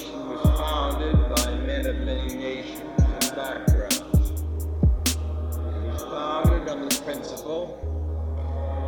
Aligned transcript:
nation 0.00 0.28
was 0.28 0.40
founded 0.58 1.16
by 1.36 1.54
men 1.66 1.86
of 1.86 1.96
many 1.98 2.34
nations 2.34 2.80
and 2.98 3.36
backgrounds. 3.36 4.42
It 5.06 5.92
was 5.92 6.02
founded 6.02 6.68
on 6.68 6.88
the 6.88 7.02
principle 7.04 7.78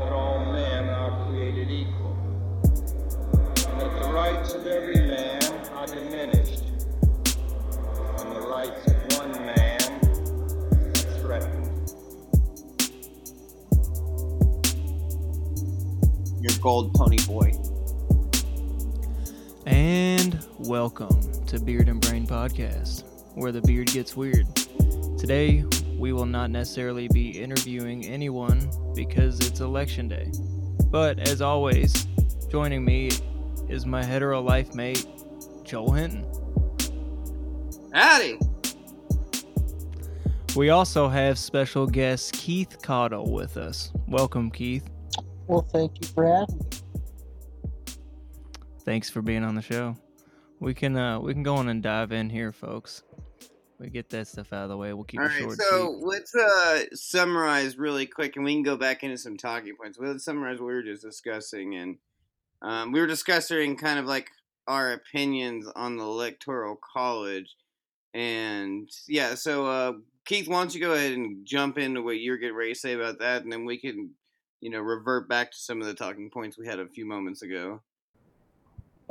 that 0.01 0.13
all 0.13 0.45
men 0.53 0.89
are 0.89 1.29
created 1.29 1.71
equal, 1.71 2.17
and 2.65 3.81
that 3.81 4.03
the 4.03 4.13
rights 4.13 4.55
of 4.55 4.67
every 4.67 5.01
man 5.07 5.43
are 5.73 5.87
diminished, 5.87 6.63
and 8.19 8.37
the 8.37 8.47
rights 8.49 8.87
of 8.87 9.19
one 9.19 9.33
man 9.45 9.81
threatened. 11.21 11.69
Your 16.41 16.59
gold 16.61 16.95
pony 16.95 17.19
boy. 17.27 17.72
And 20.63 20.71
welcome 20.71 21.45
to 21.47 21.59
Beard 21.59 21.89
and 21.89 22.01
Brain 22.01 22.25
Podcast, 22.25 23.03
where 23.35 23.51
the 23.51 23.61
beard 23.63 23.89
gets 23.89 24.17
weird. 24.17 24.47
Today, 25.19 25.65
we 25.99 26.13
will 26.13 26.27
not 26.27 26.51
necessarily 26.51 27.09
be 27.09 27.31
interviewing 27.31 28.07
anyone 28.07 28.71
because 28.95 29.41
it's 29.41 29.59
election 29.59 30.07
day. 30.07 30.31
But 30.89 31.19
as 31.19 31.43
always, 31.43 32.07
joining 32.49 32.85
me 32.85 33.11
is 33.69 33.87
my 33.87 34.05
hetero 34.05 34.41
life 34.41 34.73
mate, 34.73 35.05
Joel 35.65 35.91
Hinton. 35.93 36.27
Howdy. 37.93 38.39
We 40.55 40.71
also 40.71 41.09
have 41.09 41.41
special 41.41 41.89
guest 41.89 42.35
Keith 42.35 42.81
Cottle 42.83 43.33
with 43.33 43.57
us. 43.57 43.91
Welcome, 44.07 44.49
Keith. 44.53 44.89
Well, 45.49 45.67
thank 45.73 46.01
you 46.01 46.07
for 46.07 46.25
having 46.25 46.57
me. 46.57 46.67
Thanks 48.85 49.11
for 49.11 49.23
being 49.23 49.43
on 49.43 49.57
the 49.57 49.63
show. 49.63 49.97
We 50.63 50.75
can 50.75 50.97
uh 50.97 51.19
we 51.19 51.33
can 51.33 51.43
go 51.43 51.57
on 51.57 51.69
and 51.69 51.83
dive 51.83 52.13
in 52.13 52.31
here, 52.31 52.53
folks. 52.53 53.03
We 53.81 53.91
get 53.91 54.11
that 54.11 54.29
stuff 54.29 54.53
out 54.53 54.63
of 54.63 54.69
the 54.69 54.77
way. 54.77 54.93
We'll 54.93 55.03
keep 55.03 55.19
All 55.19 55.27
it 55.27 55.31
right, 55.31 55.39
short. 55.41 55.59
so 55.61 55.99
sweet. 55.99 56.05
let's 56.05 56.35
uh, 56.37 56.85
summarize 56.95 57.77
really 57.77 58.07
quick, 58.07 58.37
and 58.37 58.45
we 58.45 58.55
can 58.55 58.63
go 58.63 58.77
back 58.77 59.03
into 59.03 59.19
some 59.19 59.37
talking 59.37 59.75
points. 59.75 59.99
Let's 60.01 60.25
summarize 60.25 60.61
what 60.61 60.69
we 60.69 60.75
were 60.75 60.85
just 60.85 61.03
discussing, 61.03 61.75
and 61.75 61.97
um, 62.63 62.93
we 62.93 63.01
were 63.01 63.09
discussing 63.09 63.77
kind 63.77 63.99
of 63.99 64.05
like 64.05 64.31
our 64.69 64.93
opinions 64.93 65.67
on 65.75 65.97
the 65.97 66.05
electoral 66.05 66.79
college, 66.95 67.57
and 68.15 68.89
yeah. 69.09 69.35
So 69.35 69.67
uh, 69.67 69.93
Keith, 70.27 70.47
why 70.47 70.61
don't 70.61 70.73
you 70.73 70.81
go 70.81 70.93
ahead 70.93 71.11
and 71.11 71.45
jump 71.45 71.77
into 71.77 72.03
what 72.03 72.21
you're 72.21 72.39
getting 72.39 72.55
ready 72.55 72.75
to 72.75 72.79
say 72.79 72.93
about 72.93 73.19
that, 73.19 73.43
and 73.43 73.51
then 73.51 73.65
we 73.65 73.79
can, 73.79 74.11
you 74.61 74.71
know, 74.71 74.81
revert 74.81 75.29
back 75.29 75.51
to 75.51 75.59
some 75.59 75.81
of 75.81 75.89
the 75.89 75.95
talking 75.95 76.31
points 76.31 76.57
we 76.57 76.69
had 76.69 76.79
a 76.79 76.87
few 76.87 77.05
moments 77.05 77.43
ago. 77.43 77.81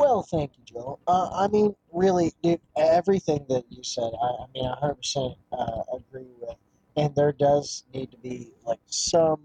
Well, 0.02 0.24
thank 0.24 0.54
you, 0.58 0.64
Joe. 0.66 1.00
Uh, 1.08 1.30
I 1.32 1.48
mean, 1.48 1.76
really, 1.94 2.34
dude, 2.42 2.60
everything 2.76 3.46
that 3.50 3.66
you 3.70 3.84
said, 3.84 4.12
I, 4.20 4.26
I 4.26 4.46
mean, 4.54 4.66
I 4.66 4.76
100% 4.82 5.36
uh, 5.52 5.82
agree 5.96 6.26
with. 6.40 6.56
And 6.98 7.16
there 7.16 7.32
does 7.32 7.84
need 7.94 8.12
to 8.12 8.18
be 8.18 8.52
like 8.66 8.80
some 8.88 9.40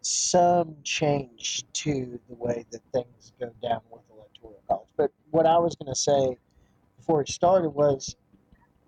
some 0.00 0.76
change 0.84 1.64
to 1.72 2.18
the 2.28 2.34
way 2.36 2.64
that 2.70 2.80
things 2.92 3.32
go 3.40 3.50
down 3.60 3.80
with 3.90 4.02
electoral 4.10 4.62
college. 4.68 4.88
But 4.96 5.10
what 5.32 5.46
I 5.46 5.58
was 5.58 5.74
going 5.74 5.92
to 5.92 5.98
say 5.98 6.38
before 6.96 7.22
it 7.22 7.28
started 7.28 7.70
was 7.70 8.16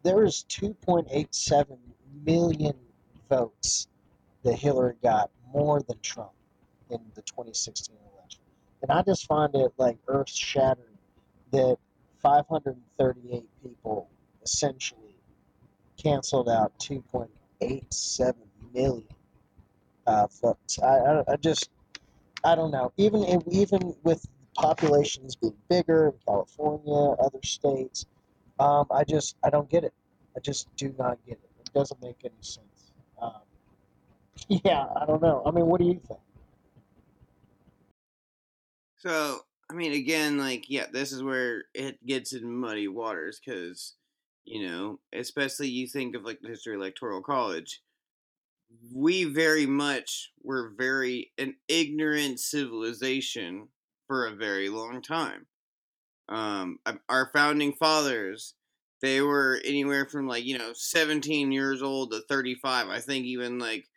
there 0.03 0.17
was 0.17 0.45
2.87 0.49 1.77
million 2.25 2.77
votes 3.29 3.89
that 4.45 4.55
Hillary 4.55 4.95
got 5.03 5.31
more 5.53 5.83
than 5.83 5.99
Trump 6.01 6.31
in 6.89 7.01
the 7.15 7.23
2016 7.23 7.95
election. 7.97 8.08
And 8.83 8.91
I 8.91 9.03
just 9.03 9.27
find 9.27 9.55
it 9.55 9.73
like 9.77 9.99
earth 10.07 10.31
shattering 10.31 10.99
that 11.53 11.79
538 12.23 13.45
people 13.63 14.09
essentially 14.43 15.17
canceled 15.97 16.49
out 16.49 16.79
2.87 16.79 18.35
million 18.73 19.05
uh, 20.07 20.27
votes. 20.41 20.79
I, 20.79 20.87
I, 20.87 21.25
I 21.33 21.37
just, 21.37 21.71
I 22.45 22.55
don't 22.55 22.71
know. 22.71 22.93
Even 22.97 23.43
even 23.51 23.95
with 24.05 24.25
populations 24.55 25.37
being 25.37 25.57
bigger 25.69 26.09
in 26.09 26.15
California, 26.27 27.17
other 27.21 27.41
states, 27.43 28.07
um, 28.59 28.87
I 28.91 29.05
just, 29.05 29.37
I 29.45 29.51
don't 29.51 29.69
get 29.69 29.85
it. 29.85 29.93
I 30.37 30.41
just 30.41 30.75
do 30.77 30.95
not 30.99 31.19
get 31.27 31.35
it. 31.35 31.51
It 31.61 31.73
doesn't 31.73 32.01
make 32.03 32.17
any 32.25 32.35
sense. 32.41 32.93
Um, 33.21 33.33
yeah, 34.49 34.87
I 34.97 35.05
don't 35.05 35.21
know. 35.21 35.43
I 35.45 35.51
mean, 35.51 35.67
what 35.67 35.81
do 35.81 35.87
you 35.87 36.01
think? 36.07 36.21
So, 39.09 39.41
I 39.71 39.75
mean, 39.75 39.93
again, 39.93 40.37
like, 40.37 40.67
yeah, 40.69 40.85
this 40.93 41.13
is 41.13 41.23
where 41.23 41.65
it 41.73 42.05
gets 42.05 42.35
in 42.35 42.55
muddy 42.55 42.89
waters 42.89 43.41
because, 43.43 43.95
you 44.45 44.69
know, 44.69 45.01
especially 45.15 45.69
you 45.69 45.87
think 45.87 46.15
of 46.15 46.25
like 46.25 46.41
the 46.43 46.49
history 46.49 46.75
of 46.75 46.83
electoral 46.83 47.23
college. 47.23 47.81
We 48.93 49.25
very 49.25 49.65
much 49.65 50.33
were 50.43 50.75
very 50.77 51.33
an 51.39 51.57
ignorant 51.69 52.39
civilization 52.39 53.69
for 54.07 54.27
a 54.27 54.37
very 54.37 54.69
long 54.69 55.01
time. 55.01 55.47
Um, 56.29 56.79
our 57.09 57.31
founding 57.33 57.73
fathers, 57.73 58.57
they 59.01 59.23
were 59.23 59.63
anywhere 59.65 60.07
from 60.07 60.29
like 60.29 60.45
you 60.45 60.59
know 60.59 60.73
17 60.75 61.51
years 61.51 61.81
old 61.81 62.11
to 62.13 62.21
35. 62.29 62.89
I 62.89 63.01
think 63.01 63.25
even 63.25 63.59
like 63.59 63.89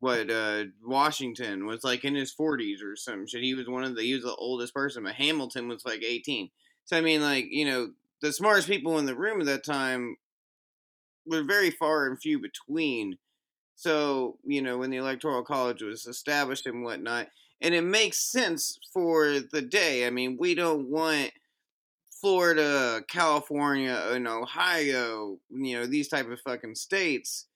what 0.00 0.30
uh 0.30 0.64
Washington 0.84 1.66
was 1.66 1.84
like 1.84 2.04
in 2.04 2.14
his 2.14 2.34
40s 2.34 2.82
or 2.82 2.96
some 2.96 3.26
shit. 3.26 3.42
He 3.42 3.54
was 3.54 3.68
one 3.68 3.84
of 3.84 3.94
the 3.94 4.02
he 4.02 4.14
was 4.14 4.24
the 4.24 4.34
oldest 4.34 4.74
person, 4.74 5.04
but 5.04 5.14
Hamilton 5.14 5.68
was 5.68 5.84
like 5.84 6.02
18. 6.02 6.50
So 6.86 6.96
I 6.96 7.00
mean 7.00 7.20
like, 7.20 7.46
you 7.50 7.66
know, 7.66 7.92
the 8.20 8.32
smartest 8.32 8.68
people 8.68 8.98
in 8.98 9.06
the 9.06 9.14
room 9.14 9.40
at 9.40 9.46
that 9.46 9.64
time 9.64 10.16
were 11.26 11.42
very 11.42 11.70
far 11.70 12.06
and 12.06 12.20
few 12.20 12.38
between. 12.38 13.18
So, 13.76 14.38
you 14.44 14.60
know, 14.60 14.78
when 14.78 14.90
the 14.90 14.98
electoral 14.98 15.42
college 15.42 15.82
was 15.82 16.06
established 16.06 16.66
and 16.66 16.82
whatnot, 16.82 17.28
and 17.62 17.74
it 17.74 17.82
makes 17.82 18.18
sense 18.18 18.78
for 18.92 19.40
the 19.40 19.62
day. 19.62 20.06
I 20.06 20.10
mean, 20.10 20.36
we 20.38 20.54
don't 20.54 20.88
want 20.88 21.32
Florida, 22.10 23.02
California, 23.08 24.08
and 24.10 24.28
Ohio, 24.28 25.38
you 25.50 25.78
know, 25.78 25.86
these 25.86 26.08
type 26.08 26.28
of 26.30 26.40
fucking 26.40 26.74
states 26.74 27.46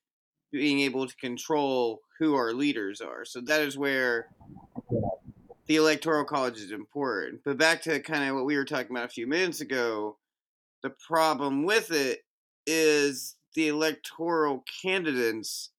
being 0.50 0.81
able 0.81 1.06
to 1.06 1.16
control 1.16 2.00
who 2.19 2.34
our 2.34 2.52
leaders 2.52 3.00
are. 3.00 3.25
So 3.25 3.41
that 3.42 3.62
is 3.62 3.76
where 3.76 4.28
the 5.66 5.76
electoral 5.76 6.25
college 6.25 6.58
is 6.58 6.70
important. 6.70 7.41
But 7.44 7.58
back 7.58 7.82
to 7.82 8.00
kind 8.00 8.28
of 8.28 8.36
what 8.36 8.44
we 8.44 8.56
were 8.56 8.64
talking 8.64 8.91
about 8.91 9.06
a 9.06 9.08
few 9.08 9.26
minutes 9.26 9.60
ago, 9.60 10.19
the 10.82 10.91
problem 10.91 11.64
with 11.64 11.91
it 11.91 12.20
is 12.66 13.36
the 13.54 13.69
electoral 13.69 14.64
candidates 14.82 15.70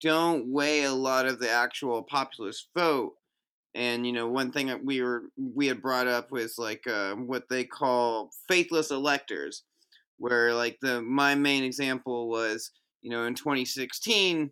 don't 0.00 0.50
weigh 0.50 0.84
a 0.84 0.92
lot 0.92 1.26
of 1.26 1.38
the 1.38 1.50
actual 1.50 2.02
populist 2.02 2.68
vote. 2.76 3.14
And 3.74 4.06
you 4.06 4.12
know, 4.12 4.28
one 4.28 4.50
thing 4.50 4.66
that 4.66 4.84
we 4.84 5.02
were 5.02 5.24
we 5.36 5.66
had 5.66 5.82
brought 5.82 6.08
up 6.08 6.32
was 6.32 6.58
like 6.58 6.86
uh, 6.86 7.14
what 7.14 7.48
they 7.48 7.64
call 7.64 8.30
faithless 8.48 8.90
electors, 8.90 9.62
where 10.18 10.54
like 10.54 10.78
the 10.80 11.02
my 11.02 11.34
main 11.36 11.62
example 11.62 12.28
was 12.28 12.72
you 13.00 13.10
know 13.10 13.24
in 13.24 13.34
2016 13.34 14.50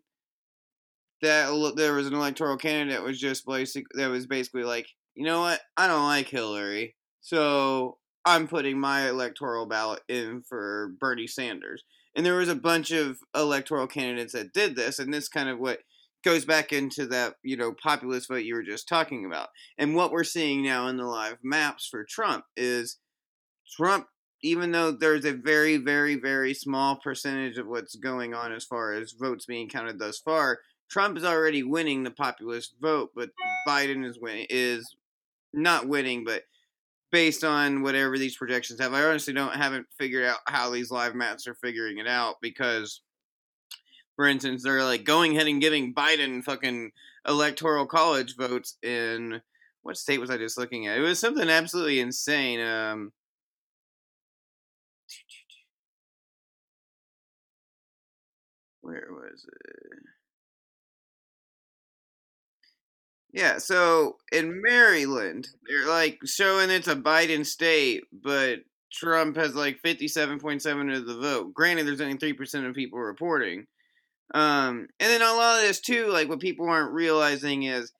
that 1.22 1.74
there 1.76 1.94
was 1.94 2.06
an 2.06 2.14
electoral 2.14 2.56
candidate 2.56 3.02
was 3.02 3.18
just 3.18 3.46
basic 3.46 3.84
that 3.94 4.10
was 4.10 4.26
basically 4.26 4.64
like 4.64 4.86
you 5.14 5.24
know 5.24 5.40
what? 5.40 5.60
I 5.76 5.88
don't 5.88 6.04
like 6.04 6.28
Hillary 6.28 6.94
so 7.20 7.98
I'm 8.24 8.48
putting 8.48 8.78
my 8.78 9.08
electoral 9.08 9.66
ballot 9.66 10.02
in 10.08 10.42
for 10.48 10.92
Bernie 10.98 11.26
Sanders. 11.26 11.82
And 12.16 12.24
there 12.24 12.36
was 12.36 12.48
a 12.48 12.54
bunch 12.54 12.90
of 12.90 13.18
electoral 13.34 13.86
candidates 13.86 14.32
that 14.32 14.52
did 14.52 14.76
this 14.76 14.98
and 14.98 15.12
this 15.12 15.28
kind 15.28 15.48
of 15.48 15.58
what 15.58 15.80
goes 16.24 16.44
back 16.44 16.72
into 16.72 17.06
that 17.06 17.34
you 17.44 17.56
know 17.56 17.72
populist 17.72 18.28
vote 18.28 18.36
you 18.36 18.54
were 18.54 18.62
just 18.62 18.88
talking 18.88 19.24
about. 19.24 19.48
And 19.76 19.94
what 19.94 20.10
we're 20.10 20.24
seeing 20.24 20.62
now 20.62 20.88
in 20.88 20.96
the 20.96 21.04
live 21.04 21.38
maps 21.42 21.86
for 21.86 22.04
Trump 22.04 22.44
is 22.56 22.98
Trump 23.76 24.06
even 24.42 24.70
though 24.70 24.92
there's 24.92 25.24
a 25.24 25.32
very, 25.32 25.76
very, 25.76 26.14
very 26.14 26.54
small 26.54 26.96
percentage 26.96 27.58
of 27.58 27.66
what's 27.66 27.96
going 27.96 28.34
on 28.34 28.52
as 28.52 28.64
far 28.64 28.92
as 28.92 29.12
votes 29.12 29.46
being 29.46 29.68
counted 29.68 29.98
thus 29.98 30.18
far, 30.18 30.60
Trump 30.88 31.16
is 31.16 31.24
already 31.24 31.62
winning 31.62 32.02
the 32.02 32.10
populist 32.10 32.74
vote, 32.80 33.10
but 33.14 33.30
Biden 33.66 34.04
is 34.04 34.18
winning 34.18 34.46
is 34.48 34.96
not 35.52 35.88
winning, 35.88 36.24
but 36.24 36.42
based 37.10 37.44
on 37.44 37.82
whatever 37.82 38.18
these 38.18 38.36
projections 38.36 38.80
have, 38.80 38.92
I 38.92 39.04
honestly 39.04 39.32
don't 39.32 39.54
haven't 39.54 39.86
figured 39.98 40.24
out 40.24 40.38
how 40.46 40.70
these 40.70 40.90
live 40.90 41.14
maps 41.14 41.46
are 41.46 41.54
figuring 41.54 41.98
it 41.98 42.06
out 42.06 42.36
because, 42.40 43.02
for 44.16 44.26
instance, 44.26 44.62
they're 44.62 44.84
like 44.84 45.04
going 45.04 45.34
ahead 45.34 45.46
and 45.46 45.60
giving 45.60 45.94
Biden 45.94 46.42
fucking 46.42 46.92
electoral 47.26 47.86
college 47.86 48.36
votes 48.36 48.76
in 48.82 49.40
what 49.82 49.96
state 49.96 50.20
was 50.20 50.30
I 50.30 50.36
just 50.36 50.58
looking 50.58 50.86
at? 50.86 50.98
It 50.98 51.02
was 51.02 51.18
something 51.18 51.48
absolutely 51.48 52.00
insane. 52.00 52.60
Um, 52.60 53.12
where 58.82 59.08
was 59.10 59.46
it? 59.46 59.98
Yeah, 63.32 63.58
so 63.58 64.16
in 64.32 64.62
Maryland, 64.62 65.48
they're 65.68 65.88
like 65.88 66.18
showing 66.24 66.70
it's 66.70 66.88
a 66.88 66.96
Biden 66.96 67.44
state, 67.44 68.04
but 68.12 68.60
Trump 68.90 69.36
has 69.36 69.54
like 69.54 69.80
57.7 69.84 70.96
of 70.96 71.06
the 71.06 71.18
vote. 71.18 71.52
Granted, 71.52 71.86
there's 71.86 72.00
only 72.00 72.16
3% 72.16 72.68
of 72.68 72.74
people 72.74 72.98
reporting. 72.98 73.66
Um, 74.34 74.88
and 75.00 75.10
then 75.10 75.22
a 75.22 75.32
lot 75.34 75.56
of 75.56 75.62
this 75.62 75.80
too, 75.80 76.08
like 76.08 76.28
what 76.28 76.40
people 76.40 76.68
aren't 76.68 76.92
realizing 76.92 77.64
is 77.64 77.92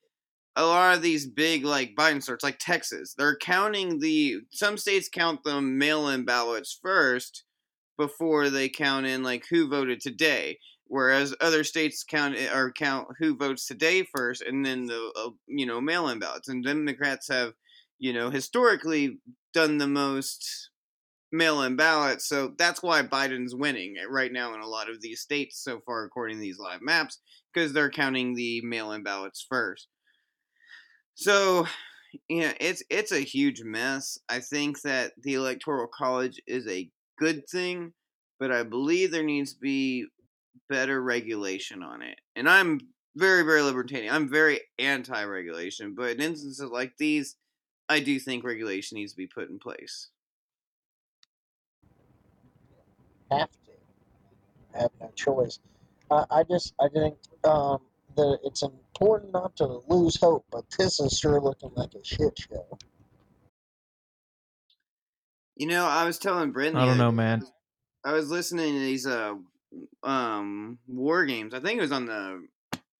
a 0.56 0.64
lot 0.64 0.96
of 0.96 1.02
these 1.02 1.26
big 1.26 1.64
like 1.64 1.94
Biden 1.96 2.22
starts, 2.22 2.44
like 2.44 2.58
Texas, 2.58 3.14
they're 3.16 3.36
counting 3.36 4.00
the 4.00 4.40
some 4.50 4.76
states 4.76 5.08
count 5.08 5.44
the 5.44 5.60
mail-in 5.60 6.24
ballots 6.24 6.78
first 6.82 7.44
before 7.96 8.50
they 8.50 8.68
count 8.68 9.06
in 9.06 9.22
like 9.22 9.44
who 9.50 9.68
voted 9.68 10.00
today, 10.00 10.58
whereas 10.88 11.34
other 11.40 11.62
states 11.64 12.02
count 12.02 12.36
or 12.52 12.72
count 12.72 13.08
who 13.18 13.36
votes 13.36 13.66
today 13.66 14.02
first, 14.14 14.42
and 14.42 14.64
then 14.64 14.86
the 14.86 15.12
uh, 15.16 15.30
you 15.46 15.66
know 15.66 15.80
mail-in 15.80 16.18
ballots. 16.18 16.48
And 16.48 16.64
Democrats 16.64 17.28
have 17.28 17.52
you 17.98 18.12
know 18.12 18.30
historically 18.30 19.18
done 19.54 19.78
the 19.78 19.86
most 19.86 20.70
mail-in 21.30 21.76
ballots, 21.76 22.26
so 22.26 22.54
that's 22.58 22.82
why 22.82 23.02
Biden's 23.02 23.54
winning 23.54 23.96
right 24.10 24.32
now 24.32 24.54
in 24.54 24.60
a 24.60 24.66
lot 24.66 24.90
of 24.90 25.00
these 25.00 25.20
states 25.20 25.62
so 25.62 25.80
far, 25.86 26.04
according 26.04 26.38
to 26.38 26.40
these 26.40 26.58
live 26.58 26.80
maps, 26.82 27.20
because 27.52 27.72
they're 27.72 27.90
counting 27.90 28.34
the 28.34 28.60
mail-in 28.62 29.02
ballots 29.02 29.46
first. 29.48 29.88
So, 31.14 31.66
yeah, 32.28 32.52
it's 32.60 32.82
it's 32.90 33.12
a 33.12 33.20
huge 33.20 33.62
mess. 33.62 34.18
I 34.28 34.40
think 34.40 34.80
that 34.82 35.12
the 35.22 35.34
electoral 35.34 35.88
college 35.88 36.40
is 36.46 36.66
a 36.66 36.90
good 37.18 37.42
thing, 37.48 37.92
but 38.38 38.52
I 38.52 38.62
believe 38.62 39.10
there 39.10 39.24
needs 39.24 39.54
to 39.54 39.58
be 39.60 40.06
better 40.68 41.02
regulation 41.02 41.82
on 41.82 42.02
it. 42.02 42.18
And 42.36 42.48
I'm 42.48 42.80
very 43.16 43.42
very 43.42 43.62
libertarian. 43.62 44.14
I'm 44.14 44.28
very 44.28 44.60
anti-regulation, 44.78 45.94
but 45.94 46.10
in 46.12 46.20
instances 46.20 46.70
like 46.70 46.96
these, 46.98 47.36
I 47.88 48.00
do 48.00 48.18
think 48.18 48.44
regulation 48.44 48.96
needs 48.96 49.12
to 49.12 49.16
be 49.16 49.26
put 49.26 49.48
in 49.48 49.58
place. 49.58 50.08
Have 53.30 53.50
to. 53.50 54.78
Have 54.80 54.90
no 55.00 55.10
choice. 55.14 55.58
Uh, 56.10 56.24
I 56.30 56.42
just 56.44 56.74
I 56.80 56.88
think 56.88 57.16
um, 57.44 57.80
that 58.16 58.38
it's 58.44 58.62
important 58.62 59.32
not 59.32 59.56
to 59.56 59.80
lose 59.88 60.16
hope, 60.16 60.44
but 60.50 60.64
this 60.78 61.00
is 61.00 61.18
sure 61.18 61.40
looking 61.40 61.70
like 61.74 61.94
a 61.94 62.04
shit 62.04 62.38
show. 62.38 62.78
You 65.56 65.66
know, 65.66 65.86
I 65.86 66.04
was 66.04 66.18
telling 66.18 66.52
Brent. 66.52 66.74
the 66.74 66.80
I 66.80 66.86
don't 66.86 66.98
know, 66.98 67.12
man. 67.12 67.42
I 68.04 68.12
was 68.12 68.30
listening 68.30 68.74
to 68.74 68.80
these 68.80 69.06
uh 69.06 69.34
um 70.02 70.78
war 70.86 71.24
games. 71.26 71.54
I 71.54 71.60
think 71.60 71.78
it 71.78 71.82
was 71.82 71.92
on 71.92 72.06
the 72.06 72.46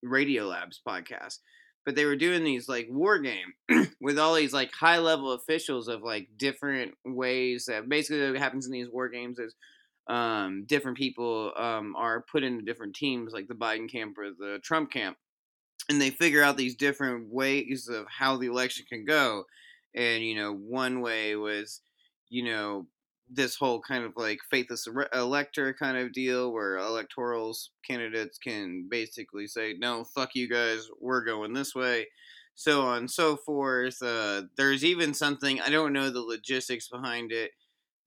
Radio 0.03 0.47
Labs 0.47 0.81
podcast. 0.87 1.39
But 1.85 1.95
they 1.95 2.05
were 2.05 2.17
doing 2.17 2.45
these 2.45 2.69
like 2.69 2.87
war 2.91 3.19
game 3.19 3.55
with 4.01 4.19
all 4.19 4.35
these 4.35 4.53
like 4.53 4.71
high 4.73 4.99
level 4.99 5.33
officials 5.33 5.89
of 5.89 6.03
like 6.03 6.29
different 6.37 6.95
ways 7.05 7.67
that 7.67 7.89
basically 7.89 8.31
what 8.31 8.39
happens 8.39 8.67
in 8.67 8.73
these 8.73 8.91
war 8.91 9.09
games 9.09 9.39
is 9.39 9.55
um 10.07 10.65
different 10.67 10.99
people 10.99 11.53
um 11.57 11.95
are 11.97 12.25
put 12.31 12.43
into 12.43 12.65
different 12.65 12.95
teams 12.95 13.33
like 13.33 13.49
the 13.49 13.55
Biden 13.55 13.91
camp 13.91 14.19
or 14.19 14.31
the 14.31 14.59
Trump 14.63 14.91
camp 14.91 15.17
and 15.89 16.01
they 16.01 16.11
figure 16.11 16.43
out 16.43 16.57
these 16.57 16.77
different 16.77 17.33
ways 17.33 17.89
of 17.89 18.07
how 18.09 18.37
the 18.37 18.47
election 18.47 18.85
can 18.89 19.05
go 19.05 19.45
and 19.95 20.23
you 20.23 20.35
know 20.35 20.53
one 20.53 21.01
way 21.01 21.37
was 21.37 21.81
you 22.29 22.45
know 22.45 22.87
this 23.31 23.57
whole 23.57 23.81
kind 23.81 24.05
of 24.05 24.13
like 24.17 24.39
faithless 24.51 24.89
elector 25.15 25.75
kind 25.75 25.97
of 25.97 26.13
deal 26.13 26.53
where 26.53 26.79
electorals 26.79 27.69
candidates 27.87 28.39
can 28.39 28.87
basically 28.91 29.47
say 29.47 29.75
no 29.79 30.05
fuck 30.05 30.35
you 30.35 30.49
guys 30.49 30.89
we're 31.01 31.25
going 31.25 31.53
this 31.53 31.75
way 31.75 32.07
so 32.55 32.83
on 32.83 32.99
and 32.99 33.11
so 33.11 33.37
forth 33.37 34.03
uh, 34.03 34.43
there's 34.57 34.85
even 34.85 35.13
something 35.15 35.61
i 35.61 35.71
don't 35.71 35.93
know 35.93 36.11
the 36.11 36.21
logistics 36.21 36.89
behind 36.89 37.31
it 37.33 37.53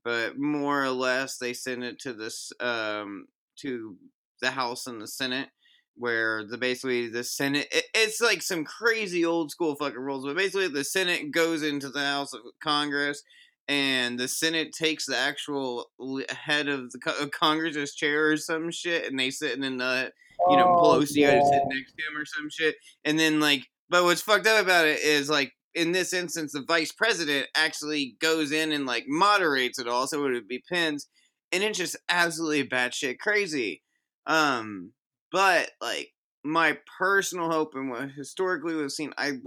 but 0.03 0.37
more 0.37 0.83
or 0.83 0.89
less 0.89 1.37
they 1.37 1.53
send 1.53 1.83
it 1.83 1.99
to 1.99 2.13
this 2.13 2.51
um, 2.59 3.27
to 3.55 3.95
the 4.41 4.51
house 4.51 4.87
and 4.87 5.01
the 5.01 5.07
senate 5.07 5.49
where 5.95 6.43
the 6.43 6.57
basically 6.57 7.07
the 7.07 7.23
senate 7.23 7.67
it, 7.71 7.85
it's 7.93 8.21
like 8.21 8.41
some 8.41 8.63
crazy 8.63 9.23
old 9.23 9.51
school 9.51 9.75
fucking 9.75 9.99
rules 9.99 10.25
but 10.25 10.35
basically 10.35 10.67
the 10.67 10.83
senate 10.83 11.31
goes 11.31 11.61
into 11.61 11.89
the 11.89 12.03
house 12.03 12.33
of 12.33 12.41
congress 12.63 13.23
and 13.71 14.19
the 14.19 14.27
Senate 14.27 14.73
takes 14.73 15.05
the 15.05 15.15
actual 15.15 15.89
head 16.29 16.67
of 16.67 16.91
the 16.91 16.99
co- 16.99 17.27
Congress's 17.29 17.95
chair 17.95 18.31
or 18.31 18.35
some 18.37 18.69
shit, 18.69 19.09
and 19.09 19.17
they 19.17 19.31
sit 19.31 19.57
in 19.57 19.77
the 19.77 20.11
you 20.49 20.57
know 20.57 20.75
Oh, 20.77 20.99
Pelosi 20.99 21.25
had 21.25 21.39
to 21.39 21.45
sit 21.45 21.63
next 21.67 21.93
to 21.93 22.03
him 22.03 22.17
or 22.17 22.25
some 22.25 22.49
shit, 22.49 22.75
and 23.05 23.17
then 23.17 23.39
like, 23.39 23.65
but 23.89 24.03
what's 24.03 24.21
fucked 24.21 24.45
up 24.45 24.61
about 24.61 24.87
it 24.87 24.99
is 24.99 25.29
like 25.29 25.53
in 25.73 25.93
this 25.93 26.11
instance, 26.11 26.51
the 26.51 26.65
vice 26.67 26.91
president 26.91 27.47
actually 27.55 28.17
goes 28.19 28.51
in 28.51 28.73
and 28.73 28.85
like 28.85 29.05
moderates 29.07 29.79
it 29.79 29.87
all, 29.87 30.05
so 30.05 30.25
it 30.25 30.31
would 30.31 30.49
be 30.49 30.61
Pence, 30.69 31.07
and 31.53 31.63
it's 31.63 31.77
just 31.77 31.95
absolutely 32.09 32.67
batshit 32.67 33.19
crazy. 33.19 33.83
Um, 34.27 34.91
but 35.31 35.71
like 35.81 36.09
my 36.43 36.77
personal 36.99 37.49
hope 37.49 37.71
and 37.75 37.89
what 37.89 38.11
historically 38.11 38.75
we've 38.75 38.91
seen, 38.91 39.13
I 39.17 39.37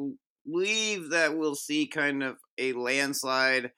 believe 0.47 1.11
that 1.11 1.37
we'll 1.37 1.57
see 1.57 1.87
kind 1.87 2.23
of 2.23 2.39
a 2.57 2.73
landslide 2.73 3.71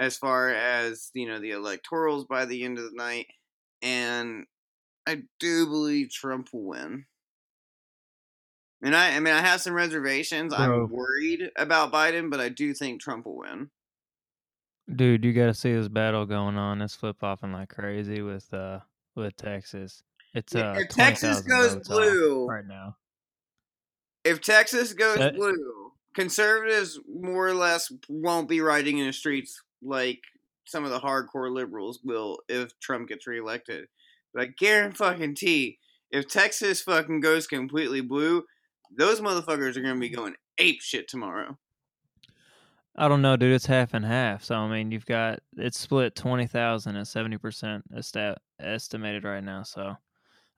as 0.00 0.16
far 0.16 0.48
as 0.48 1.10
you 1.14 1.28
know 1.28 1.38
the 1.38 1.50
electorals 1.50 2.26
by 2.26 2.46
the 2.46 2.64
end 2.64 2.78
of 2.78 2.84
the 2.84 2.96
night, 2.96 3.26
and 3.82 4.46
I 5.06 5.22
do 5.38 5.66
believe 5.66 6.10
Trump 6.10 6.48
will 6.52 6.64
win. 6.64 7.04
And 8.82 8.96
I, 8.96 9.14
I 9.14 9.20
mean, 9.20 9.34
I 9.34 9.40
have 9.40 9.60
some 9.60 9.74
reservations. 9.74 10.54
Bro. 10.54 10.64
I'm 10.64 10.90
worried 10.90 11.50
about 11.56 11.92
Biden, 11.92 12.30
but 12.30 12.40
I 12.40 12.48
do 12.48 12.72
think 12.72 13.02
Trump 13.02 13.26
will 13.26 13.36
win. 13.36 13.68
Dude, 14.96 15.22
you 15.22 15.34
got 15.34 15.46
to 15.46 15.54
see 15.54 15.72
this 15.72 15.88
battle 15.88 16.24
going 16.24 16.56
on. 16.56 16.80
It's 16.80 16.94
flip 16.94 17.16
flopping 17.20 17.52
like 17.52 17.68
crazy 17.68 18.22
with 18.22 18.52
uh 18.54 18.80
with 19.14 19.36
Texas. 19.36 20.02
It's 20.34 20.54
uh 20.54 20.76
if 20.78 20.88
Texas 20.88 21.42
goes 21.42 21.76
blue- 21.86 22.48
right 22.48 22.66
now. 22.66 22.96
If 24.24 24.40
Texas 24.40 24.94
goes 24.94 25.18
That- 25.18 25.36
blue, 25.36 25.92
conservatives 26.14 26.98
more 27.06 27.46
or 27.48 27.54
less 27.54 27.92
won't 28.08 28.48
be 28.48 28.62
riding 28.62 28.98
in 28.98 29.06
the 29.06 29.12
streets 29.12 29.62
like 29.82 30.20
some 30.66 30.84
of 30.84 30.90
the 30.90 31.00
hardcore 31.00 31.52
liberals 31.52 32.00
will 32.04 32.38
if 32.48 32.78
Trump 32.80 33.08
gets 33.08 33.26
reelected. 33.26 33.86
But 34.32 34.42
I 34.42 34.46
guarantee 34.58 35.78
if 36.10 36.28
Texas 36.28 36.82
fucking 36.82 37.20
goes 37.20 37.46
completely 37.46 38.00
blue, 38.00 38.44
those 38.96 39.20
motherfuckers 39.20 39.76
are 39.76 39.82
gonna 39.82 40.00
be 40.00 40.08
going 40.08 40.34
ape 40.58 40.80
shit 40.80 41.08
tomorrow. 41.08 41.58
I 42.96 43.08
don't 43.08 43.22
know, 43.22 43.36
dude. 43.36 43.52
It's 43.52 43.66
half 43.66 43.94
and 43.94 44.04
half. 44.04 44.44
So 44.44 44.56
I 44.56 44.68
mean, 44.68 44.90
you've 44.90 45.06
got 45.06 45.40
it's 45.56 45.78
split 45.78 46.14
twenty 46.14 46.46
thousand 46.46 46.96
and 46.96 47.06
seventy 47.06 47.38
percent 47.38 47.84
estimated 48.60 49.24
right 49.24 49.42
now. 49.42 49.62
So 49.62 49.96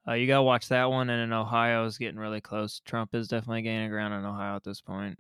uh, 0.09 0.15
you 0.15 0.27
gotta 0.27 0.43
watch 0.43 0.69
that 0.69 0.91
one. 0.91 1.11
And 1.11 1.23
in 1.23 1.33
Ohio 1.33 1.85
is 1.85 1.99
getting 1.99 2.19
really 2.19 2.41
close. 2.41 2.81
Trump 2.85 3.15
is 3.15 3.29
definitely 3.29 3.63
gaining 3.63 3.91
ground 3.91 4.15
in 4.15 4.25
Ohio 4.25 4.57
at 4.57 4.65
this 4.65 4.81
point. 4.81 5.19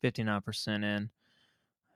Fifty 0.00 0.22
nine 0.22 0.40
percent 0.40 0.84
in, 0.84 1.10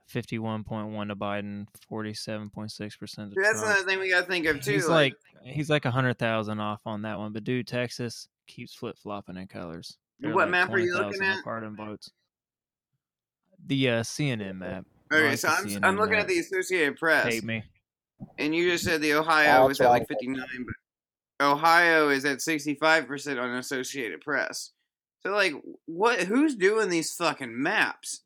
fifty 0.06 0.38
one 0.38 0.64
point 0.64 0.88
one 0.88 1.08
to 1.08 1.16
Biden, 1.16 1.66
forty 1.88 2.14
seven 2.14 2.50
point 2.50 2.70
six 2.70 2.96
percent 2.96 3.30
to 3.32 3.36
That's 3.42 3.60
Trump. 3.60 3.76
another 3.76 3.88
thing 3.88 3.98
we 4.00 4.10
gotta 4.10 4.26
think 4.26 4.46
of 4.46 4.60
too. 4.60 4.72
He's 4.72 4.88
like 4.88 5.14
he's 5.44 5.70
like 5.70 5.84
a 5.84 5.90
hundred 5.90 6.18
thousand 6.18 6.60
off 6.60 6.80
on 6.86 7.02
that 7.02 7.18
one. 7.18 7.32
But 7.32 7.44
dude, 7.44 7.66
Texas 7.66 8.28
keeps 8.46 8.74
flip 8.74 8.96
flopping 8.98 9.36
in 9.36 9.46
colors. 9.48 9.96
They're 10.20 10.32
What 10.34 10.42
like 10.42 10.50
map 10.50 10.70
are 10.72 10.78
you 10.78 10.94
looking 10.96 11.22
at? 11.22 11.40
apart 11.40 11.64
in 11.64 11.74
votes. 11.76 12.10
The 13.66 13.88
uh, 13.90 14.00
CNN 14.02 14.58
map. 14.58 14.84
Okay, 15.12 15.28
like 15.30 15.38
so 15.38 15.48
I'm, 15.48 15.64
CNN 15.66 15.84
I'm 15.84 15.96
looking 15.96 16.12
map. 16.14 16.22
at 16.22 16.28
the 16.28 16.38
Associated 16.38 16.96
Press. 16.96 17.32
Hate 17.32 17.44
me. 17.44 17.62
And 18.38 18.54
you 18.54 18.70
just 18.70 18.84
said 18.84 19.00
the 19.00 19.14
Ohio 19.14 19.62
Oh, 19.62 19.68
was 19.68 19.80
at 19.80 19.88
like 19.88 20.06
59, 20.08 20.44
but 21.38 21.46
Ohio 21.46 22.08
is 22.10 22.24
at 22.24 22.38
65% 22.38 23.40
on 23.42 23.50
Associated 23.56 24.20
Press. 24.20 24.70
So 25.22 25.32
like 25.32 25.54
what 25.86 26.20
who's 26.20 26.54
doing 26.54 26.90
these 26.90 27.12
fucking 27.14 27.60
maps? 27.62 28.22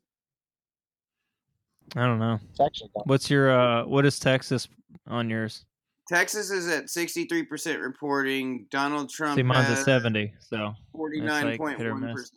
I 1.95 2.05
don't 2.05 2.19
know. 2.19 2.39
It's 2.51 2.59
actually 2.59 2.89
going. 2.93 3.03
What's 3.05 3.29
your 3.29 3.51
uh? 3.51 3.85
What 3.85 4.05
is 4.05 4.19
Texas 4.19 4.67
on 5.07 5.29
yours? 5.29 5.65
Texas 6.07 6.49
is 6.49 6.67
at 6.67 6.85
63% 6.85 7.81
reporting. 7.83 8.65
Donald 8.71 9.11
Trump 9.11 9.35
See, 9.35 9.43
mine's 9.43 9.67
has 9.67 9.79
at 9.79 9.85
seventy. 9.85 10.33
So 10.39 10.57
hit 10.57 10.73
or 10.95 11.09
49.1%. 11.11 12.15
miss. 12.15 12.31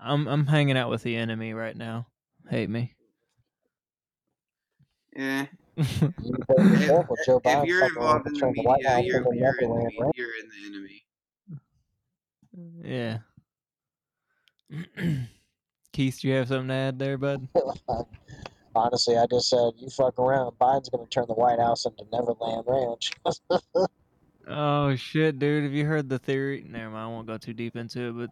I'm 0.00 0.28
I'm 0.28 0.46
hanging 0.46 0.76
out 0.76 0.90
with 0.90 1.02
the 1.02 1.16
enemy 1.16 1.54
right 1.54 1.76
now. 1.76 2.06
Hate 2.50 2.68
me. 2.70 2.94
yeah. 5.16 5.46
You 5.76 5.84
better 6.48 6.70
be 6.70 6.86
careful. 6.86 7.16
Joe 7.26 7.40
If 7.44 7.66
you're 7.66 7.86
involved 7.86 8.26
in 8.26 8.34
the 8.34 8.40
turn 8.40 8.52
the 8.54 8.62
White 8.62 8.76
media, 8.78 8.90
House 8.90 9.04
you're, 9.04 9.34
you're, 9.34 9.54
in 9.60 9.68
the, 9.70 9.90
Ranch. 10.00 10.14
you're 10.16 10.34
in 10.38 10.48
the 10.48 10.66
enemy. 12.84 13.18
yeah. 15.00 15.16
Keith, 15.98 16.20
do 16.20 16.28
you 16.28 16.34
have 16.34 16.46
something 16.46 16.68
to 16.68 16.74
add 16.74 16.96
there, 17.00 17.18
bud? 17.18 17.48
Honestly, 18.76 19.16
I 19.16 19.26
just 19.26 19.48
said 19.48 19.72
you 19.78 19.90
fuck 19.90 20.16
around. 20.20 20.52
Biden's 20.52 20.88
going 20.90 21.04
to 21.04 21.10
turn 21.10 21.24
the 21.26 21.34
White 21.34 21.58
House 21.58 21.86
into 21.86 22.04
Neverland 22.12 22.64
Ranch. 22.68 23.10
Oh 24.50 24.96
shit, 24.96 25.38
dude! 25.38 25.64
Have 25.64 25.74
you 25.74 25.84
heard 25.84 26.08
the 26.08 26.18
theory? 26.18 26.64
Never 26.66 26.88
mind. 26.88 27.04
I 27.04 27.06
won't 27.08 27.26
go 27.26 27.36
too 27.36 27.52
deep 27.52 27.76
into 27.76 28.08
it, 28.08 28.12
but 28.16 28.30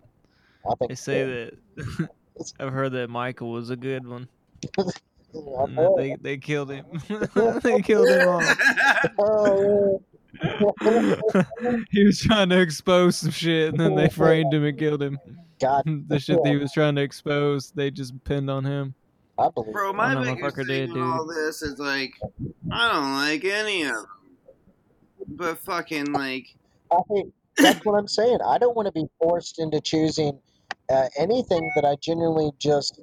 I 0.71 0.75
think 0.77 0.89
they 0.89 0.95
say 0.95 1.51
so. 1.77 1.85
that 1.99 2.09
I've 2.61 2.73
heard 2.73 2.93
that 2.93 3.11
Michael 3.11 3.51
was 3.51 3.69
a 3.69 3.77
good 3.77 4.07
one. 4.07 4.27
Bet. 4.79 4.87
Mm, 5.35 5.97
they 5.99 6.17
they 6.19 6.39
killed 6.39 6.71
him. 6.71 6.87
they 7.63 7.83
killed 7.83 8.09
him 8.09 8.29
off. 8.29 8.59
Oh, 9.19 10.03
he 11.91 12.05
was 12.05 12.19
trying 12.19 12.49
to 12.49 12.61
expose 12.63 13.19
some 13.19 13.31
shit, 13.31 13.69
and 13.69 13.79
then 13.79 13.95
they 13.95 14.09
framed 14.09 14.55
him 14.55 14.65
and 14.65 14.79
killed 14.79 15.03
him. 15.03 15.19
God, 15.61 15.85
the 16.09 16.19
shit 16.19 16.43
that 16.43 16.51
he 16.51 16.57
was 16.57 16.73
trying 16.73 16.95
to 16.97 17.03
expose, 17.03 17.71
they 17.71 17.91
just 17.91 18.13
pinned 18.25 18.51
on 18.51 18.65
him. 18.65 18.95
I 19.39 19.49
believe. 19.55 19.73
Bro, 19.73 19.93
my 19.93 20.15
know, 20.15 20.23
biggest 20.23 20.41
motherfucker 20.41 20.67
thing 20.67 20.87
did, 20.87 20.93
with 20.93 21.03
all 21.03 21.27
this 21.27 21.63
is 21.63 21.79
like, 21.79 22.15
I 22.71 22.93
don't 22.93 23.15
like 23.15 23.45
any 23.45 23.83
of 23.83 23.93
them. 23.93 24.07
But 25.29 25.59
fucking 25.59 26.13
like, 26.13 26.47
I 26.91 26.97
mean, 27.11 27.33
that's 27.59 27.85
what 27.85 27.99
I'm 27.99 28.09
saying. 28.09 28.39
I 28.47 28.59
don't 28.59 28.77
want 28.77 28.87
to 28.87 28.93
be 28.93 29.07
forced 29.19 29.59
into 29.59 29.81
choosing 29.81 30.39
uh, 30.91 31.09
anything 31.19 31.71
that 31.75 31.85
I 31.85 31.97
genuinely 32.01 32.53
just 32.59 33.01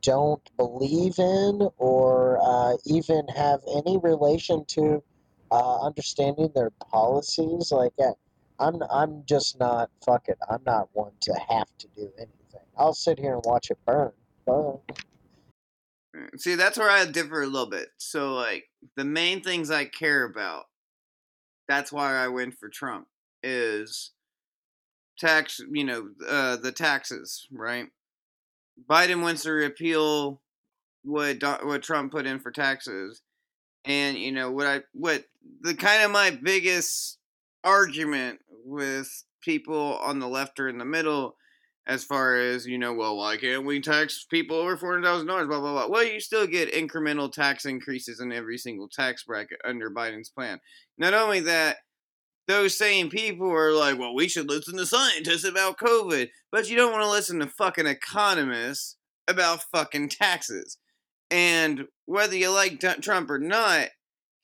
don't 0.00 0.42
believe 0.56 1.18
in 1.18 1.68
or 1.76 2.38
uh, 2.42 2.76
even 2.86 3.26
have 3.36 3.60
any 3.76 3.98
relation 3.98 4.64
to 4.68 5.02
uh, 5.50 5.80
understanding 5.80 6.50
their 6.54 6.70
policies. 6.90 7.70
Like, 7.70 7.92
uh, 8.02 8.12
I'm, 8.58 8.82
I'm 8.90 9.24
just 9.26 9.58
not, 9.58 9.90
fuck 10.04 10.28
it, 10.28 10.38
I'm 10.50 10.62
not 10.64 10.88
one 10.92 11.12
to 11.22 11.34
have 11.48 11.68
to 11.78 11.88
do 11.96 12.10
anything. 12.18 12.66
I'll 12.76 12.94
sit 12.94 13.18
here 13.18 13.34
and 13.34 13.42
watch 13.44 13.70
it 13.70 13.78
burn. 13.86 14.12
burn. 14.46 14.78
see, 16.36 16.54
that's 16.54 16.78
where 16.78 16.90
I 16.90 17.04
differ 17.04 17.42
a 17.42 17.46
little 17.46 17.70
bit. 17.70 17.88
So 17.98 18.34
like, 18.34 18.64
the 18.96 19.04
main 19.04 19.42
things 19.42 19.70
I 19.70 19.84
care 19.84 20.24
about, 20.24 20.64
that's 21.68 21.92
why 21.92 22.14
I 22.14 22.28
went 22.28 22.58
for 22.58 22.68
Trump, 22.68 23.06
is 23.42 24.12
tax, 25.18 25.60
you 25.70 25.84
know, 25.84 26.08
uh, 26.28 26.56
the 26.56 26.72
taxes, 26.72 27.46
right? 27.52 27.86
Biden 28.88 29.22
wants 29.22 29.42
to 29.42 29.52
repeal 29.52 30.40
what 31.04 31.42
what 31.64 31.82
Trump 31.82 32.12
put 32.12 32.26
in 32.26 32.40
for 32.40 32.50
taxes, 32.50 33.22
and 33.84 34.16
you 34.16 34.32
know 34.32 34.50
what 34.50 34.66
I 34.66 34.80
what 34.92 35.24
the 35.60 35.74
kind 35.74 36.02
of 36.02 36.10
my 36.10 36.30
biggest 36.30 37.18
argument 37.64 38.40
with 38.64 39.08
people 39.42 39.98
on 39.98 40.18
the 40.18 40.28
left 40.28 40.60
or 40.60 40.68
in 40.68 40.78
the 40.78 40.84
middle, 40.84 41.36
as 41.86 42.04
far 42.04 42.36
as 42.36 42.66
you 42.66 42.78
know, 42.78 42.92
well, 42.92 43.16
why 43.16 43.36
can't 43.36 43.64
we 43.64 43.80
tax 43.80 44.24
people 44.30 44.56
over 44.56 44.76
four 44.76 44.92
hundred 44.92 45.04
thousand 45.04 45.26
dollars? 45.26 45.48
Blah 45.48 45.60
blah 45.60 45.72
blah. 45.72 45.88
Well, 45.88 46.04
you 46.04 46.20
still 46.20 46.46
get 46.46 46.72
incremental 46.72 47.30
tax 47.30 47.64
increases 47.64 48.20
in 48.20 48.32
every 48.32 48.58
single 48.58 48.88
tax 48.88 49.24
bracket 49.24 49.58
under 49.64 49.90
Biden's 49.90 50.30
plan. 50.30 50.60
Not 50.96 51.14
only 51.14 51.40
that, 51.40 51.78
those 52.46 52.76
same 52.76 53.08
people 53.08 53.50
are 53.50 53.72
like, 53.72 53.98
well, 53.98 54.14
we 54.14 54.28
should 54.28 54.48
listen 54.48 54.76
to 54.76 54.86
scientists 54.86 55.44
about 55.44 55.78
COVID, 55.78 56.28
but 56.50 56.70
you 56.70 56.76
don't 56.76 56.92
want 56.92 57.02
to 57.02 57.10
listen 57.10 57.40
to 57.40 57.46
fucking 57.46 57.86
economists 57.86 58.96
about 59.28 59.64
fucking 59.72 60.08
taxes. 60.08 60.78
And 61.30 61.86
whether 62.06 62.36
you 62.36 62.50
like 62.50 62.80
Trump 63.00 63.30
or 63.30 63.38
not, 63.38 63.88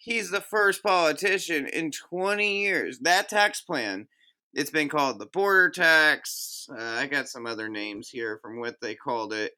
he's 0.09 0.31
the 0.31 0.41
first 0.41 0.83
politician 0.83 1.67
in 1.67 1.91
20 1.91 2.63
years. 2.63 2.99
That 3.01 3.29
tax 3.29 3.61
plan, 3.61 4.09
it's 4.55 4.71
been 4.71 4.89
called 4.89 5.19
the 5.19 5.27
border 5.27 5.71
tax. 5.71 6.67
Uh, 6.71 6.83
I 6.83 7.07
got 7.07 7.29
some 7.29 7.47
other 7.47 7.69
names 7.69 8.09
here 8.09 8.39
from 8.43 8.59
what 8.59 8.77
they 8.81 8.95
called 8.95 9.33
it. 9.33 9.53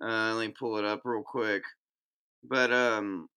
Uh, 0.00 0.34
let 0.34 0.48
me 0.48 0.54
pull 0.58 0.76
it 0.76 0.84
up 0.84 1.00
real 1.04 1.22
quick. 1.22 1.62
But 2.44 2.70
um, 2.72 3.28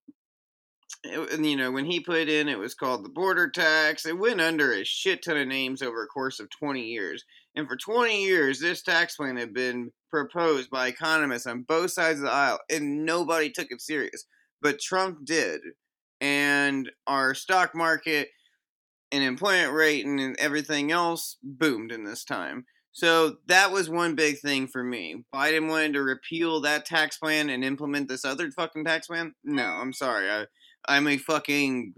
it, 1.03 1.39
you 1.39 1.55
know, 1.55 1.71
when 1.71 1.85
he 1.85 2.01
put 2.01 2.27
in, 2.27 2.49
it 2.49 2.59
was 2.59 2.75
called 2.75 3.05
the 3.05 3.09
border 3.09 3.49
tax. 3.49 4.05
It 4.05 4.19
went 4.19 4.41
under 4.41 4.73
a 4.73 4.83
shit 4.83 5.23
ton 5.23 5.37
of 5.37 5.47
names 5.47 5.81
over 5.81 6.03
a 6.03 6.07
course 6.07 6.41
of 6.41 6.49
20 6.49 6.81
years. 6.81 7.23
And 7.55 7.67
for 7.67 7.77
20 7.77 8.21
years, 8.21 8.59
this 8.59 8.83
tax 8.83 9.15
plan 9.15 9.37
had 9.37 9.53
been 9.53 9.91
proposed 10.09 10.69
by 10.69 10.87
economists 10.87 11.47
on 11.47 11.63
both 11.63 11.91
sides 11.91 12.19
of 12.19 12.25
the 12.25 12.31
aisle, 12.31 12.59
and 12.69 13.05
nobody 13.05 13.49
took 13.49 13.67
it 13.69 13.81
serious. 13.81 14.25
But 14.61 14.79
Trump 14.79 15.25
did. 15.25 15.61
And 16.21 16.91
our 17.07 17.33
stock 17.33 17.73
market 17.73 18.29
and 19.11 19.23
employment 19.23 19.73
rate 19.73 20.05
and 20.05 20.35
everything 20.39 20.91
else 20.91 21.37
boomed 21.41 21.91
in 21.91 22.03
this 22.03 22.23
time. 22.23 22.65
So 22.91 23.37
that 23.47 23.71
was 23.71 23.89
one 23.89 24.15
big 24.15 24.39
thing 24.39 24.67
for 24.67 24.83
me. 24.83 25.23
Biden 25.33 25.69
wanted 25.69 25.93
to 25.93 26.01
repeal 26.01 26.61
that 26.61 26.85
tax 26.85 27.17
plan 27.17 27.49
and 27.49 27.63
implement 27.63 28.09
this 28.09 28.25
other 28.25 28.51
fucking 28.51 28.85
tax 28.85 29.07
plan. 29.07 29.33
No, 29.43 29.63
I'm 29.63 29.93
sorry. 29.93 30.29
I, 30.29 30.45
I'm 30.87 31.07
a 31.07 31.17
fucking. 31.17 31.93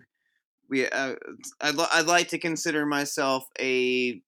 We. 0.70 0.88
Uh, 0.88 1.16
I'd, 1.60 1.76
I'd 1.94 2.06
like 2.06 2.28
to 2.30 2.38
consider 2.38 2.86
myself 2.86 3.46
a 3.60 4.22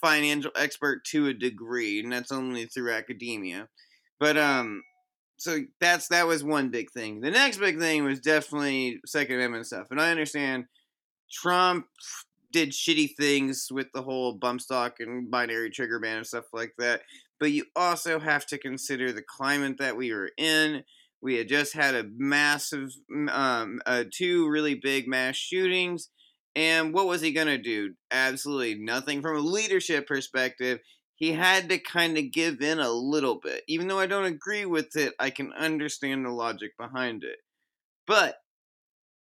financial 0.00 0.52
expert 0.56 1.04
to 1.06 1.26
a 1.26 1.34
degree, 1.34 2.00
and 2.00 2.12
that's 2.12 2.32
only 2.32 2.66
through 2.66 2.92
academia. 2.92 3.68
But 4.18 4.38
um, 4.38 4.82
so 5.44 5.60
that's 5.78 6.08
that 6.08 6.26
was 6.26 6.42
one 6.42 6.70
big 6.70 6.90
thing. 6.90 7.20
The 7.20 7.30
next 7.30 7.58
big 7.58 7.78
thing 7.78 8.02
was 8.02 8.18
definitely 8.18 9.00
Second 9.04 9.36
Amendment 9.36 9.66
stuff, 9.66 9.88
and 9.90 10.00
I 10.00 10.10
understand 10.10 10.64
Trump 11.30 11.86
did 12.50 12.70
shitty 12.70 13.14
things 13.16 13.68
with 13.70 13.88
the 13.92 14.00
whole 14.00 14.32
bump 14.32 14.62
stock 14.62 15.00
and 15.00 15.30
binary 15.30 15.68
trigger 15.68 16.00
ban 16.00 16.18
and 16.18 16.26
stuff 16.26 16.46
like 16.54 16.72
that. 16.78 17.02
But 17.38 17.52
you 17.52 17.66
also 17.76 18.18
have 18.18 18.46
to 18.46 18.58
consider 18.58 19.12
the 19.12 19.22
climate 19.22 19.76
that 19.80 19.98
we 19.98 20.14
were 20.14 20.30
in. 20.38 20.82
We 21.20 21.36
had 21.36 21.48
just 21.48 21.74
had 21.74 21.94
a 21.94 22.08
massive, 22.16 22.90
um, 23.28 23.80
uh, 23.84 24.04
two 24.10 24.48
really 24.48 24.76
big 24.76 25.08
mass 25.08 25.36
shootings. 25.36 26.08
And 26.54 26.94
what 26.94 27.06
was 27.06 27.20
he 27.20 27.32
going 27.32 27.48
to 27.48 27.58
do? 27.58 27.94
Absolutely 28.10 28.76
nothing. 28.76 29.20
From 29.20 29.36
a 29.36 29.40
leadership 29.40 30.06
perspective, 30.06 30.78
he 31.16 31.32
had 31.32 31.68
to 31.68 31.78
kind 31.78 32.18
of 32.18 32.32
give 32.32 32.60
in 32.60 32.80
a 32.80 32.90
little 32.90 33.38
bit. 33.38 33.62
Even 33.68 33.88
though 33.88 33.98
I 33.98 34.06
don't 34.06 34.24
agree 34.24 34.64
with 34.66 34.96
it, 34.96 35.14
I 35.18 35.30
can 35.30 35.52
understand 35.52 36.24
the 36.24 36.30
logic 36.30 36.72
behind 36.78 37.22
it. 37.22 37.38
But 38.06 38.36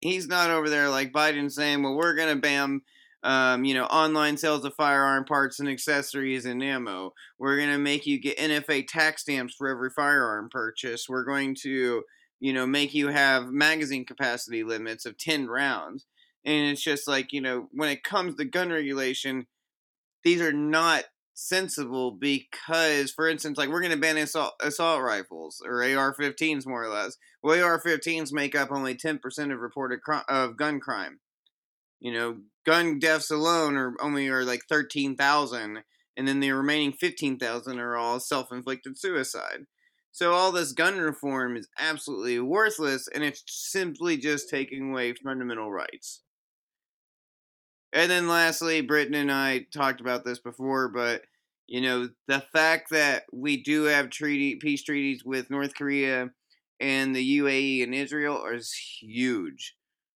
he's 0.02 0.28
not 0.28 0.50
over 0.50 0.70
there 0.70 0.90
like 0.90 1.14
Biden 1.14 1.52
saying, 1.52 1.84
well, 1.84 1.96
we're 1.96 2.16
going 2.16 2.36
to 2.36 2.42
ban, 2.42 2.82
um, 3.24 3.64
you 3.64 3.74
know, 3.74 3.86
online 3.86 4.38
sales 4.38 4.66
of 4.66 4.74
firearm 4.76 5.24
parts 5.26 5.60
and 5.60 5.70
accessories 5.70 6.46
and 6.46 6.64
ammo. 6.64 7.14
We're 7.38 7.58
going 7.58 7.72
to 7.72 7.78
make 7.78 8.06
you 8.06 8.20
get 8.20 8.38
NFA 8.38 8.88
tax 8.88 9.22
stamps 9.22 9.56
for 9.56 9.70
every 9.70 9.92
firearm 9.92 10.50
purchase. 10.50 11.08
We're 11.08 11.24
going 11.24 11.56
to, 11.62 12.04
you 12.40 12.54
know, 12.54 12.66
make 12.66 12.94
you 12.94 13.10
have 13.10 13.52
magazine 13.52 14.06
capacity 14.06 14.64
limits 14.64 15.06
of 15.06 15.18
10 15.18 15.48
rounds. 15.48 16.06
And 16.44 16.72
it's 16.72 16.84
just 16.84 17.08
like, 17.08 17.32
you 17.32 17.40
know, 17.40 17.70
when 17.72 17.90
it 17.90 18.04
comes 18.04 18.36
to 18.36 18.46
gun 18.46 18.72
regulation, 18.72 19.48
these 20.24 20.42
are 20.42 20.52
not 20.52 21.04
sensible 21.34 22.12
because, 22.12 23.12
for 23.12 23.28
instance, 23.28 23.58
like 23.58 23.70
we're 23.70 23.82
going 23.82 23.92
to 23.92 23.98
ban 23.98 24.18
assault, 24.18 24.54
assault 24.62 25.02
rifles 25.02 25.62
or 25.66 25.84
AR-15s 25.84 26.66
more 26.66 26.84
or 26.84 26.90
less. 26.90 27.18
Well, 27.42 27.62
AR-15s 27.64 28.32
make 28.32 28.56
up 28.56 28.72
only 28.72 28.96
10% 28.96 29.54
of 29.54 29.60
reported 29.60 30.02
cri- 30.02 30.22
of 30.28 30.58
gun 30.58 30.80
crime. 30.80 31.20
You 32.00 32.14
know, 32.14 32.38
gun 32.66 33.00
deaths 33.00 33.32
alone 33.32 33.76
are 33.78 33.96
only 34.02 34.28
are 34.28 34.44
like 34.44 34.64
13,000 34.70 35.84
and 36.16 36.28
then 36.28 36.40
the 36.40 36.52
remaining 36.52 36.94
15,000 36.94 37.80
are 37.80 37.96
all 37.96 38.20
self-inflicted 38.20 38.98
suicide. 38.98 39.66
So 40.12 40.34
all 40.34 40.52
this 40.52 40.74
gun 40.74 41.00
reform 41.00 41.58
is 41.58 41.68
absolutely 41.80 42.40
worthless 42.40 43.08
and 43.08 43.24
it's 43.24 43.44
simply 43.48 44.18
just 44.18 44.50
taking 44.50 44.92
away 44.92 45.14
fundamental 45.14 45.72
rights. 45.72 46.23
And 47.94 48.10
then 48.10 48.28
lastly, 48.28 48.82
Britain 48.82 49.14
and 49.14 49.32
I 49.32 49.68
talked 49.72 50.02
about 50.02 50.26
this 50.26 50.40
before, 50.40 50.90
but 50.90 51.22
you 51.68 51.80
know, 51.80 52.10
the 52.28 52.44
fact 52.52 52.90
that 52.90 53.24
we 53.32 53.62
do 53.62 53.84
have 53.84 54.10
treaty 54.10 54.56
peace 54.56 54.84
treaties 54.84 55.24
with 55.24 55.50
North 55.50 55.76
Korea 55.76 56.30
and 56.80 57.16
the 57.16 57.40
UAE 57.40 57.84
and 57.84 57.94
Israel 57.96 58.44
is 58.52 58.74
huge. 59.00 59.76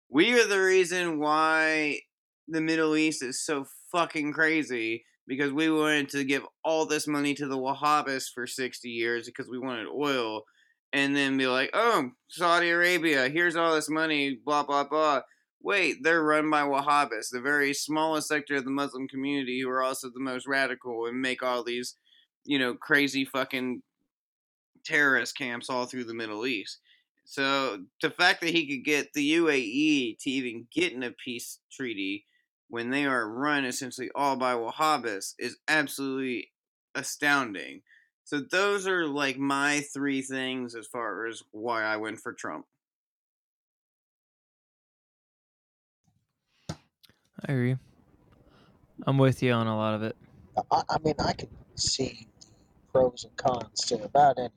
We 0.10 0.40
are 0.40 0.48
the 0.48 0.62
reason 0.62 1.20
why 1.20 2.00
the 2.48 2.62
Middle 2.62 2.96
East 2.96 3.22
is 3.22 3.44
so 3.44 3.66
fucking 3.92 4.34
crazy 4.34 5.04
because 5.28 5.52
we 5.52 5.70
wanted 5.70 6.10
to 6.10 6.24
give 6.24 6.44
all 6.64 6.86
this 6.86 7.08
money 7.08 7.34
to 7.34 7.48
the 7.48 7.58
Wahhabists 7.58 8.32
for 8.34 8.48
60 8.48 8.88
years 8.90 9.26
because 9.26 9.50
we 9.50 9.60
wanted 9.60 9.88
oil 9.88 10.44
and 10.94 11.16
then 11.16 11.38
be 11.38 11.48
like, 11.48 11.72
"Oh, 11.74 12.12
Saudi 12.30 12.70
Arabia, 12.70 13.28
here's 13.28 13.56
all 13.56 13.76
this 13.76 13.90
money, 13.90 14.40
blah 14.46 14.64
blah 14.64 14.86
blah." 14.86 15.22
Wait, 15.66 16.04
they're 16.04 16.22
run 16.22 16.48
by 16.52 16.62
Wahhabists, 16.62 17.32
the 17.32 17.42
very 17.42 17.74
smallest 17.74 18.28
sector 18.28 18.56
of 18.56 18.66
the 18.66 18.70
Muslim 18.70 19.08
community 19.08 19.62
who 19.62 19.68
are 19.68 19.82
also 19.82 20.12
the 20.12 20.20
most 20.20 20.46
radical 20.46 21.08
and 21.08 21.20
make 21.20 21.42
all 21.42 21.64
these, 21.64 21.96
you 22.44 22.60
know, 22.60 22.76
crazy 22.76 23.26
fucking 23.26 23.82
terrorist 24.86 25.36
camps 25.36 25.68
all 25.68 25.88
through 25.88 26.04
the 26.04 26.14
Middle 26.14 26.46
East. 26.46 26.78
So 27.24 27.80
the 28.00 28.12
fact 28.12 28.42
that 28.42 28.52
he 28.52 28.68
could 28.68 28.86
get 28.86 29.14
the 29.14 29.38
UAE 29.38 30.20
to 30.20 30.30
even 30.30 30.68
get 30.72 30.94
in 30.94 31.02
a 31.02 31.10
peace 31.10 31.58
treaty 31.72 32.28
when 32.70 32.92
they 32.92 33.08
are 33.08 33.28
run 33.28 33.66
essentially 33.66 34.12
all 34.14 34.36
by 34.36 34.54
Wahhabists 34.54 35.34
is 35.40 35.58
absolutely 35.68 36.52
astounding. 36.94 37.82
So 38.24 38.40
those 38.40 38.86
are 38.86 39.08
like 39.08 39.40
my 39.40 39.84
three 39.92 40.22
things 40.22 40.76
as 40.76 40.86
far 40.86 41.26
as 41.26 41.42
why 41.50 41.82
I 41.82 41.98
went 41.98 42.20
for 42.20 42.34
Trump. 42.34 42.68
I 47.48 47.52
agree. 47.52 47.78
I'm 49.06 49.18
with 49.18 49.44
you 49.44 49.52
on 49.52 49.68
a 49.68 49.78
lot 49.78 49.94
of 49.94 50.04
it. 50.04 50.16
I, 50.72 50.82
I 50.90 50.98
mean, 51.04 51.16
I 51.20 51.34
can 51.34 51.50
see 51.76 52.28
the 52.42 52.48
pros 52.92 53.26
and 53.26 53.36
cons 53.38 53.82
to 53.86 54.04
about 54.04 54.40
anything. 54.40 54.52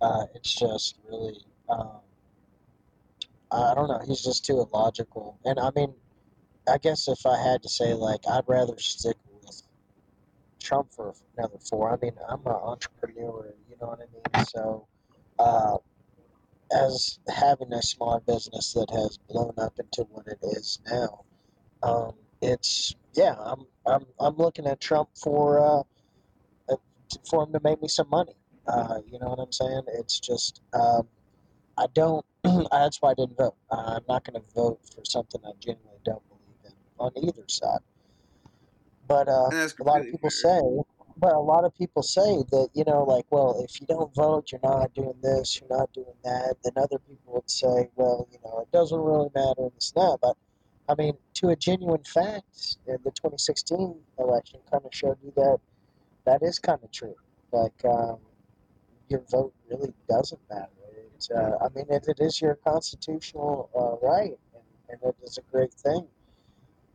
Uh, 0.00 0.26
it's 0.34 0.54
just 0.54 0.96
really, 1.08 1.36
um, 1.68 1.98
I 3.52 3.74
don't 3.74 3.88
know. 3.88 4.00
He's 4.06 4.22
just 4.22 4.44
too 4.44 4.58
illogical. 4.60 5.38
And 5.44 5.60
I 5.60 5.70
mean, 5.76 5.94
I 6.68 6.78
guess 6.78 7.06
if 7.06 7.24
I 7.26 7.40
had 7.40 7.62
to 7.62 7.68
say, 7.68 7.94
like, 7.94 8.20
I'd 8.28 8.44
rather 8.48 8.78
stick 8.78 9.16
with 9.42 9.62
Trump 10.58 10.92
for 10.92 11.14
another 11.36 11.58
four. 11.58 11.92
I 11.92 12.04
mean, 12.04 12.14
I'm 12.28 12.40
an 12.46 12.52
entrepreneur, 12.52 13.54
you 13.70 13.76
know 13.80 13.88
what 13.88 14.00
I 14.00 14.38
mean? 14.38 14.46
So, 14.46 14.86
uh, 15.38 15.76
as 16.74 17.20
having 17.32 17.72
a 17.72 17.82
small 17.82 18.18
business 18.20 18.72
that 18.72 18.90
has 18.90 19.18
blown 19.28 19.54
up 19.58 19.78
into 19.78 20.02
what 20.10 20.26
it 20.26 20.38
is 20.42 20.80
now, 20.90 21.24
um, 21.84 22.12
it's 22.40 22.94
yeah, 23.14 23.34
I'm 23.38 23.66
I'm 23.86 24.06
I'm 24.18 24.36
looking 24.36 24.66
at 24.66 24.80
Trump 24.80 25.10
for 25.14 25.60
uh, 25.60 26.72
uh, 26.72 26.76
for 27.28 27.44
him 27.44 27.52
to 27.52 27.60
make 27.62 27.80
me 27.80 27.88
some 27.88 28.08
money. 28.10 28.34
Uh, 28.66 29.00
you 29.06 29.18
know 29.18 29.28
what 29.28 29.38
I'm 29.38 29.52
saying? 29.52 29.82
It's 29.94 30.18
just 30.18 30.62
um, 30.72 31.06
I 31.76 31.86
don't. 31.94 32.24
that's 32.72 33.00
why 33.00 33.10
I 33.10 33.14
didn't 33.14 33.36
vote. 33.36 33.56
I'm 33.70 34.02
not 34.08 34.24
going 34.24 34.40
to 34.40 34.54
vote 34.54 34.80
for 34.94 35.04
something 35.04 35.40
I 35.44 35.52
genuinely 35.60 36.00
don't 36.04 36.22
believe 36.28 36.64
in 36.64 36.72
on 36.98 37.12
either 37.16 37.44
side. 37.48 37.80
But 39.06 39.28
uh, 39.28 39.50
a 39.52 39.84
lot 39.84 40.00
of 40.00 40.06
people 40.06 40.30
fair. 40.30 40.60
say, 40.60 40.60
but 41.18 41.34
a 41.34 41.38
lot 41.38 41.64
of 41.64 41.74
people 41.76 42.02
say 42.02 42.42
that 42.50 42.68
you 42.72 42.84
know, 42.84 43.04
like, 43.04 43.26
well, 43.30 43.62
if 43.62 43.80
you 43.80 43.86
don't 43.86 44.14
vote, 44.14 44.50
you're 44.50 44.60
not 44.62 44.94
doing 44.94 45.14
this, 45.22 45.60
you're 45.60 45.78
not 45.78 45.92
doing 45.92 46.16
that. 46.24 46.56
Then 46.64 46.72
other 46.76 46.98
people 46.98 47.34
would 47.34 47.50
say, 47.50 47.90
well, 47.96 48.26
you 48.32 48.38
know, 48.44 48.60
it 48.60 48.72
doesn't 48.72 48.98
really 48.98 49.28
matter 49.34 49.62
and 49.62 49.72
this 49.76 49.92
and 49.94 50.02
that. 50.04 50.18
But 50.22 50.36
I 50.88 50.94
mean, 50.96 51.14
to 51.34 51.48
a 51.48 51.56
genuine 51.56 52.04
fact, 52.04 52.76
the 52.86 52.98
2016 53.04 53.94
election 54.18 54.60
kind 54.70 54.84
of 54.84 54.94
showed 54.94 55.16
you 55.22 55.32
that 55.36 55.58
that 56.26 56.42
is 56.42 56.58
kind 56.58 56.78
of 56.82 56.90
true. 56.90 57.14
Like, 57.52 57.84
um, 57.84 58.18
your 59.08 59.22
vote 59.30 59.52
really 59.70 59.92
doesn't 60.08 60.40
matter. 60.50 60.68
It's, 61.14 61.30
uh, 61.30 61.58
I 61.60 61.68
mean, 61.74 61.86
it, 61.88 62.06
it 62.08 62.18
is 62.20 62.40
your 62.40 62.56
constitutional 62.56 63.70
uh, 63.74 64.06
right, 64.06 64.36
and, 64.54 64.62
and 64.88 64.98
it 65.02 65.16
is 65.22 65.38
a 65.38 65.42
great 65.52 65.72
thing. 65.72 66.06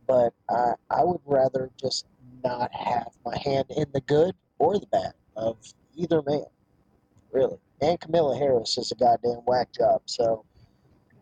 But 0.06 0.34
I, 0.48 0.72
I 0.90 1.04
would 1.04 1.20
rather 1.24 1.70
just 1.80 2.06
not 2.42 2.72
have 2.74 3.12
my 3.24 3.36
hand 3.38 3.66
in 3.76 3.86
the 3.92 4.00
good 4.00 4.34
or 4.58 4.78
the 4.78 4.86
bad 4.86 5.12
of 5.36 5.56
either 5.94 6.22
man, 6.22 6.44
really. 7.32 7.58
And 7.80 7.98
Kamala 7.98 8.36
Harris 8.36 8.76
is 8.76 8.92
a 8.92 8.94
goddamn 8.94 9.42
whack 9.46 9.72
job. 9.72 10.02
So 10.06 10.44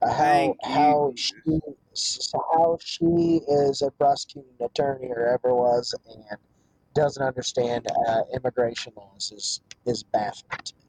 how 0.02 0.54
how 0.62 1.12
she 1.16 1.60
how 2.52 2.78
she 2.80 3.40
is 3.48 3.82
a 3.82 3.90
prosecuting 3.92 4.52
attorney 4.60 5.08
or 5.08 5.26
ever 5.28 5.54
was 5.54 5.94
and 6.08 6.38
doesn't 6.94 7.22
understand 7.22 7.86
uh, 8.08 8.20
immigration 8.34 8.92
laws 8.96 9.32
is 9.34 9.60
is 9.86 10.02
baffling 10.02 10.60
to 10.64 10.74
me. 10.74 10.80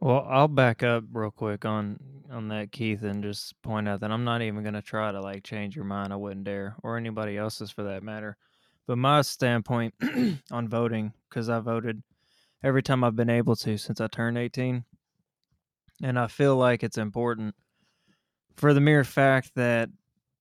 Well, 0.00 0.26
I'll 0.28 0.48
back 0.48 0.82
up 0.82 1.04
real 1.12 1.30
quick 1.30 1.64
on 1.64 1.98
on 2.30 2.48
that, 2.48 2.72
Keith, 2.72 3.02
and 3.02 3.22
just 3.22 3.60
point 3.62 3.88
out 3.88 4.00
that 4.00 4.10
I'm 4.10 4.24
not 4.24 4.42
even 4.42 4.64
gonna 4.64 4.82
try 4.82 5.12
to 5.12 5.20
like 5.20 5.44
change 5.44 5.76
your 5.76 5.84
mind. 5.84 6.12
I 6.12 6.16
wouldn't 6.16 6.44
dare, 6.44 6.76
or 6.82 6.96
anybody 6.96 7.36
else's 7.36 7.70
for 7.70 7.82
that 7.84 8.02
matter. 8.02 8.36
But 8.86 8.98
my 8.98 9.22
standpoint 9.22 9.94
on 10.50 10.68
voting, 10.68 11.12
because 11.28 11.48
I 11.48 11.60
voted 11.60 12.02
every 12.62 12.82
time 12.82 13.02
I've 13.04 13.16
been 13.16 13.30
able 13.30 13.56
to 13.56 13.78
since 13.78 14.00
I 14.00 14.08
turned 14.08 14.36
18, 14.36 14.84
and 16.02 16.18
I 16.18 16.26
feel 16.26 16.56
like 16.56 16.82
it's 16.82 16.98
important 16.98 17.54
for 18.54 18.72
the 18.74 18.80
mere 18.80 19.04
fact 19.04 19.52
that 19.54 19.90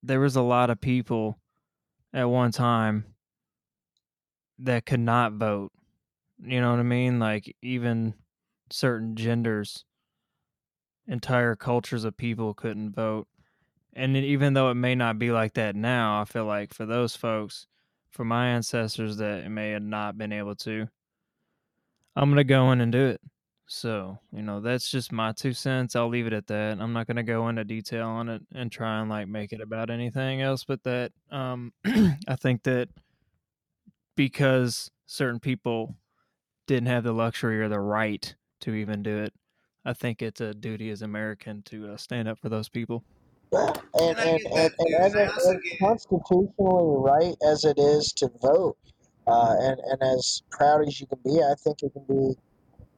there 0.01 0.19
was 0.19 0.35
a 0.35 0.41
lot 0.41 0.69
of 0.69 0.79
people 0.79 1.39
at 2.13 2.29
one 2.29 2.51
time 2.51 3.05
that 4.59 4.85
could 4.85 4.99
not 4.99 5.33
vote. 5.33 5.71
You 6.43 6.61
know 6.61 6.71
what 6.71 6.79
I 6.79 6.83
mean? 6.83 7.19
Like 7.19 7.55
even 7.61 8.13
certain 8.69 9.15
genders, 9.15 9.85
entire 11.07 11.55
cultures 11.55 12.03
of 12.03 12.17
people 12.17 12.53
couldn't 12.53 12.91
vote. 12.91 13.27
And 13.93 14.17
even 14.17 14.53
though 14.53 14.71
it 14.71 14.75
may 14.75 14.95
not 14.95 15.19
be 15.19 15.31
like 15.31 15.53
that 15.53 15.75
now, 15.75 16.21
I 16.21 16.25
feel 16.25 16.45
like 16.45 16.73
for 16.73 16.85
those 16.85 17.15
folks, 17.15 17.67
for 18.09 18.25
my 18.25 18.47
ancestors 18.49 19.17
that 19.17 19.49
may 19.49 19.71
have 19.71 19.83
not 19.83 20.17
been 20.17 20.31
able 20.31 20.55
to, 20.55 20.87
I'm 22.15 22.29
gonna 22.29 22.43
go 22.43 22.71
in 22.71 22.81
and 22.81 22.91
do 22.91 23.07
it. 23.07 23.21
So, 23.73 24.19
you 24.31 24.43
know, 24.43 24.59
that's 24.59 24.87
just 24.87 25.11
my 25.11 25.31
two 25.31 25.51
cents. 25.51 25.95
I'll 25.95 26.07
leave 26.07 26.27
it 26.27 26.33
at 26.33 26.45
that. 26.45 26.79
I'm 26.79 26.93
not 26.93 27.07
gonna 27.07 27.23
go 27.23 27.49
into 27.49 27.63
detail 27.63 28.07
on 28.07 28.29
it 28.29 28.43
and 28.53 28.71
try 28.71 29.01
and 29.01 29.09
like 29.09 29.27
make 29.27 29.51
it 29.51 29.61
about 29.61 29.89
anything 29.89 30.41
else 30.41 30.63
but 30.63 30.83
that. 30.83 31.11
Um 31.31 31.73
I 31.85 32.35
think 32.39 32.63
that 32.63 32.89
because 34.15 34.91
certain 35.07 35.39
people 35.39 35.95
didn't 36.67 36.87
have 36.87 37.03
the 37.03 37.13
luxury 37.13 37.59
or 37.61 37.67
the 37.67 37.79
right 37.79 38.35
to 38.61 38.75
even 38.75 39.01
do 39.01 39.17
it, 39.17 39.33
I 39.83 39.93
think 39.93 40.21
it's 40.21 40.39
a 40.39 40.53
duty 40.53 40.91
as 40.91 41.01
American 41.01 41.63
to 41.63 41.93
uh, 41.93 41.97
stand 41.97 42.27
up 42.27 42.37
for 42.37 42.49
those 42.49 42.69
people. 42.69 43.03
And 43.51 43.75
And 43.95 44.17
and, 44.19 44.39
and, 44.45 44.71
and 44.77 44.95
as, 44.95 45.13
And 45.13 45.15
it, 45.15 45.29
as 45.29 45.79
constitutionally 45.79 46.95
right 46.99 47.35
as 47.49 47.65
it 47.65 47.79
is 47.79 48.13
to 48.17 48.29
vote, 48.39 48.77
uh, 49.25 49.55
and, 49.59 49.79
and 49.79 50.01
as 50.03 50.43
proud 50.51 50.87
as 50.87 51.01
you 51.01 51.07
can 51.07 51.19
be, 51.25 51.41
I 51.41 51.55
think 51.63 51.81
it 51.81 51.91
can 51.91 52.05
be, 52.07 52.35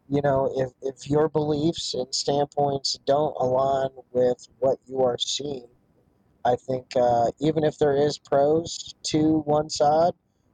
you 0.09 0.21
know, 0.21 0.51
if, 0.55 0.71
if 0.81 1.09
your 1.09 1.29
beliefs 1.29 1.93
and 1.93 2.13
standpoints 2.13 2.99
don't 3.05 3.35
align 3.39 3.89
with 4.11 4.47
what 4.59 4.77
you 4.85 5.01
are 5.01 5.17
seeing, 5.17 5.67
I 6.45 6.55
think 6.55 6.95
uh, 6.95 7.31
even 7.39 7.63
if 7.63 7.77
there 7.79 7.95
is 7.95 8.19
pros 8.19 8.93
to 9.03 9.39
one 9.45 9.69
side 9.69 10.13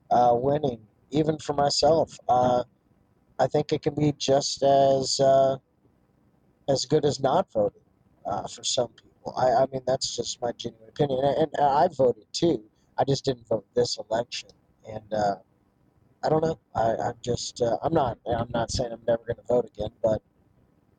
uh, 0.10 0.32
winning, 0.34 0.80
even 1.12 1.38
for 1.38 1.54
myself, 1.54 2.18
uh, 2.30 2.64
I 3.40 3.48
think 3.48 3.74
it 3.74 3.82
can 3.82 3.96
be 3.96 4.14
just 4.18 4.64
as 4.64 5.20
uh, 5.20 5.58
as 6.70 6.86
good 6.86 7.04
as 7.04 7.20
not 7.20 7.52
voting 7.52 7.82
uh, 8.26 8.48
for 8.48 8.64
some 8.64 8.88
people. 8.90 9.34
I, 9.36 9.64
I 9.64 9.66
mean, 9.72 9.82
that's 9.86 10.16
just 10.16 10.42
my 10.42 10.52
genuine 10.54 10.88
opinion, 10.88 11.20
and, 11.26 11.50
and 11.54 11.66
I 11.66 11.90
voted 11.90 12.26
too. 12.32 12.64
I 12.98 13.04
just 13.04 13.26
didn't 13.26 13.48
vote 13.48 13.66
this 13.76 13.98
election, 13.98 14.50
and 14.88 15.14
uh, 15.14 15.36
I 16.24 16.30
don't 16.30 16.44
know. 16.44 16.60
I, 16.76 16.96
I'm 17.08 17.16
just 17.22 17.62
uh, 17.62 17.78
I'm 17.84 17.94
not 17.94 18.18
I'm 18.28 18.50
not 18.54 18.72
saying 18.72 18.92
I'm 18.92 19.02
never 19.08 19.24
going 19.24 19.38
to 19.38 19.44
vote 19.48 19.72
again, 19.74 19.92
but 20.04 20.22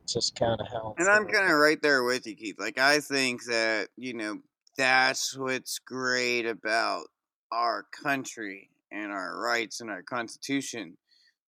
it's 0.03 0.13
just 0.13 0.35
kind 0.35 0.59
of 0.59 0.67
how 0.67 0.95
And 0.97 1.07
I'm 1.07 1.27
kind 1.27 1.49
of 1.51 1.57
right 1.57 1.81
there 1.81 2.03
with 2.03 2.27
you, 2.27 2.35
Keith. 2.35 2.59
Like, 2.59 2.77
I 2.77 2.99
think 2.99 3.45
that, 3.45 3.87
you 3.95 4.13
know, 4.13 4.39
that's 4.77 5.37
what's 5.37 5.79
great 5.79 6.45
about 6.45 7.05
our 7.51 7.85
country 8.03 8.69
and 8.91 9.11
our 9.11 9.39
rights 9.39 9.81
and 9.81 9.89
our 9.89 10.03
Constitution. 10.03 10.97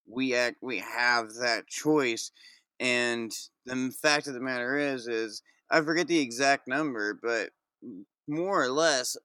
We 0.08 0.36
act, 0.36 0.58
we 0.62 0.80
have 0.80 1.34
that 1.42 1.68
choice. 1.68 2.32
And 2.80 3.32
the 3.66 3.94
fact 4.02 4.28
of 4.28 4.34
the 4.34 4.40
matter 4.40 4.78
is, 4.78 5.08
is 5.08 5.42
I 5.70 5.82
forget 5.82 6.08
the 6.08 6.20
exact 6.20 6.68
number, 6.68 7.20
but 7.22 7.50
more 8.28 8.64
or 8.64 8.70
less, 8.70 9.18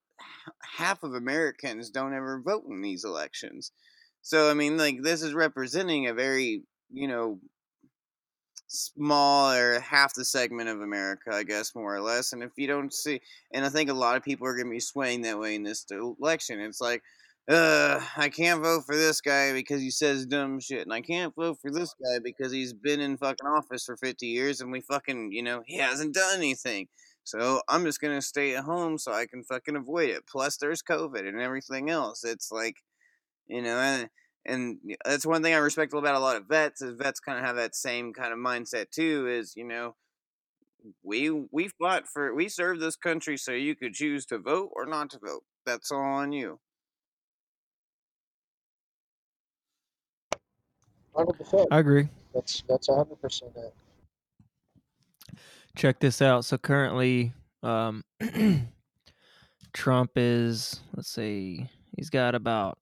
half 0.76 1.02
of 1.02 1.14
Americans 1.14 1.90
don't 1.90 2.14
ever 2.14 2.42
vote 2.44 2.64
in 2.68 2.82
these 2.82 3.04
elections. 3.04 3.72
So, 4.22 4.50
I 4.50 4.54
mean, 4.54 4.76
like, 4.76 5.02
this 5.02 5.22
is 5.22 5.34
representing 5.34 6.06
a 6.06 6.14
very, 6.14 6.62
you 6.90 7.08
know, 7.08 7.38
smaller 8.70 9.80
half 9.80 10.14
the 10.14 10.24
segment 10.24 10.68
of 10.68 10.80
America, 10.80 11.30
I 11.32 11.42
guess, 11.42 11.74
more 11.74 11.94
or 11.94 12.00
less. 12.00 12.32
And 12.32 12.42
if 12.42 12.52
you 12.56 12.68
don't 12.68 12.92
see, 12.92 13.20
and 13.52 13.64
I 13.64 13.68
think 13.68 13.90
a 13.90 13.94
lot 13.94 14.16
of 14.16 14.22
people 14.22 14.46
are 14.46 14.54
going 14.54 14.66
to 14.66 14.70
be 14.70 14.80
swaying 14.80 15.22
that 15.22 15.38
way 15.38 15.56
in 15.56 15.64
this 15.64 15.84
election. 15.90 16.60
It's 16.60 16.80
like, 16.80 17.02
uh, 17.50 18.00
I 18.16 18.28
can't 18.28 18.62
vote 18.62 18.84
for 18.86 18.94
this 18.96 19.20
guy 19.20 19.52
because 19.52 19.80
he 19.80 19.90
says 19.90 20.26
dumb 20.26 20.60
shit, 20.60 20.82
and 20.82 20.92
I 20.92 21.00
can't 21.00 21.34
vote 21.34 21.58
for 21.60 21.70
this 21.70 21.94
guy 21.94 22.20
because 22.22 22.52
he's 22.52 22.72
been 22.72 23.00
in 23.00 23.16
fucking 23.16 23.46
office 23.46 23.84
for 23.84 23.96
50 23.96 24.26
years 24.26 24.60
and 24.60 24.70
we 24.70 24.82
fucking, 24.82 25.32
you 25.32 25.42
know, 25.42 25.62
he 25.66 25.78
hasn't 25.78 26.14
done 26.14 26.36
anything. 26.36 26.86
So 27.24 27.60
I'm 27.68 27.84
just 27.84 28.00
gonna 28.00 28.22
stay 28.22 28.54
at 28.54 28.64
home 28.64 28.98
so 28.98 29.12
I 29.12 29.26
can 29.26 29.42
fucking 29.42 29.76
avoid 29.76 30.10
it. 30.10 30.22
Plus, 30.30 30.56
there's 30.58 30.82
COVID 30.82 31.26
and 31.28 31.40
everything 31.40 31.90
else. 31.90 32.22
It's 32.24 32.52
like, 32.52 32.76
you 33.50 33.62
know, 33.62 33.78
and 33.78 34.08
and 34.46 34.78
that's 35.04 35.26
one 35.26 35.42
thing 35.42 35.52
I 35.54 35.58
respect 35.58 35.92
about 35.92 36.14
a 36.14 36.20
lot 36.20 36.36
of 36.36 36.46
vets 36.46 36.80
is 36.80 36.94
vets 36.94 37.20
kind 37.20 37.38
of 37.38 37.44
have 37.44 37.56
that 37.56 37.74
same 37.74 38.12
kind 38.12 38.32
of 38.32 38.38
mindset 38.38 38.90
too. 38.90 39.26
Is 39.28 39.54
you 39.56 39.64
know, 39.64 39.96
we 41.02 41.30
we 41.50 41.68
fought 41.68 42.06
for 42.08 42.34
we 42.34 42.48
served 42.48 42.80
this 42.80 42.96
country 42.96 43.36
so 43.36 43.52
you 43.52 43.74
could 43.74 43.94
choose 43.94 44.24
to 44.26 44.38
vote 44.38 44.70
or 44.74 44.86
not 44.86 45.10
to 45.10 45.18
vote. 45.18 45.42
That's 45.66 45.90
all 45.90 46.00
on 46.00 46.32
you. 46.32 46.58
Hundred 51.14 51.34
percent. 51.34 51.68
I 51.70 51.78
agree. 51.78 52.08
That's 52.34 52.62
that's 52.68 52.88
hundred 52.88 53.20
percent 53.20 53.52
it. 53.56 53.74
Check 55.76 56.00
this 56.00 56.22
out. 56.22 56.44
So 56.44 56.56
currently, 56.56 57.32
um, 57.62 58.04
Trump 59.72 60.12
is 60.16 60.80
let's 60.96 61.10
see, 61.10 61.68
he's 61.96 62.10
got 62.10 62.34
about 62.34 62.78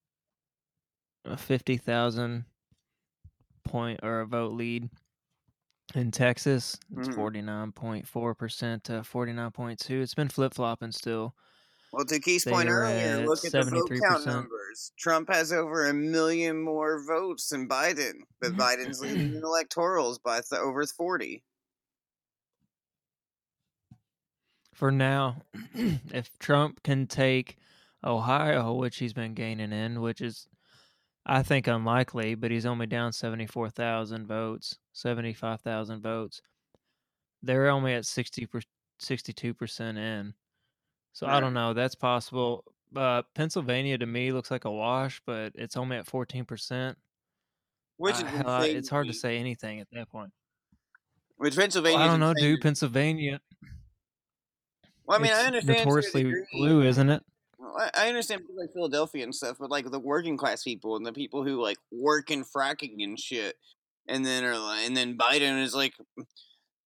a 1.29 1.37
fifty 1.37 1.77
thousand 1.77 2.45
point 3.65 4.01
or 4.03 4.21
a 4.21 4.27
vote 4.27 4.53
lead 4.53 4.89
in 5.95 6.11
Texas. 6.11 6.79
It's 6.97 7.09
mm-hmm. 7.09 7.17
forty 7.17 7.43
nine 7.43 7.73
point 7.73 8.07
four 8.07 8.35
percent 8.35 8.85
to 8.85 9.05
forty 9.05 9.33
nine 9.33 9.51
point 9.51 9.79
two. 9.79 10.01
It's 10.01 10.15
been 10.15 10.29
flip 10.29 10.55
flopping 10.55 10.93
still. 10.93 11.35
Well, 11.93 12.05
to 12.05 12.21
Keith's 12.21 12.45
They 12.45 12.51
point 12.51 12.69
earlier, 12.69 13.27
look 13.27 13.45
at 13.45 13.53
the 13.53 13.65
vote 13.65 13.91
count 14.07 14.27
numbers. 14.27 14.93
Trump 14.99 15.33
has 15.33 15.53
over 15.53 15.89
a 15.89 15.95
million 15.95 16.61
more 16.61 17.03
votes 17.07 17.49
than 17.49 17.67
Biden, 17.67 18.21
but 18.41 18.53
mm-hmm. 18.53 18.61
Biden's 18.61 19.01
leading 19.01 19.35
in 19.35 19.43
electorals 19.45 20.23
by 20.23 20.41
th- 20.41 20.61
over 20.61 20.85
40. 20.85 21.43
For 24.75 24.91
now, 24.91 25.39
if 26.13 26.31
Trump 26.39 26.83
can 26.83 27.07
take 27.07 27.57
Ohio, 28.05 28.75
which 28.75 28.99
he's 28.99 29.15
been 29.15 29.35
gaining 29.35 29.73
in, 29.73 30.03
which 30.03 30.21
is, 30.21 30.47
I 31.29 31.43
think, 31.43 31.67
unlikely, 31.67 32.35
but 32.35 32.51
he's 32.51 32.65
only 32.67 32.87
down 32.87 33.13
74,000 33.13 34.27
votes, 34.27 34.79
75,000 34.95 36.01
votes. 36.03 36.41
They're 37.43 37.69
only 37.69 37.93
at 37.95 38.07
60 38.07 38.47
per, 38.47 38.61
62% 39.01 39.97
in. 39.99 40.35
So 41.13 41.27
I 41.27 41.39
don't 41.41 41.55
know. 41.55 41.75
That's 41.75 41.95
possible. 41.95 42.65
Uh, 42.97 43.23
Pennsylvania 43.35 43.99
to 43.99 44.07
me 44.07 44.33
looks 44.33 44.51
like 44.51 44.65
a 44.65 44.71
wash, 44.71 45.21
but 45.27 45.53
it's 45.55 45.77
only 45.77 45.97
at 45.99 46.07
14%. 46.07 46.95
Which 47.99 48.15
Uh, 48.15 48.19
is 48.19 48.23
hell, 48.25 48.49
I- 48.49 48.59
insane 48.65 48.77
it's 48.77 48.89
hard 48.89 49.07
to 49.09 49.13
say 49.13 49.37
anything 49.39 49.81
at 49.81 49.89
that 49.93 50.09
point. 50.11 50.33
Well, 51.39 51.51
Pennsylvania? 51.51 51.99
I 51.99 52.07
don't 52.07 52.21
know, 52.21 52.35
dude. 52.35 52.61
Pennsylvania. 52.61 53.41
Well, 55.05 55.19
I 55.19 55.23
mean, 55.23 55.33
I 55.33 55.43
understand 55.45 55.79
notoriously 55.79 56.33
blue, 56.53 56.83
isn't 56.83 57.11
it? 57.11 57.23
I 57.95 58.09
understand 58.09 58.43
people 58.43 58.57
like 58.57 58.73
Philadelphia 58.73 59.25
and 59.25 59.35
stuff, 59.35 59.57
but 59.59 59.71
like 59.71 59.91
the 59.91 60.01
working 60.01 60.37
class 60.37 60.63
people 60.63 60.97
and 60.97 61.05
the 61.05 61.13
people 61.13 61.45
who 61.45 61.63
like 61.63 61.79
work 61.93 62.31
in 62.31 62.45
fracking 62.45 63.03
and 63.03 63.19
shit, 63.19 63.57
and 64.09 64.25
then 64.25 64.45
are 64.45 64.59
like, 64.59 64.87
and 64.87 64.97
then 64.97 65.17
Biden 65.19 65.63
is 65.63 65.75
like, 65.75 65.95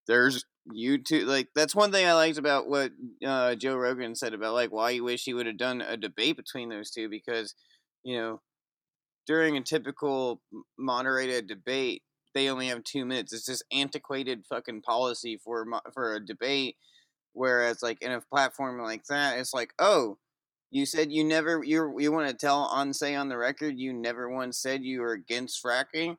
there's 0.07 0.45
YouTube. 0.73 1.25
Like 1.25 1.49
that's 1.55 1.75
one 1.75 1.91
thing 1.91 2.05
I 2.05 2.13
liked 2.13 2.37
about 2.37 2.67
what 2.67 2.91
uh, 3.25 3.55
Joe 3.55 3.75
Rogan 3.75 4.15
said 4.15 4.33
about 4.33 4.53
like 4.53 4.71
why 4.71 4.91
you 4.91 5.03
wish 5.03 5.23
he 5.25 5.33
would 5.33 5.45
have 5.45 5.57
done 5.57 5.81
a 5.81 5.97
debate 5.97 6.37
between 6.37 6.69
those 6.69 6.91
two 6.91 7.09
because, 7.09 7.55
you 8.03 8.17
know, 8.17 8.41
during 9.25 9.57
a 9.57 9.61
typical 9.61 10.41
moderated 10.77 11.47
debate, 11.47 12.03
they 12.33 12.49
only 12.49 12.67
have 12.67 12.83
two 12.83 13.05
minutes. 13.05 13.33
It's 13.33 13.45
just 13.45 13.63
antiquated 13.71 14.45
fucking 14.49 14.81
policy 14.81 15.39
for 15.43 15.65
for 15.93 16.15
a 16.15 16.25
debate. 16.25 16.77
Whereas 17.33 17.81
like 17.81 18.01
in 18.01 18.11
a 18.11 18.21
platform 18.21 18.79
like 18.81 19.05
that, 19.05 19.39
it's 19.39 19.53
like, 19.53 19.73
oh, 19.79 20.17
you 20.73 20.87
said 20.87 21.11
you 21.11 21.23
never 21.23 21.63
you 21.63 21.99
you 21.99 22.11
want 22.11 22.27
to 22.27 22.33
tell 22.33 22.61
on 22.61 22.93
say 22.93 23.13
on 23.13 23.29
the 23.29 23.37
record 23.37 23.77
you 23.77 23.93
never 23.93 24.27
once 24.27 24.57
said 24.57 24.83
you 24.83 25.01
were 25.01 25.13
against 25.13 25.63
fracking. 25.63 26.17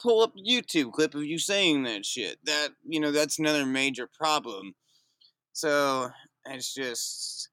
Pull 0.00 0.22
up 0.22 0.34
a 0.36 0.40
YouTube 0.40 0.92
clip 0.92 1.16
of 1.16 1.24
you 1.24 1.36
saying 1.36 1.82
that 1.82 2.06
shit. 2.06 2.38
That 2.44 2.68
you 2.86 3.00
know 3.00 3.10
that's 3.10 3.40
another 3.40 3.66
major 3.66 4.06
problem. 4.06 4.74
So 5.52 6.10
it's 6.46 6.72
just. 6.72 7.48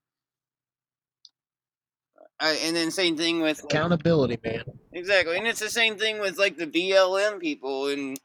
I, 2.41 2.51
and 2.63 2.73
then 2.73 2.89
same 2.91 3.17
thing 3.17 3.41
with 3.41 3.63
like, 3.63 3.73
Accountability, 3.73 4.37
man. 4.43 4.63
Exactly, 4.93 5.35
and 5.35 5.47
it's 5.47 5.59
the 5.59 5.69
same 5.69 5.97
thing 5.97 6.19
with 6.19 6.37
like 6.37 6.57
the 6.57 6.67
BLM 6.67 7.39
people 7.41 7.87
and 7.87 8.17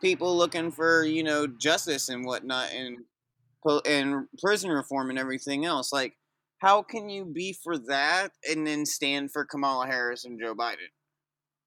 people 0.00 0.36
looking 0.36 0.72
for 0.72 1.04
you 1.04 1.22
know 1.22 1.46
justice 1.46 2.08
and 2.08 2.24
whatnot 2.24 2.72
and 2.72 2.96
and 3.84 4.26
prison 4.42 4.70
reform 4.70 5.10
and 5.10 5.18
everything 5.18 5.64
else. 5.64 5.92
Like, 5.92 6.16
how 6.60 6.82
can 6.82 7.08
you 7.08 7.24
be 7.24 7.54
for 7.64 7.78
that 7.78 8.28
and 8.48 8.66
then 8.66 8.86
stand 8.86 9.32
for 9.32 9.44
Kamala 9.44 9.86
Harris 9.86 10.24
and 10.24 10.38
Joe 10.38 10.54
Biden? 10.54 10.90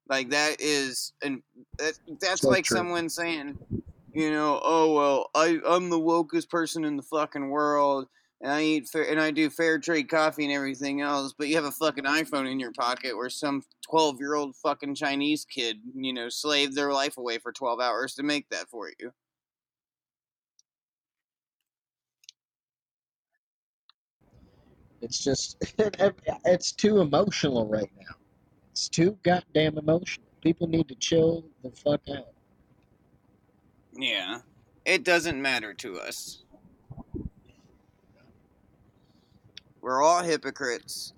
Like 0.07 0.29
that 0.29 0.57
is 0.59 1.13
and 1.23 1.41
that, 1.79 1.97
that's 2.21 2.41
So 2.41 2.49
like 2.49 2.65
true. 2.65 2.77
someone 2.77 3.09
saying, 3.09 3.57
you 4.13 4.31
know, 4.31 4.59
oh 4.63 4.93
well, 4.93 5.29
I 5.35 5.59
I'm 5.67 5.89
the 5.89 5.99
wokest 5.99 6.49
person 6.49 6.85
in 6.85 6.95
the 6.95 7.03
fucking 7.03 7.49
world. 7.49 8.07
And 8.41 8.51
I 8.51 8.61
eat 8.61 8.89
fair, 8.89 9.09
and 9.09 9.21
I 9.21 9.31
do 9.31 9.49
fair 9.49 9.79
trade 9.79 10.09
coffee 10.09 10.43
and 10.43 10.53
everything 10.53 10.99
else, 10.99 11.33
but 11.37 11.47
you 11.47 11.55
have 11.55 11.63
a 11.63 11.71
fucking 11.71 12.03
iPhone 12.03 12.51
in 12.51 12.59
your 12.59 12.73
pocket 12.73 13.15
where 13.15 13.29
some 13.29 13.63
twelve 13.89 14.17
year 14.19 14.35
old 14.35 14.57
fucking 14.57 14.95
Chinese 14.95 15.45
kid, 15.45 15.77
you 15.95 16.11
know, 16.11 16.27
slaved 16.27 16.75
their 16.75 16.91
life 16.91 17.17
away 17.17 17.37
for 17.37 17.53
twelve 17.53 17.79
hours 17.79 18.15
to 18.15 18.23
make 18.23 18.49
that 18.49 18.69
for 18.69 18.91
you. 18.99 19.11
It's 25.03 25.21
just, 25.21 25.57
it's 26.45 26.71
too 26.71 27.01
emotional 27.01 27.67
right 27.67 27.91
now. 27.99 28.15
It's 28.71 28.87
too 28.87 29.17
goddamn 29.23 29.77
emotional. 29.77 30.25
People 30.41 30.67
need 30.67 30.87
to 30.87 30.95
chill 30.95 31.43
the 31.61 31.71
fuck 31.71 32.01
out. 32.09 32.29
Yeah. 33.93 34.39
It 34.85 35.03
doesn't 35.03 35.41
matter 35.41 35.73
to 35.75 35.99
us. 35.99 36.43
We're 39.81 40.01
all 40.01 40.23
hypocrites. 40.23 41.13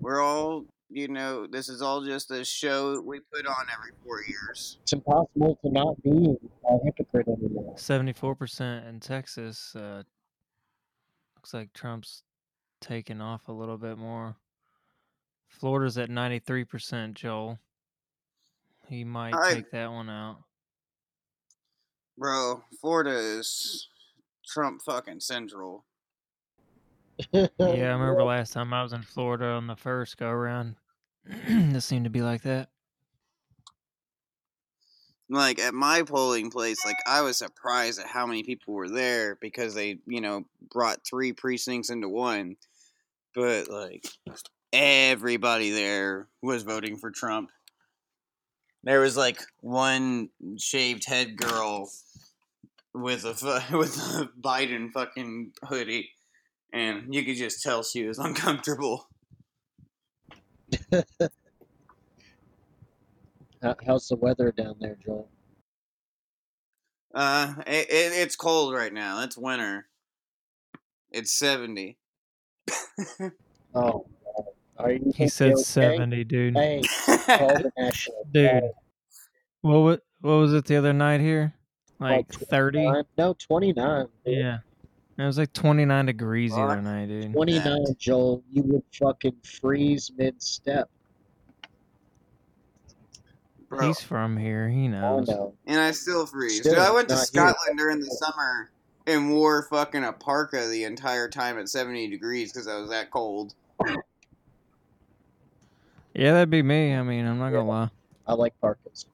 We're 0.00 0.22
all, 0.22 0.64
you 0.88 1.08
know, 1.08 1.46
this 1.46 1.68
is 1.68 1.82
all 1.82 2.02
just 2.02 2.30
a 2.30 2.44
show 2.44 3.00
we 3.02 3.20
put 3.20 3.46
on 3.46 3.66
every 3.72 3.92
four 4.04 4.22
years. 4.26 4.78
It's 4.82 4.94
impossible 4.94 5.58
to 5.62 5.70
not 5.70 6.02
be 6.02 6.34
a 6.70 6.78
hypocrite 6.84 7.28
anymore. 7.28 7.74
74% 7.76 8.88
in 8.88 9.00
Texas. 9.00 9.76
Uh, 9.76 10.02
looks 11.36 11.52
like 11.52 11.72
Trump's 11.74 12.22
taking 12.80 13.20
off 13.20 13.48
a 13.48 13.52
little 13.52 13.76
bit 13.78 13.98
more. 13.98 14.36
Florida's 15.48 15.98
at 15.98 16.10
93%, 16.10 17.14
Joel. 17.14 17.58
He 18.88 19.04
might 19.04 19.34
I- 19.34 19.54
take 19.54 19.70
that 19.72 19.90
one 19.90 20.08
out. 20.10 20.38
Bro, 22.16 22.64
Florida 22.80 23.12
is 23.16 23.88
Trump 24.44 24.82
fucking 24.82 25.20
central. 25.20 25.84
Yeah, 27.32 27.46
I 27.60 27.64
remember 27.72 28.24
last 28.24 28.52
time 28.52 28.72
I 28.72 28.82
was 28.82 28.92
in 28.92 29.02
Florida 29.02 29.46
on 29.46 29.66
the 29.68 29.76
first 29.76 30.16
go 30.16 30.28
around. 30.28 30.74
this 31.24 31.84
seemed 31.84 32.04
to 32.04 32.10
be 32.10 32.22
like 32.22 32.42
that. 32.42 32.70
Like 35.30 35.58
at 35.58 35.74
my 35.74 36.02
polling 36.02 36.50
place, 36.50 36.78
like 36.86 36.96
I 37.06 37.20
was 37.20 37.36
surprised 37.36 38.00
at 38.00 38.06
how 38.06 38.26
many 38.26 38.42
people 38.42 38.74
were 38.74 38.88
there 38.88 39.36
because 39.40 39.74
they, 39.74 39.98
you 40.06 40.20
know, 40.20 40.44
brought 40.70 41.06
three 41.06 41.32
precincts 41.32 41.90
into 41.90 42.08
one. 42.08 42.56
But 43.34 43.68
like 43.68 44.06
everybody 44.72 45.70
there 45.70 46.28
was 46.42 46.62
voting 46.62 46.96
for 46.96 47.10
Trump. 47.10 47.50
There 48.84 49.00
was 49.00 49.16
like 49.16 49.40
one 49.60 50.30
shaved 50.58 51.04
head 51.06 51.36
girl 51.36 51.90
with 52.94 53.24
a 53.24 53.64
with 53.76 53.96
a 53.96 54.30
Biden 54.40 54.92
fucking 54.92 55.52
hoodie, 55.62 56.10
and 56.72 57.14
you 57.14 57.24
could 57.24 57.36
just 57.36 57.62
tell 57.62 57.82
she 57.82 58.04
was 58.04 58.18
uncomfortable. 58.18 59.08
How- 63.62 63.76
How's 63.86 64.08
the 64.08 64.16
weather 64.16 64.52
down 64.52 64.76
there, 64.80 64.96
Joel? 65.04 65.28
Uh, 67.14 67.54
it, 67.66 67.88
it, 67.90 68.12
it's 68.22 68.36
cold 68.36 68.74
right 68.74 68.92
now. 68.92 69.22
It's 69.22 69.36
winter. 69.36 69.86
It's 71.10 71.32
seventy. 71.32 71.96
Oh, 73.74 74.06
are 74.78 74.92
you? 74.92 75.00
He 75.16 75.24
okay? 75.24 75.26
said 75.28 75.58
70, 75.58 76.24
dude. 76.24 76.54
Hey, 76.54 76.82
call 77.06 77.48
the 77.48 77.72
national. 77.78 78.24
Dude. 78.32 78.50
guard. 78.50 78.64
What, 79.62 79.78
wa- 79.80 79.96
what 80.20 80.34
was 80.36 80.54
it 80.54 80.64
the 80.66 80.76
other 80.76 80.92
night 80.92 81.20
here? 81.20 81.54
Like 81.98 82.30
30? 82.30 82.78
29? 82.84 83.04
No, 83.16 83.34
29. 83.38 84.06
Yeah. 84.24 84.58
It 85.18 85.22
was 85.24 85.38
like 85.38 85.52
29 85.52 86.06
degrees 86.06 86.52
the 86.52 86.60
other 86.60 86.80
night, 86.80 87.06
dude. 87.06 87.32
29, 87.32 87.84
Joel. 87.98 88.44
You 88.52 88.62
would 88.64 88.84
fucking 88.92 89.36
freeze 89.42 90.12
mid 90.16 90.40
step. 90.40 90.88
Bro, 93.68 93.86
He's 93.86 94.00
from 94.00 94.36
here. 94.36 94.68
He 94.68 94.84
I 94.84 94.88
knows. 94.88 95.28
know. 95.28 95.54
and 95.66 95.78
I 95.80 95.90
still 95.90 96.26
freeze. 96.26 96.60
Still 96.60 96.74
Dude, 96.74 96.82
I 96.82 96.90
went 96.90 97.08
to 97.08 97.14
not 97.14 97.20
here. 97.20 97.26
Scotland 97.26 97.78
during 97.78 98.00
the 98.00 98.06
summer 98.06 98.70
and 99.06 99.30
wore 99.30 99.62
fucking 99.64 100.04
a 100.04 100.12
parka 100.12 100.66
the 100.68 100.84
entire 100.84 101.28
time 101.28 101.58
at 101.58 101.68
seventy 101.68 102.08
degrees 102.08 102.50
because 102.52 102.66
I 102.66 102.76
was 102.76 102.88
that 102.90 103.10
cold. 103.10 103.54
Yeah, 106.14 106.32
that'd 106.32 106.50
be 106.50 106.62
me. 106.62 106.94
I 106.94 107.02
mean, 107.02 107.26
I'm 107.26 107.38
not 107.38 107.50
gonna 107.50 107.68
lie. 107.68 107.90
I 108.26 108.34
like 108.34 108.58
parkas. 108.60 109.06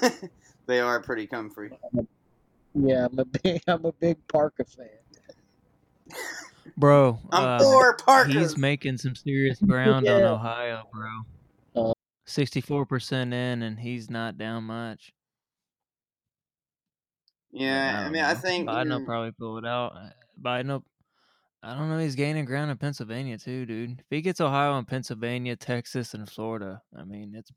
they 0.66 0.80
are 0.80 1.00
pretty 1.00 1.26
comfy. 1.26 1.70
Yeah, 2.74 3.06
I'm 3.06 3.18
a 3.18 3.24
big, 3.24 3.62
I'm 3.68 3.84
a 3.84 3.92
big 3.92 4.16
parka 4.28 4.64
fan. 4.64 4.88
Bro, 6.76 7.18
I'm 7.32 7.48
uh, 7.48 7.58
for 7.58 7.96
parkas. 7.96 8.34
he's 8.34 8.56
making 8.56 8.98
some 8.98 9.14
serious 9.14 9.58
ground 9.60 10.06
on 10.08 10.22
Ohio, 10.22 10.84
bro. 10.92 11.08
Uh, 12.26 12.30
64% 12.30 13.32
in, 13.32 13.62
and 13.62 13.78
he's 13.78 14.10
not 14.10 14.38
down 14.38 14.64
much. 14.64 15.12
yeah, 17.52 18.00
I, 18.00 18.02
don't 18.04 18.12
mean, 18.12 18.24
I 18.24 18.34
think 18.34 18.68
Biden 18.68 18.90
will 18.90 19.04
probably 19.04 19.32
pull 19.32 19.58
it 19.58 19.66
out. 19.66 19.94
Uh, 19.96 20.08
Biden 20.42 20.68
will, 20.68 20.84
I 21.62 21.74
don't 21.74 21.88
know. 21.88 21.98
He's 21.98 22.14
gaining 22.14 22.44
ground 22.44 22.70
in 22.70 22.76
Pennsylvania 22.76 23.38
too, 23.38 23.64
dude. 23.66 23.98
If 23.98 24.06
he 24.10 24.20
gets 24.20 24.40
Ohio 24.40 24.76
and 24.76 24.86
Pennsylvania, 24.86 25.56
Texas, 25.56 26.14
and 26.14 26.28
Florida, 26.28 26.82
I 26.96 27.04
mean, 27.04 27.34
it's 27.34 27.50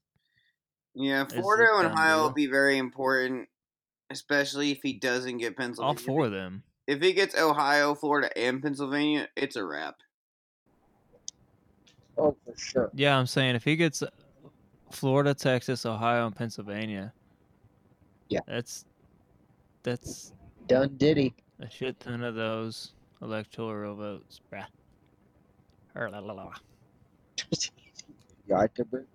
yeah, 0.96 1.26
Florida 1.26 1.72
a 1.74 1.80
and 1.80 1.88
Ohio 1.88 2.24
will 2.24 2.34
be 2.34 2.48
very 2.48 2.78
important, 2.78 3.48
especially 4.10 4.72
if 4.72 4.80
he 4.82 4.94
doesn't 4.94 5.38
get 5.38 5.58
Pennsylvania. 5.58 5.88
all 5.88 5.94
Pennsylvania. 5.96 6.18
four 6.18 6.26
of 6.26 6.32
them. 6.32 6.64
if 6.88 7.02
he 7.02 7.14
gets 7.14 7.38
Ohio, 7.38 7.94
Florida, 7.96 8.36
and 8.38 8.62
Pennsylvania, 8.62 9.28
it's 9.36 9.56
a 9.56 9.64
wrap. 9.64 9.96
Oh, 12.18 12.36
for 12.46 12.58
sure. 12.58 12.92
Yeah, 12.94 13.18
I'm 13.18 13.28
saying 13.28 13.56
if 13.56 13.64
he 13.64 13.76
gets 13.76 14.04
Florida, 14.92 15.34
Texas, 15.34 15.86
Ohio, 15.86 16.26
and 16.28 16.36
Pennsylvania, 16.36 17.14
Yeah. 18.30 18.40
that's 18.48 18.86
that's 19.84 20.34
Done 20.68 20.96
Diddy. 20.98 21.34
a 21.60 21.70
shit 21.70 22.00
ton 22.00 22.24
of 22.24 22.36
those 22.36 22.94
electoral 23.22 23.96
votes, 23.96 24.40
bruh. 24.52 24.66
Or 25.96 26.10
la 26.10 26.20
la 26.20 26.34
la. 26.34 26.52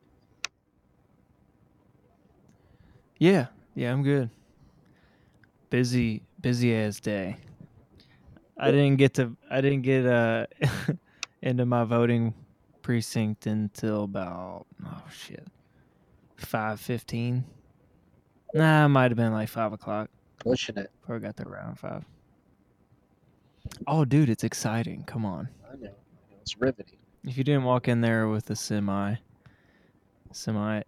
Yeah, 3.18 3.46
yeah, 3.74 3.92
I'm 3.92 4.02
good. 4.02 4.30
Busy, 5.70 6.22
busy 6.40 6.74
ass 6.74 7.00
day. 7.00 7.36
I 8.58 8.70
didn't 8.70 8.96
get 8.96 9.14
to, 9.14 9.36
I 9.50 9.60
didn't 9.60 9.82
get 9.82 10.06
uh 10.06 10.46
into 11.42 11.66
my 11.66 11.84
voting 11.84 12.34
precinct 12.82 13.46
until 13.46 14.04
about 14.04 14.66
oh 14.84 15.02
shit, 15.12 15.46
five 16.44 16.80
fifteen. 16.80 17.44
Nah, 18.54 18.84
it 18.86 18.88
might 18.88 19.10
have 19.10 19.16
been 19.16 19.32
like 19.32 19.48
five 19.48 19.72
o'clock 19.72 20.08
Pushing 20.38 20.76
it. 20.76 20.90
before 21.00 21.16
I 21.16 21.18
got 21.18 21.36
there 21.36 21.48
around 21.48 21.78
five. 21.78 22.04
Oh, 23.86 24.04
dude, 24.04 24.28
it's 24.28 24.44
exciting. 24.44 25.04
Come 25.04 25.24
on. 25.24 25.48
I 25.72 25.76
know. 25.76 25.90
It's 26.40 26.60
riveting. 26.60 26.98
If 27.24 27.38
you 27.38 27.44
didn't 27.44 27.64
walk 27.64 27.88
in 27.88 28.00
there 28.02 28.28
with 28.28 28.50
a 28.50 28.56
semi, 28.56 29.14
semi, 30.32 30.78
uh, 30.78 30.82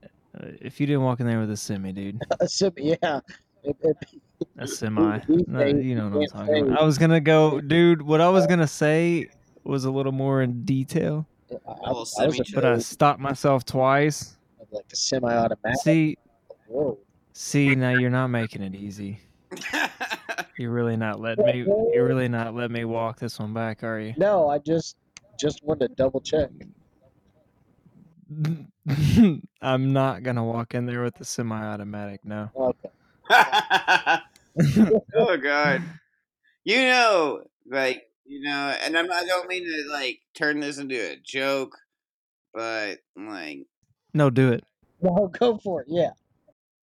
if 0.61 0.79
you 0.79 0.87
didn't 0.87 1.03
walk 1.03 1.21
in 1.21 1.27
there 1.27 1.41
with 1.41 1.51
a 1.51 1.57
semi, 1.57 1.93
dude, 1.93 2.21
a 2.41 2.47
semi, 2.49 2.97
yeah. 3.03 3.21
It, 3.65 3.77
it, 3.83 3.97
a 4.59 4.67
semi, 4.69 5.21
no, 5.29 5.65
you 5.65 5.95
know 5.95 6.09
what 6.11 6.29
I'm 6.35 6.47
talking 6.47 6.67
about. 6.69 6.81
I 6.81 6.85
was 6.85 6.99
gonna 6.99 7.21
go, 7.21 7.61
dude. 7.73 8.03
What 8.03 8.21
I 8.21 8.29
was 8.29 8.47
gonna 8.47 8.67
say 8.69 9.29
was 9.65 9.87
a 9.87 9.91
little 9.91 10.13
more 10.13 10.43
in 10.43 10.63
detail, 10.65 11.27
I, 11.51 11.55
I, 11.71 11.75
Well, 11.83 11.95
was 12.01 12.15
semi- 12.15 12.39
but 12.55 12.65
I 12.67 12.79
stopped 12.79 13.19
myself 13.19 13.65
twice. 13.65 14.36
Of 14.67 14.73
like 14.73 14.87
a 14.93 14.97
semi-automatic. 14.97 15.81
See, 15.83 16.17
Whoa. 16.69 16.99
see, 17.33 17.75
now 17.75 17.91
you're 17.91 18.11
not 18.11 18.29
making 18.29 18.63
it 18.63 18.75
easy. 18.75 19.21
You're 20.59 20.71
really 20.71 20.97
not 20.97 21.21
letting 21.21 21.45
me. 21.45 21.59
You're 21.93 22.07
really 22.07 22.29
not 22.29 22.55
letting 22.55 22.73
me 22.73 22.85
walk 22.85 23.19
this 23.19 23.39
one 23.39 23.53
back, 23.53 23.85
are 23.85 24.01
you? 24.01 24.15
No, 24.17 24.49
I 24.49 24.59
just 24.59 24.97
just 25.39 25.63
wanted 25.63 25.89
to 25.89 25.95
double 25.95 26.21
check. 26.21 26.51
I'm 29.63 29.93
not 29.93 30.23
gonna 30.23 30.45
walk 30.45 30.75
in 30.75 30.87
there 30.87 31.03
with 31.03 31.15
the 31.17 31.25
semi-automatic. 31.25 32.25
No. 32.25 32.51
Okay. 32.57 32.89
oh 35.15 35.37
god. 35.37 35.83
You 36.65 36.83
know, 36.83 37.43
like 37.71 38.05
you 38.25 38.41
know, 38.41 38.75
and 38.83 38.97
I'm, 38.97 39.11
I 39.13 39.25
don't 39.25 39.49
mean 39.49 39.65
to 39.65 39.85
like 39.91 40.21
turn 40.35 40.61
this 40.61 40.79
into 40.79 40.97
a 40.97 41.17
joke, 41.17 41.77
but 42.55 42.99
like 43.17 43.67
No, 44.17 44.31
do 44.31 44.51
it. 44.51 44.65
No, 45.03 45.29
go 45.39 45.59
for 45.59 45.83
it. 45.83 45.89
Yeah. 45.91 46.13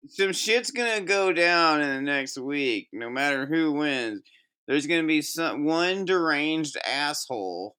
some 0.07 0.33
shit's 0.33 0.69
gonna 0.69 1.01
go 1.01 1.33
down 1.33 1.81
in 1.81 1.89
the 1.89 2.01
next 2.01 2.37
week. 2.37 2.89
No 2.93 3.09
matter 3.09 3.47
who 3.47 3.71
wins, 3.71 4.21
there's 4.67 4.85
gonna 4.85 5.07
be 5.07 5.23
some 5.23 5.65
one 5.65 6.05
deranged 6.05 6.77
asshole 6.85 7.75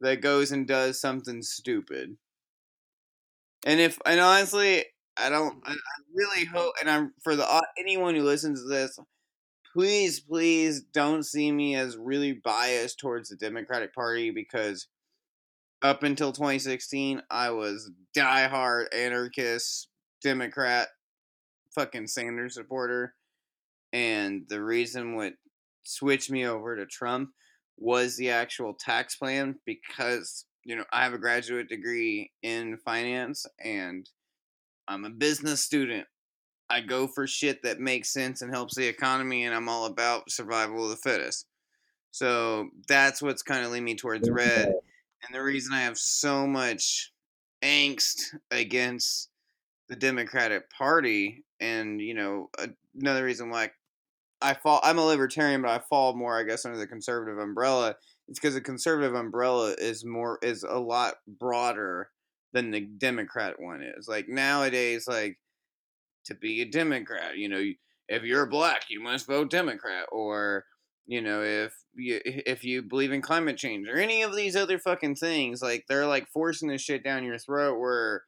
that 0.00 0.22
goes 0.22 0.52
and 0.52 0.66
does 0.66 1.02
something 1.02 1.42
stupid. 1.42 2.16
And 3.66 3.78
if 3.78 3.98
and 4.06 4.20
honestly, 4.20 4.86
I 5.18 5.28
don't. 5.28 5.62
I, 5.66 5.72
I 5.72 5.76
really 6.14 6.46
hope, 6.46 6.72
and 6.80 6.88
I'm 6.88 7.12
for 7.22 7.36
the 7.36 7.46
uh, 7.46 7.60
anyone 7.78 8.14
who 8.14 8.22
listens 8.22 8.62
to 8.62 8.68
this, 8.68 8.98
please, 9.74 10.18
please 10.18 10.80
don't 10.80 11.24
see 11.24 11.52
me 11.52 11.74
as 11.74 11.98
really 11.98 12.32
biased 12.32 12.98
towards 13.00 13.28
the 13.28 13.36
Democratic 13.36 13.94
Party 13.94 14.30
because 14.30 14.86
up 15.84 16.02
until 16.02 16.32
2016, 16.32 17.22
I 17.30 17.50
was 17.50 17.90
diehard 18.16 18.86
anarchist 18.94 19.88
Democrat, 20.22 20.88
fucking 21.74 22.06
Sanders 22.06 22.54
supporter, 22.54 23.14
and 23.92 24.46
the 24.48 24.62
reason 24.62 25.14
what 25.14 25.34
switched 25.84 26.30
me 26.30 26.46
over 26.46 26.74
to 26.74 26.86
Trump 26.86 27.30
was 27.76 28.16
the 28.16 28.30
actual 28.30 28.72
tax 28.72 29.16
plan 29.16 29.56
because 29.66 30.46
you 30.64 30.74
know 30.74 30.84
I 30.90 31.04
have 31.04 31.12
a 31.12 31.18
graduate 31.18 31.68
degree 31.68 32.30
in 32.42 32.78
finance 32.78 33.44
and 33.62 34.08
I'm 34.88 35.04
a 35.04 35.10
business 35.10 35.60
student. 35.62 36.06
I 36.70 36.80
go 36.80 37.06
for 37.06 37.26
shit 37.26 37.62
that 37.62 37.78
makes 37.78 38.10
sense 38.10 38.40
and 38.40 38.50
helps 38.50 38.74
the 38.74 38.86
economy, 38.86 39.44
and 39.44 39.54
I'm 39.54 39.68
all 39.68 39.84
about 39.84 40.30
survival 40.30 40.84
of 40.84 40.90
the 40.90 40.96
fittest. 40.96 41.46
So 42.10 42.70
that's 42.88 43.20
what's 43.20 43.42
kind 43.42 43.66
of 43.66 43.70
leading 43.70 43.84
me 43.84 43.96
towards 43.96 44.30
red. 44.30 44.72
And 45.24 45.34
the 45.34 45.42
reason 45.42 45.72
I 45.72 45.82
have 45.82 45.98
so 45.98 46.46
much 46.46 47.12
angst 47.62 48.34
against 48.50 49.30
the 49.88 49.96
Democratic 49.96 50.70
Party, 50.70 51.44
and 51.60 52.00
you 52.00 52.14
know, 52.14 52.50
another 53.00 53.24
reason 53.24 53.50
why 53.50 53.70
I 54.42 54.54
fall, 54.54 54.80
I'm 54.82 54.98
a 54.98 55.04
libertarian, 55.04 55.62
but 55.62 55.70
I 55.70 55.78
fall 55.78 56.14
more, 56.14 56.38
I 56.38 56.42
guess, 56.42 56.64
under 56.64 56.78
the 56.78 56.86
conservative 56.86 57.38
umbrella. 57.38 57.96
It's 58.28 58.38
because 58.38 58.54
the 58.54 58.60
conservative 58.60 59.14
umbrella 59.14 59.74
is 59.78 60.04
more 60.04 60.38
is 60.42 60.62
a 60.62 60.78
lot 60.78 61.14
broader 61.26 62.10
than 62.52 62.70
the 62.70 62.80
Democrat 62.80 63.60
one 63.60 63.82
is. 63.82 64.08
Like 64.08 64.28
nowadays, 64.28 65.06
like 65.08 65.38
to 66.26 66.34
be 66.34 66.60
a 66.62 66.66
Democrat, 66.66 67.36
you 67.36 67.48
know, 67.48 67.64
if 68.08 68.22
you're 68.22 68.46
black, 68.46 68.84
you 68.88 69.00
must 69.00 69.26
vote 69.26 69.50
Democrat, 69.50 70.06
or 70.12 70.66
you 71.06 71.20
know, 71.20 71.42
if 71.42 71.74
you 71.94 72.20
if 72.24 72.64
you 72.64 72.82
believe 72.82 73.12
in 73.12 73.22
climate 73.22 73.56
change 73.56 73.88
or 73.88 73.96
any 73.96 74.22
of 74.22 74.34
these 74.34 74.56
other 74.56 74.78
fucking 74.78 75.16
things, 75.16 75.62
like 75.62 75.84
they're 75.88 76.06
like 76.06 76.28
forcing 76.28 76.68
this 76.68 76.82
shit 76.82 77.04
down 77.04 77.24
your 77.24 77.38
throat. 77.38 77.78
Where 77.78 78.24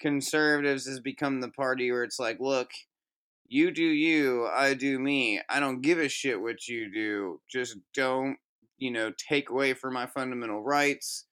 conservatives 0.00 0.86
has 0.86 1.00
become 1.00 1.40
the 1.40 1.48
party 1.48 1.90
where 1.90 2.04
it's 2.04 2.18
like, 2.18 2.38
look, 2.40 2.70
you 3.48 3.70
do 3.70 3.82
you, 3.82 4.46
I 4.46 4.74
do 4.74 4.98
me. 4.98 5.40
I 5.48 5.60
don't 5.60 5.80
give 5.80 5.98
a 5.98 6.08
shit 6.08 6.40
what 6.40 6.68
you 6.68 6.92
do. 6.92 7.40
Just 7.50 7.78
don't, 7.94 8.36
you 8.76 8.90
know, 8.90 9.12
take 9.16 9.50
away 9.50 9.74
from 9.74 9.94
my 9.94 10.06
fundamental 10.06 10.62
rights 10.62 11.24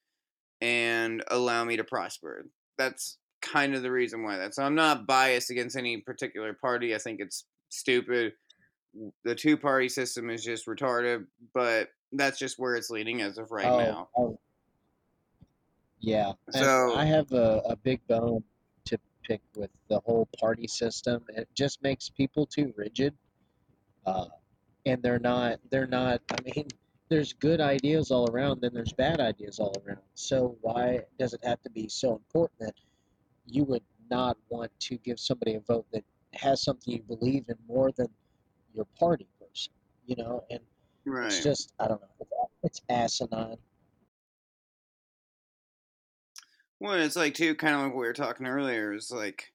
and 0.61 1.23
allow 1.29 1.65
me 1.65 1.77
to 1.77 1.85
prosper. 1.85 2.47
That's 2.79 3.19
kind 3.43 3.75
of 3.75 3.83
the 3.83 3.91
reason 3.91 4.25
why 4.25 4.39
that. 4.39 4.55
So 4.55 4.63
I'm 4.63 4.75
not 4.75 5.07
biased 5.07 5.51
against 5.51 5.77
any 5.77 5.99
particular 5.99 6.55
party. 6.55 6.95
I 6.95 6.99
think 6.99 7.21
it's 7.21 7.45
stupid. 7.69 8.33
The 9.25 9.35
two 9.35 9.57
party 9.57 9.89
system 9.89 10.31
is 10.31 10.45
just 10.45 10.67
retarded, 10.67 11.27
but 11.55 11.89
that's 12.13 12.39
just 12.39 12.59
where 12.59 12.75
it's 12.77 12.91
leading 12.91 13.21
as 13.21 13.39
of 13.39 13.51
right 13.51 13.67
oh, 13.67 13.79
now. 13.79 14.09
oh. 14.17 14.39
Yeah. 16.01 16.33
And 16.47 16.65
So- 16.65 16.95
I 16.95 17.05
have 17.05 17.31
a, 17.33 17.63
a 17.67 17.77
big 17.77 18.07
bone 18.07 18.43
to 18.87 18.99
pick 19.23 19.41
with 19.57 19.71
the 19.89 20.01
whole 20.01 20.29
party 20.39 20.67
system. 20.67 21.25
It 21.29 21.49
just 21.55 21.83
makes 21.83 22.09
people 22.09 22.47
too 22.47 22.73
rigid. 22.77 23.15
Uh, 24.05 24.27
and 24.85 25.03
they're 25.03 25.19
not 25.19 25.59
they're 25.71 25.89
not 25.89 26.21
I 26.31 26.37
mean, 26.43 26.69
there's 27.09 27.33
good 27.33 27.61
ideas 27.61 28.11
all 28.11 28.31
around, 28.31 28.61
then 28.61 28.73
there's 28.73 28.93
bad 28.93 29.21
ideas 29.21 29.59
all 29.59 29.75
around. 29.85 30.01
So 30.15 30.57
why 30.61 31.01
does 31.19 31.35
it 31.35 31.45
have 31.45 31.61
to 31.63 31.71
be 31.71 31.89
so 31.89 32.15
important 32.15 32.61
that 32.61 32.75
you 33.47 33.65
would 33.65 33.83
not 34.11 34.37
want 34.49 34.71
to 34.81 34.97
give 34.99 35.19
somebody 35.19 35.55
a 35.55 35.61
vote 35.61 35.87
that 35.93 36.05
has 36.35 36.63
something 36.63 36.95
you 36.95 37.03
believe 37.03 37.45
in 37.49 37.57
more 37.69 37.91
than 37.93 38.09
your 38.77 38.87
party 38.99 39.27
person? 39.41 39.73
You 40.07 40.17
know, 40.17 40.45
and 40.51 40.61
Right. 41.05 41.27
it's 41.27 41.43
just 41.43 41.73
I 41.81 41.89
don't 41.89 42.01
know. 42.01 42.09
It's, 42.63 42.81
it's 42.81 42.81
asinine. 42.89 43.57
Well, 46.79 46.95
it's 46.95 47.17
like 47.17 47.35
too, 47.35 47.55
kind 47.55 47.75
of 47.75 47.81
like 47.81 47.95
what 47.95 48.01
we 48.01 48.07
were 48.07 48.13
talking 48.13 48.47
earlier. 48.47 48.93
Is 48.93 49.11
like, 49.11 49.53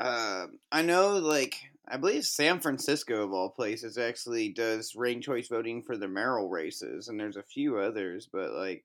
uh, 0.00 0.46
I 0.70 0.82
know, 0.82 1.16
like, 1.16 1.56
I 1.88 1.96
believe 1.96 2.26
San 2.26 2.60
Francisco 2.60 3.24
of 3.24 3.32
all 3.32 3.48
places 3.50 3.96
actually 3.96 4.50
does 4.50 4.94
ranked 4.94 5.24
choice 5.24 5.48
voting 5.48 5.82
for 5.82 5.96
the 5.96 6.08
mayoral 6.08 6.48
races, 6.50 7.08
and 7.08 7.18
there's 7.18 7.36
a 7.38 7.42
few 7.42 7.78
others, 7.78 8.28
but 8.30 8.52
like, 8.52 8.84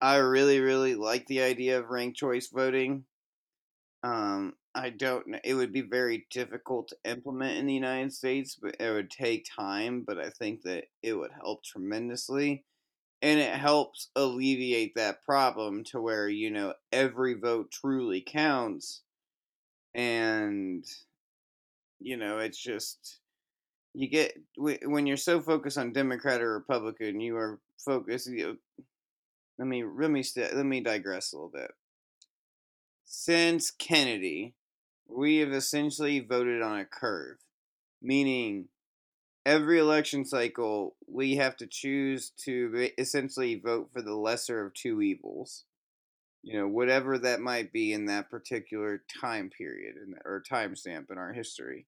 I 0.00 0.16
really, 0.16 0.60
really 0.60 0.94
like 0.94 1.26
the 1.26 1.40
idea 1.42 1.78
of 1.78 1.88
ranked 1.88 2.18
choice 2.18 2.48
voting. 2.48 3.04
Um, 4.02 4.54
I 4.76 4.90
don't 4.90 5.26
know. 5.26 5.38
It 5.42 5.54
would 5.54 5.72
be 5.72 5.82
very 5.82 6.26
difficult 6.30 6.88
to 6.88 7.10
implement 7.10 7.58
in 7.58 7.66
the 7.66 7.74
United 7.74 8.12
States, 8.12 8.56
but 8.60 8.76
it 8.78 8.90
would 8.92 9.10
take 9.10 9.46
time. 9.56 10.04
But 10.06 10.18
I 10.18 10.30
think 10.30 10.62
that 10.62 10.84
it 11.02 11.14
would 11.14 11.32
help 11.42 11.64
tremendously 11.64 12.64
and 13.22 13.40
it 13.40 13.54
helps 13.54 14.10
alleviate 14.14 14.94
that 14.94 15.22
problem 15.22 15.84
to 15.84 16.00
where 16.00 16.28
you 16.28 16.50
know 16.50 16.74
every 16.92 17.34
vote 17.34 17.70
truly 17.70 18.20
counts 18.20 19.02
and 19.94 20.84
you 21.98 22.16
know 22.16 22.38
it's 22.38 22.58
just 22.62 23.20
you 23.94 24.08
get 24.08 24.34
when 24.56 25.06
you're 25.06 25.16
so 25.16 25.40
focused 25.40 25.78
on 25.78 25.92
democrat 25.92 26.42
or 26.42 26.54
republican 26.54 27.20
you 27.20 27.36
are 27.36 27.58
focused 27.84 28.28
you 28.30 28.46
know, 28.46 28.56
let 29.58 29.68
me 29.68 29.84
let 29.84 30.10
me 30.10 30.22
let 30.36 30.66
me 30.66 30.80
digress 30.80 31.32
a 31.32 31.36
little 31.36 31.50
bit 31.50 31.70
since 33.04 33.70
kennedy 33.70 34.54
we 35.08 35.38
have 35.38 35.52
essentially 35.52 36.20
voted 36.20 36.62
on 36.62 36.78
a 36.78 36.84
curve 36.84 37.38
meaning 38.02 38.68
every 39.44 39.78
election 39.78 40.24
cycle, 40.24 40.96
we 41.08 41.36
have 41.36 41.56
to 41.56 41.66
choose 41.66 42.30
to 42.44 42.90
essentially 42.98 43.54
vote 43.54 43.90
for 43.92 44.02
the 44.02 44.14
lesser 44.14 44.64
of 44.64 44.74
two 44.74 45.02
evils. 45.02 45.64
You 46.42 46.60
know, 46.60 46.68
whatever 46.68 47.18
that 47.18 47.40
might 47.40 47.72
be 47.72 47.92
in 47.92 48.06
that 48.06 48.30
particular 48.30 49.02
time 49.20 49.50
period 49.50 49.96
in, 49.96 50.14
or 50.24 50.42
time 50.48 50.76
stamp 50.76 51.10
in 51.10 51.18
our 51.18 51.32
history. 51.32 51.86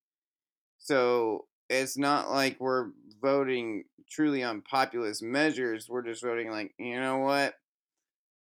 So 0.78 1.46
it's 1.68 1.96
not 1.96 2.30
like 2.30 2.56
we're 2.58 2.88
voting 3.22 3.84
truly 4.10 4.42
on 4.42 4.62
populist 4.62 5.22
measures. 5.22 5.88
We're 5.88 6.02
just 6.02 6.24
voting 6.24 6.50
like, 6.50 6.74
you 6.76 6.98
know 6.98 7.18
what? 7.18 7.54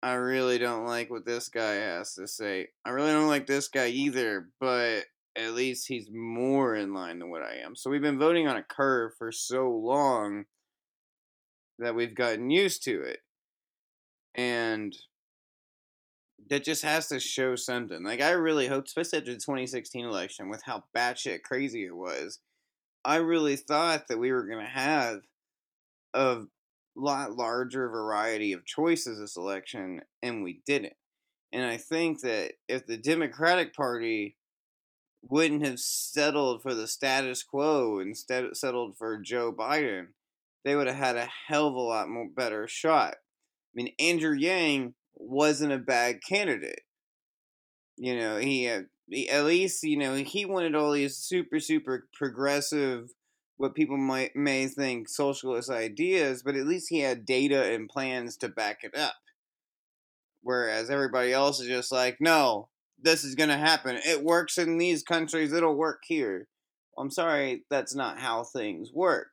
I 0.02 0.14
really 0.14 0.58
don't 0.58 0.84
like 0.84 1.10
what 1.10 1.24
this 1.24 1.48
guy 1.48 1.74
has 1.74 2.14
to 2.14 2.26
say. 2.26 2.68
I 2.84 2.90
really 2.90 3.12
don't 3.12 3.28
like 3.28 3.46
this 3.46 3.68
guy 3.68 3.86
either, 3.88 4.48
but 4.60 5.04
at 5.36 5.54
least 5.54 5.86
he's 5.86 6.08
more 6.12 6.74
in 6.74 6.92
line 6.92 7.20
than 7.20 7.30
what 7.30 7.42
I 7.42 7.56
am. 7.64 7.76
So 7.76 7.88
we've 7.88 8.02
been 8.02 8.18
voting 8.18 8.48
on 8.48 8.56
a 8.56 8.64
curve 8.64 9.12
for 9.16 9.30
so 9.30 9.70
long 9.70 10.44
that 11.78 11.94
we've 11.94 12.14
gotten 12.14 12.50
used 12.50 12.82
to 12.84 13.00
it. 13.00 13.20
And 14.34 14.94
that 16.50 16.64
just 16.64 16.82
has 16.82 17.06
to 17.08 17.20
show 17.20 17.54
something. 17.54 18.02
Like 18.02 18.20
I 18.20 18.32
really 18.32 18.66
hope, 18.66 18.86
especially 18.86 19.18
after 19.18 19.32
the 19.32 19.38
2016 19.38 20.04
election, 20.04 20.48
with 20.48 20.62
how 20.64 20.84
batshit 20.96 21.42
crazy 21.42 21.84
it 21.84 21.96
was, 21.96 22.40
I 23.04 23.16
really 23.16 23.56
thought 23.56 24.08
that 24.08 24.18
we 24.18 24.32
were 24.32 24.46
gonna 24.46 24.68
have 24.68 25.20
a 26.14 26.42
lot 26.96 27.37
larger 27.37 27.88
variety 27.88 28.52
of 28.52 28.64
choices 28.64 29.18
this 29.18 29.37
election, 29.37 30.02
and 30.22 30.42
we 30.42 30.61
didn't. 30.66 30.94
And 31.52 31.64
I 31.64 31.76
think 31.76 32.20
that 32.22 32.52
if 32.68 32.87
the 32.87 32.96
Democratic 32.96 33.74
Party 33.74 34.37
wouldn't 35.22 35.64
have 35.64 35.78
settled 35.78 36.62
for 36.62 36.74
the 36.74 36.88
status 36.88 37.42
quo 37.42 38.00
instead 38.00 38.57
settled 38.57 38.96
for 38.96 39.18
Joe 39.18 39.52
Biden, 39.52 40.09
they 40.64 40.74
would 40.74 40.87
have 40.87 40.96
had 40.96 41.16
a 41.16 41.28
hell 41.46 41.68
of 41.68 41.74
a 41.74 41.81
lot 41.81 42.09
more 42.09 42.28
better 42.35 42.66
shot. 42.66 43.14
I 43.14 43.74
mean, 43.74 43.92
Andrew 43.98 44.35
Yang 44.35 44.94
wasn't 45.14 45.72
a 45.72 45.78
bad 45.78 46.20
candidate. 46.26 46.83
You 47.96 48.16
know, 48.16 48.38
he, 48.38 48.64
had, 48.64 48.87
he 49.09 49.28
at 49.28 49.44
least 49.44 49.83
you 49.85 49.98
know 49.98 50.14
he 50.14 50.44
wanted 50.44 50.74
all 50.74 50.92
these 50.92 51.16
super 51.16 51.61
super 51.61 52.09
progressive, 52.14 53.11
what 53.56 53.74
people 53.74 53.96
might 53.96 54.34
may 54.34 54.66
think 54.66 55.08
socialist 55.08 55.70
ideas, 55.70 56.42
but 56.42 56.56
at 56.56 56.66
least 56.66 56.88
he 56.88 57.00
had 57.00 57.26
data 57.26 57.72
and 57.72 57.88
plans 57.88 58.36
to 58.38 58.48
back 58.48 58.78
it 58.82 58.96
up. 58.96 59.14
Whereas 60.42 60.90
everybody 60.90 61.32
else 61.32 61.60
is 61.60 61.68
just 61.68 61.92
like, 61.92 62.16
no, 62.20 62.68
this 63.00 63.24
is 63.24 63.34
gonna 63.34 63.58
happen. 63.58 63.98
It 64.04 64.24
works 64.24 64.58
in 64.58 64.78
these 64.78 65.02
countries. 65.02 65.52
It'll 65.52 65.76
work 65.76 66.02
here. 66.06 66.48
I'm 66.98 67.10
sorry, 67.10 67.64
that's 67.70 67.94
not 67.94 68.18
how 68.18 68.44
things 68.44 68.90
work. 68.92 69.28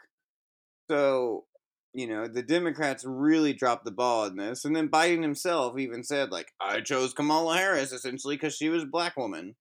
So 0.90 1.46
you 1.94 2.08
know, 2.08 2.28
the 2.28 2.44
Democrats 2.44 3.04
really 3.06 3.54
dropped 3.54 3.84
the 3.84 3.92
ball 3.92 4.26
in 4.26 4.36
this. 4.36 4.64
And 4.64 4.76
then 4.76 4.90
Biden 4.90 5.24
himself 5.24 5.78
even 5.78 6.04
said, 6.04 6.32
like, 6.32 6.54
I 6.62 6.82
chose 6.82 7.14
Kamala 7.14 7.58
Harris 7.58 7.92
essentially 7.92 8.36
because 8.36 8.56
she 8.56 8.70
was 8.70 8.84
a 8.84 8.88
black 8.88 9.18
woman. 9.18 9.56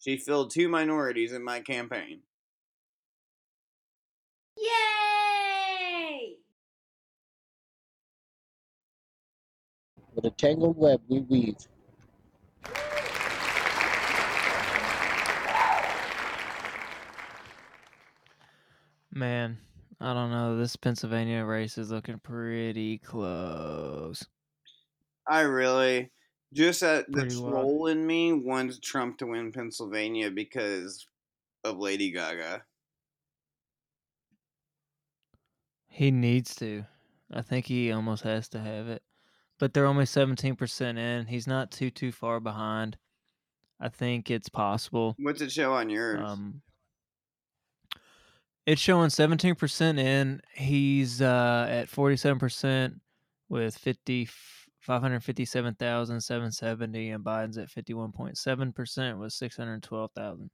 She 0.00 0.16
filled 0.16 0.50
two 0.50 0.68
minorities 0.68 1.32
in 1.32 1.44
my 1.44 1.60
campaign. 1.60 2.20
Yay! 4.62 6.36
With 10.14 10.24
a 10.26 10.30
tangled 10.30 10.76
web 10.76 11.00
we 11.08 11.20
weave. 11.20 11.56
Man, 19.14 19.58
I 20.00 20.14
don't 20.14 20.30
know. 20.30 20.56
This 20.56 20.76
Pennsylvania 20.76 21.44
race 21.44 21.76
is 21.76 21.90
looking 21.90 22.18
pretty 22.18 22.98
close. 22.98 24.24
I 25.28 25.40
really 25.40 26.10
just 26.52 26.82
uh, 26.82 27.02
the 27.08 27.20
Pretty 27.22 27.36
wild. 27.36 27.52
troll 27.52 27.86
in 27.86 28.06
me 28.06 28.32
wants 28.32 28.78
Trump 28.78 29.18
to 29.18 29.26
win 29.26 29.52
Pennsylvania 29.52 30.30
because 30.30 31.06
of 31.64 31.78
Lady 31.78 32.10
Gaga. 32.10 32.62
He 35.92 36.10
needs 36.10 36.56
to. 36.56 36.84
I 37.30 37.42
think 37.42 37.66
he 37.66 37.92
almost 37.92 38.22
has 38.22 38.48
to 38.50 38.58
have 38.58 38.88
it. 38.88 39.02
But 39.58 39.74
they're 39.74 39.86
only 39.86 40.06
17% 40.06 40.98
in. 40.98 41.26
He's 41.26 41.46
not 41.46 41.70
too 41.70 41.90
too 41.90 42.10
far 42.12 42.40
behind. 42.40 42.96
I 43.78 43.90
think 43.90 44.30
it's 44.30 44.48
possible. 44.48 45.14
What's 45.18 45.42
it 45.42 45.52
show 45.52 45.74
on 45.74 45.90
yours? 45.90 46.20
Um, 46.24 46.62
it's 48.64 48.80
showing 48.80 49.10
17% 49.10 49.98
in. 49.98 50.40
He's 50.54 51.20
uh, 51.20 51.66
at 51.68 51.90
47% 51.90 53.00
with 53.48 53.76
50, 53.76 54.28
557,770, 54.80 57.10
and 57.10 57.24
Biden's 57.24 57.58
at 57.58 57.68
51.7% 57.68 59.18
with 59.18 59.32
612,000. 59.32 60.50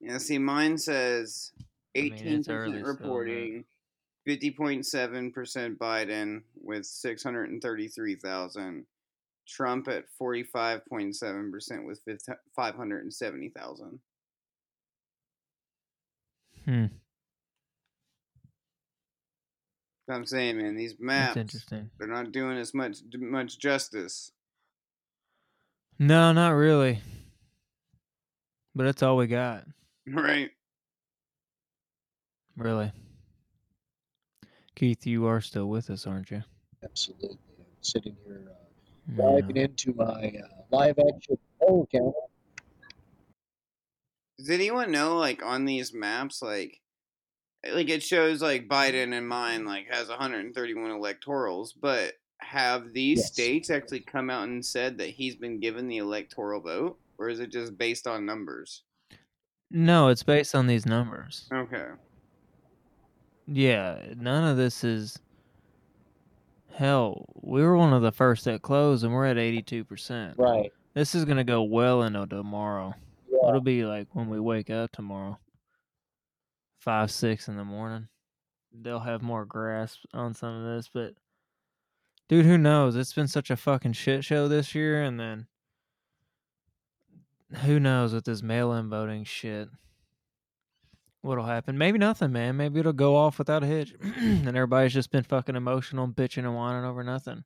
yeah, 0.00 0.18
see, 0.18 0.38
mine 0.38 0.78
says 0.78 1.50
I 1.56 1.60
mean, 2.00 2.14
eighteen 2.14 2.38
it's 2.38 2.48
early 2.48 2.78
percent 2.80 2.98
still, 3.00 3.10
but- 4.28 4.32
reporting, 4.32 4.34
fifty 4.34 4.50
point 4.50 4.86
seven 4.86 5.32
percent 5.32 5.78
Biden 5.78 6.42
with 6.62 6.86
six 6.86 7.22
hundred 7.22 7.50
and 7.50 7.62
thirty 7.62 7.88
three 7.88 8.14
thousand. 8.16 8.84
Trump 9.46 9.88
at 9.88 10.04
forty 10.18 10.42
five 10.42 10.84
point 10.86 11.16
seven 11.16 11.50
percent 11.50 11.86
with 11.86 12.00
five 12.54 12.74
hundred 12.74 13.02
and 13.02 13.12
seventy 13.14 13.48
thousand. 13.48 14.00
Hmm. 16.64 16.86
I'm 20.10 20.24
saying, 20.24 20.56
man, 20.56 20.74
these 20.74 20.92
That's 20.92 21.00
maps 21.02 21.36
interesting. 21.36 21.90
they're 21.98 22.08
not 22.08 22.32
doing 22.32 22.56
as 22.56 22.72
much 22.72 22.96
much 23.18 23.58
justice. 23.58 24.32
No, 25.98 26.32
not 26.32 26.50
really. 26.50 27.00
But 28.74 28.84
that's 28.84 29.02
all 29.02 29.16
we 29.16 29.26
got, 29.26 29.64
Right. 30.06 30.50
really. 32.56 32.92
Keith, 34.78 35.08
you 35.08 35.26
are 35.26 35.40
still 35.40 35.66
with 35.66 35.90
us, 35.90 36.06
aren't 36.06 36.30
you? 36.30 36.44
Absolutely. 36.84 37.36
I'm 37.58 37.66
sitting 37.80 38.16
here 38.24 38.44
uh, 38.48 38.54
Yeah. 39.16 39.40
diving 39.40 39.56
into 39.56 39.92
my 39.92 40.04
uh, 40.40 40.62
live 40.70 41.00
action 41.00 41.36
poll 41.60 41.88
counter. 41.90 42.12
Does 44.38 44.50
anyone 44.50 44.92
know, 44.92 45.16
like, 45.18 45.42
on 45.42 45.64
these 45.64 45.92
maps, 45.92 46.40
like, 46.42 46.80
like 47.68 47.88
it 47.88 48.04
shows 48.04 48.40
like 48.40 48.68
Biden 48.68 49.12
and 49.12 49.28
mine 49.28 49.64
like 49.64 49.88
has 49.90 50.08
131 50.08 50.92
electorals, 50.92 51.70
but 51.80 52.14
have 52.40 52.92
these 52.92 53.18
Yes. 53.18 53.32
states 53.32 53.70
actually 53.70 53.98
come 54.02 54.30
out 54.30 54.46
and 54.46 54.64
said 54.64 54.98
that 54.98 55.08
he's 55.08 55.34
been 55.34 55.58
given 55.58 55.88
the 55.88 55.96
electoral 55.96 56.60
vote, 56.60 57.00
or 57.18 57.28
is 57.28 57.40
it 57.40 57.50
just 57.50 57.76
based 57.76 58.06
on 58.06 58.24
numbers? 58.24 58.84
No, 59.72 60.06
it's 60.06 60.22
based 60.22 60.54
on 60.54 60.68
these 60.68 60.86
numbers. 60.86 61.48
Okay. 61.52 61.88
Yeah, 63.50 63.98
none 64.16 64.44
of 64.44 64.56
this 64.56 64.84
is. 64.84 65.18
Hell, 66.74 67.24
we 67.42 67.62
were 67.62 67.76
one 67.76 67.92
of 67.92 68.02
the 68.02 68.12
first 68.12 68.44
that 68.44 68.62
closed, 68.62 69.02
and 69.02 69.12
we're 69.12 69.26
at 69.26 69.36
82%. 69.36 70.34
Right. 70.36 70.72
This 70.94 71.14
is 71.14 71.24
going 71.24 71.38
to 71.38 71.44
go 71.44 71.62
well 71.62 72.02
into 72.02 72.26
tomorrow. 72.26 72.94
Yeah. 73.28 73.48
It'll 73.48 73.60
be 73.60 73.84
like 73.84 74.06
when 74.12 74.28
we 74.28 74.38
wake 74.38 74.70
up 74.70 74.92
tomorrow, 74.92 75.38
5, 76.78 77.10
6 77.10 77.48
in 77.48 77.56
the 77.56 77.64
morning. 77.64 78.08
They'll 78.72 79.00
have 79.00 79.22
more 79.22 79.44
grasp 79.44 80.00
on 80.12 80.34
some 80.34 80.54
of 80.54 80.76
this, 80.76 80.88
but. 80.92 81.14
Dude, 82.28 82.46
who 82.46 82.58
knows? 82.58 82.94
It's 82.94 83.14
been 83.14 83.28
such 83.28 83.50
a 83.50 83.56
fucking 83.56 83.94
shit 83.94 84.22
show 84.24 84.46
this 84.46 84.74
year, 84.74 85.02
and 85.02 85.18
then. 85.18 85.46
Who 87.64 87.80
knows 87.80 88.12
with 88.12 88.26
this 88.26 88.42
mail 88.42 88.72
in 88.74 88.90
voting 88.90 89.24
shit? 89.24 89.68
What'll 91.22 91.44
happen? 91.44 91.76
Maybe 91.76 91.98
nothing, 91.98 92.32
man. 92.32 92.56
Maybe 92.56 92.78
it'll 92.80 92.92
go 92.92 93.16
off 93.16 93.38
without 93.38 93.62
a 93.64 93.66
hitch. 93.66 93.92
and 94.16 94.46
everybody's 94.48 94.94
just 94.94 95.10
been 95.10 95.24
fucking 95.24 95.56
emotional, 95.56 96.06
bitching 96.08 96.44
and 96.44 96.54
whining 96.54 96.84
over 96.84 97.02
nothing. 97.02 97.44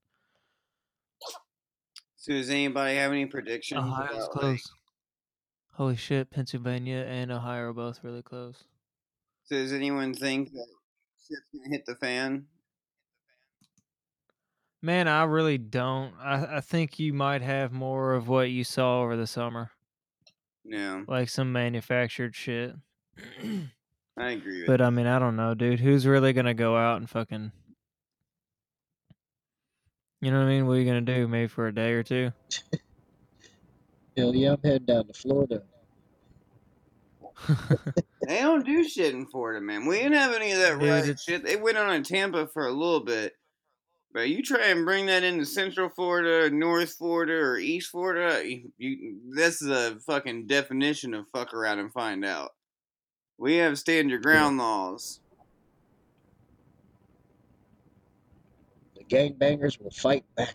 So 2.17 2.33
does 2.35 2.51
anybody 2.51 2.97
have 2.97 3.11
any 3.13 3.27
predictions? 3.27 3.81
Ohio's 3.85 4.11
about, 4.11 4.21
like- 4.21 4.31
close. 4.31 4.71
Holy 5.75 5.97
shit, 5.97 6.31
Pennsylvania 6.31 7.07
and 7.09 7.33
Ohio 7.33 7.71
are 7.71 7.73
both 7.73 8.05
really 8.05 8.21
close. 8.23 8.63
so 9.45 9.57
does 9.57 9.73
anyone 9.73 10.13
think 10.13 10.51
that 10.53 10.67
shit's 11.27 11.41
gonna 11.53 11.71
hit 11.75 11.87
the 11.87 11.95
fan? 11.97 12.45
Man, 14.83 15.09
I 15.09 15.25
really 15.25 15.57
don't. 15.59 16.13
I, 16.21 16.57
I 16.57 16.61
think 16.61 16.99
you 16.99 17.13
might 17.15 17.41
have 17.41 17.73
more 17.73 18.13
of 18.15 18.29
what 18.29 18.51
you 18.51 18.65
saw 18.65 19.01
over 19.03 19.17
the 19.17 19.27
summer, 19.27 19.71
Yeah. 20.65 21.05
like 21.09 21.31
some 21.31 21.53
manufactured 21.53 22.35
shit. 22.37 22.75
I 24.17 24.31
agree 24.31 24.61
with 24.61 24.67
but 24.67 24.81
I 24.81 24.91
mean, 24.91 25.07
I 25.07 25.19
don't 25.19 25.37
know, 25.37 25.55
dude. 25.55 25.81
Who's 25.81 26.07
really 26.07 26.33
gonna 26.33 26.55
go 26.55 26.77
out 26.77 26.99
and 26.99 27.09
fucking? 27.09 27.53
You 30.21 30.31
know 30.31 30.39
what 30.39 30.47
I 30.47 30.49
mean? 30.49 30.67
What 30.67 30.75
are 30.75 30.81
you 30.81 30.87
gonna 30.87 31.01
do? 31.01 31.27
Maybe 31.27 31.49
for 31.49 31.67
a 31.67 31.75
day 31.75 31.93
or 31.93 32.03
two? 32.03 32.33
Hell 34.17 34.35
yeah, 34.35 34.53
I'm 34.53 34.59
heading 34.63 34.87
down 34.87 35.07
to 35.07 35.13
Florida. 35.13 35.63
They 38.27 38.39
don't 38.39 38.65
do 38.65 38.89
shit 38.89 39.15
in 39.15 39.27
Florida, 39.27 39.61
man. 39.61 39.85
We 39.87 39.97
didn't 39.97 40.13
have 40.13 40.33
any 40.33 40.53
of 40.53 40.59
that 40.59 40.79
Dude, 40.79 40.89
riot 40.89 41.21
shit. 41.21 41.45
They 41.45 41.57
went 41.57 41.77
on 41.77 41.93
in 41.93 42.05
Tampa 42.05 42.47
for 42.47 42.67
a 42.67 42.73
little 42.73 43.01
bit. 43.01 43.35
But 44.13 44.29
you 44.29 44.43
try 44.43 44.67
and 44.67 44.85
bring 44.85 45.07
that 45.07 45.25
into 45.25 45.47
Central 45.47 45.89
Florida, 45.89 46.47
or 46.47 46.51
North 46.51 46.93
Florida, 46.93 47.33
or 47.33 47.57
East 47.57 47.91
Florida, 47.91 48.47
you, 48.47 48.71
you 48.77 49.19
that's 49.35 49.59
the 49.59 50.01
fucking 50.07 50.47
definition 50.47 51.15
of 51.15 51.27
fuck 51.33 51.55
around 51.55 51.79
and 51.79 51.93
find 51.93 52.25
out. 52.25 52.51
We 53.43 53.57
have 53.57 53.77
stand 53.77 54.09
your 54.09 54.21
ground 54.21 54.59
laws. 54.59 55.19
The 58.95 59.03
gangbangers 59.03 59.81
will 59.81 59.91
fight 59.91 60.25
back. 60.37 60.55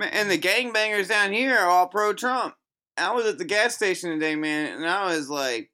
And 0.00 0.28
the 0.28 0.38
gangbangers 0.38 1.06
down 1.06 1.32
here 1.32 1.56
are 1.56 1.70
all 1.70 1.86
pro 1.86 2.12
Trump. 2.12 2.56
I 2.98 3.12
was 3.12 3.24
at 3.26 3.38
the 3.38 3.44
gas 3.44 3.76
station 3.76 4.10
today, 4.10 4.34
man, 4.34 4.78
and 4.78 4.84
I 4.84 5.14
was 5.14 5.30
like, 5.30 5.70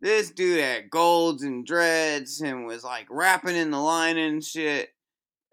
this 0.00 0.30
dude 0.30 0.60
had 0.60 0.90
golds 0.90 1.42
and 1.42 1.64
dreads 1.64 2.42
and 2.42 2.66
was 2.66 2.84
like 2.84 3.06
rapping 3.08 3.56
in 3.56 3.70
the 3.70 3.80
line 3.80 4.18
and 4.18 4.44
shit. 4.44 4.90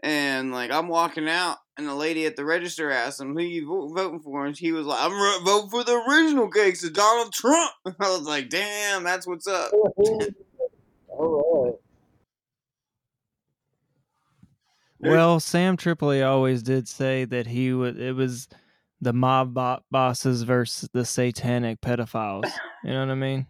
And 0.03 0.51
like, 0.51 0.71
I'm 0.71 0.87
walking 0.87 1.29
out, 1.29 1.57
and 1.77 1.87
the 1.87 1.93
lady 1.93 2.25
at 2.25 2.35
the 2.35 2.43
register 2.43 2.89
asked 2.89 3.21
him, 3.21 3.35
Who 3.35 3.43
you 3.43 3.91
voting 3.93 4.19
for? 4.19 4.47
And 4.47 4.57
he 4.57 4.71
was 4.71 4.87
like, 4.87 4.99
I'm 4.99 5.11
ro- 5.13 5.39
voting 5.43 5.69
for 5.69 5.83
the 5.83 5.93
original 6.09 6.49
case 6.49 6.83
of 6.83 6.93
Donald 6.93 7.31
Trump. 7.31 7.71
I 7.99 8.09
was 8.09 8.23
like, 8.23 8.49
Damn, 8.49 9.03
that's 9.03 9.27
what's 9.27 9.45
up. 9.47 9.71
All 11.09 11.65
right. 11.65 11.75
Well, 15.11 15.39
Sam 15.39 15.77
Tripoli 15.77 16.21
always 16.21 16.61
did 16.61 16.87
say 16.87 17.25
that 17.25 17.47
he 17.47 17.73
would. 17.73 17.99
It 17.99 18.15
was 18.15 18.47
the 19.01 19.13
mob 19.13 19.53
bo- 19.53 19.79
bosses 19.89 20.43
versus 20.43 20.89
the 20.93 21.05
satanic 21.05 21.81
pedophiles. 21.81 22.51
You 22.83 22.91
know 22.91 22.99
what 22.99 23.09
I 23.11 23.15
mean? 23.15 23.47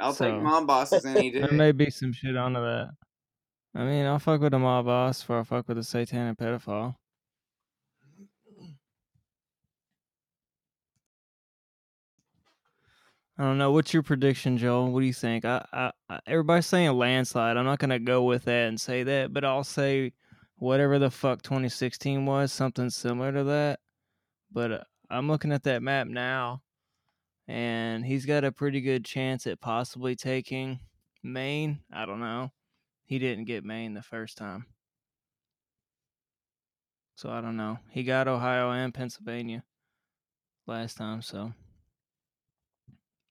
I'll 0.00 0.12
So- 0.12 0.30
take 0.30 0.42
mob 0.42 0.66
bosses 0.66 1.04
any 1.04 1.30
day. 1.30 1.40
There 1.40 1.52
may 1.52 1.72
be 1.72 1.90
some 1.90 2.12
shit 2.12 2.36
onto 2.36 2.60
that. 2.60 2.90
I 3.74 3.84
mean, 3.84 4.04
I'll 4.06 4.18
fuck 4.18 4.40
with 4.40 4.54
a 4.54 4.58
mob 4.58 4.86
boss 4.86 5.22
before 5.22 5.40
I 5.40 5.42
fuck 5.44 5.68
with 5.68 5.78
a 5.78 5.84
satanic 5.84 6.38
pedophile. 6.38 6.96
I 13.38 13.44
don't 13.44 13.56
know. 13.56 13.70
What's 13.72 13.94
your 13.94 14.02
prediction, 14.02 14.58
Joel? 14.58 14.92
What 14.92 15.00
do 15.00 15.06
you 15.06 15.14
think? 15.14 15.46
I, 15.46 15.64
I, 15.72 15.92
I 16.10 16.20
everybody's 16.26 16.66
saying 16.66 16.92
landslide. 16.92 17.56
I'm 17.56 17.64
not 17.64 17.78
gonna 17.78 17.98
go 17.98 18.24
with 18.24 18.44
that 18.44 18.68
and 18.68 18.78
say 18.78 19.02
that, 19.04 19.32
but 19.32 19.44
I'll 19.44 19.64
say 19.64 20.12
whatever 20.56 20.98
the 20.98 21.10
fuck 21.10 21.40
2016 21.40 22.26
was, 22.26 22.52
something 22.52 22.90
similar 22.90 23.32
to 23.32 23.44
that. 23.44 23.80
But 24.52 24.72
uh, 24.72 24.84
I'm 25.08 25.28
looking 25.28 25.52
at 25.52 25.62
that 25.62 25.82
map 25.82 26.06
now, 26.06 26.60
and 27.48 28.04
he's 28.04 28.26
got 28.26 28.44
a 28.44 28.52
pretty 28.52 28.82
good 28.82 29.06
chance 29.06 29.46
at 29.46 29.60
possibly 29.60 30.16
taking 30.16 30.80
Maine. 31.22 31.80
I 31.90 32.04
don't 32.04 32.20
know. 32.20 32.50
He 33.10 33.18
didn't 33.18 33.46
get 33.46 33.64
Maine 33.64 33.94
the 33.94 34.04
first 34.04 34.38
time. 34.38 34.66
So 37.16 37.28
I 37.28 37.40
don't 37.40 37.56
know. 37.56 37.80
He 37.90 38.04
got 38.04 38.28
Ohio 38.28 38.70
and 38.70 38.94
Pennsylvania 38.94 39.64
last 40.64 40.96
time, 40.96 41.20
so 41.20 41.52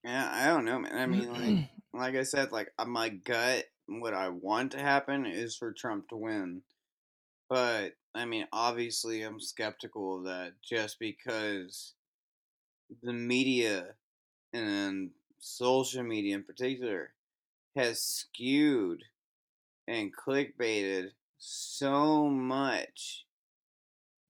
Yeah, 0.04 0.28
I 0.30 0.48
don't 0.48 0.66
know, 0.66 0.80
man. 0.80 0.94
I 0.94 1.06
mean, 1.06 1.32
like, 1.32 1.70
like 1.94 2.14
I 2.14 2.24
said, 2.24 2.52
like 2.52 2.74
uh, 2.78 2.84
my 2.84 3.08
gut, 3.08 3.64
what 3.86 4.12
I 4.12 4.28
want 4.28 4.72
to 4.72 4.80
happen 4.80 5.24
is 5.24 5.56
for 5.56 5.72
Trump 5.72 6.10
to 6.10 6.16
win. 6.16 6.60
But 7.48 7.94
I 8.14 8.26
mean, 8.26 8.48
obviously, 8.52 9.22
I'm 9.22 9.40
skeptical 9.40 10.18
of 10.18 10.24
that 10.24 10.60
just 10.62 10.98
because 10.98 11.94
the 13.02 13.14
media 13.14 13.94
and 14.52 15.12
social 15.38 16.02
media 16.02 16.34
in 16.34 16.44
particular 16.44 17.14
has 17.74 18.02
skewed 18.02 19.04
and 19.90 20.10
clickbaited 20.14 21.08
so 21.38 22.28
much 22.28 23.24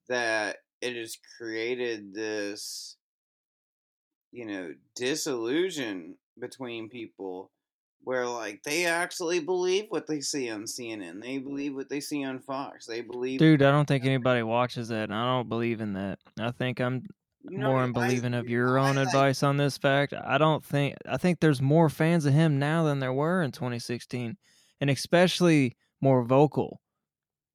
that 0.09 0.57
it 0.81 0.97
has 0.97 1.17
created 1.39 2.15
this 2.15 2.97
you 4.33 4.47
know, 4.47 4.73
disillusion 4.95 6.15
between 6.41 6.89
people 6.89 7.51
where 8.05 8.27
like 8.27 8.63
they 8.63 8.87
actually 8.87 9.41
believe 9.41 9.87
what 9.89 10.07
they 10.07 10.21
see 10.21 10.49
on 10.51 10.63
CNN. 10.63 11.21
They 11.21 11.39
believe 11.39 11.75
what 11.75 11.89
they 11.89 12.01
see 12.01 12.25
on 12.25 12.39
Fox. 12.39 12.87
They 12.87 13.01
believe 13.01 13.41
dude, 13.41 13.61
I 13.63 13.73
don't 13.73 13.87
think 13.89 14.05
anybody 14.05 14.43
watches 14.45 14.89
that. 14.89 15.05
And 15.05 15.15
I 15.15 15.25
don't 15.37 15.49
believe 15.49 15.81
in 15.81 15.95
that. 15.95 16.19
I 16.39 16.53
think 16.53 16.81
I'm 16.81 17.03
you 17.49 17.59
know, 17.59 17.71
more 17.73 17.83
in 17.85 17.91
I- 17.91 17.93
believing 17.93 18.35
of 18.35 18.49
your 18.49 18.79
I 18.79 18.89
own 18.89 18.97
like- 18.97 19.09
advice 19.09 19.43
on 19.43 19.57
this 19.57 19.77
fact. 19.77 20.15
I 20.15 20.39
don't 20.39 20.65
think 20.65 20.95
I 21.09 21.17
think 21.17 21.41
there's 21.41 21.61
more 21.61 21.89
fans 21.89 22.25
of 22.25 22.33
him 22.33 22.59
now 22.59 22.85
than 22.85 23.01
there 23.01 23.13
were 23.13 23.43
in 23.43 23.51
2016, 23.51 24.37
and 24.81 24.91
especially 24.91 25.77
more 26.01 26.25
vocal. 26.25 26.81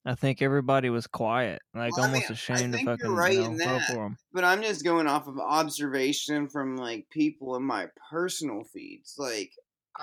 I 0.07 0.13
think 0.13 0.41
everybody 0.41 0.91
was 0.91 1.07
quiet, 1.07 1.61
like 1.73 1.97
Well, 1.97 2.05
I 2.05 2.07
almost 2.09 2.30
mean, 2.30 2.32
I 2.32 2.34
ashamed 2.34 2.73
to 2.73 2.86
fucking 2.86 3.11
right 3.11 3.34
you 3.34 3.49
know, 3.57 3.80
for 3.88 4.05
him. 4.05 4.17
But 4.34 4.43
I'm 4.43 4.61
just 4.61 4.84
going 4.84 5.07
off 5.07 5.28
of 5.28 5.39
observation 5.39 6.47
from 6.47 6.78
like 6.78 7.07
people 7.09 7.55
in 7.55 7.63
my 7.63 7.88
personal 8.11 8.63
feeds. 8.71 9.15
Like 9.17 9.51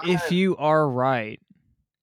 If 0.04 0.24
I- 0.24 0.34
you 0.34 0.56
are 0.56 0.88
right, 0.88 1.40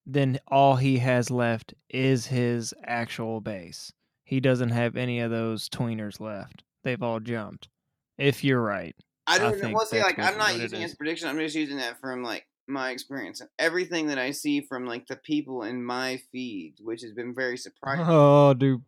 then 0.06 0.38
all 0.48 0.76
he 0.76 0.98
has 0.98 1.30
left 1.30 1.74
is 1.90 2.26
his 2.26 2.72
actual 2.84 3.42
base. 3.42 3.92
He 4.24 4.40
doesn't 4.40 4.70
have 4.70 4.96
any 4.96 5.20
of 5.20 5.30
those 5.30 5.68
tweeners 5.68 6.20
left. 6.20 6.62
They've 6.84 7.02
all 7.02 7.20
jumped. 7.20 7.68
If 8.16 8.42
you're 8.44 8.62
right. 8.62 8.96
I 9.26 9.38
don't 9.38 9.52
know. 9.52 9.58
think 9.58 9.76
Well, 9.76 9.86
see, 9.86 10.02
like 10.02 10.18
I'm 10.18 10.38
not 10.38 10.56
using 10.56 10.80
his 10.80 10.94
prediction. 10.94 11.28
I'm 11.28 11.38
just 11.38 11.54
using 11.54 11.76
that 11.76 12.00
from 12.00 12.22
like 12.22 12.46
my 12.70 12.90
experience. 12.90 13.40
and 13.40 13.50
Everything 13.58 14.06
that 14.08 14.18
I 14.18 14.30
see 14.30 14.60
from 14.62 14.86
like 14.86 15.06
the 15.06 15.16
people 15.16 15.62
in 15.64 15.84
my 15.84 16.20
feeds, 16.32 16.80
which 16.82 17.02
has 17.02 17.12
been 17.12 17.34
very 17.34 17.56
surprising. 17.56 18.04
Oh, 18.08 18.54
dude. 18.54 18.82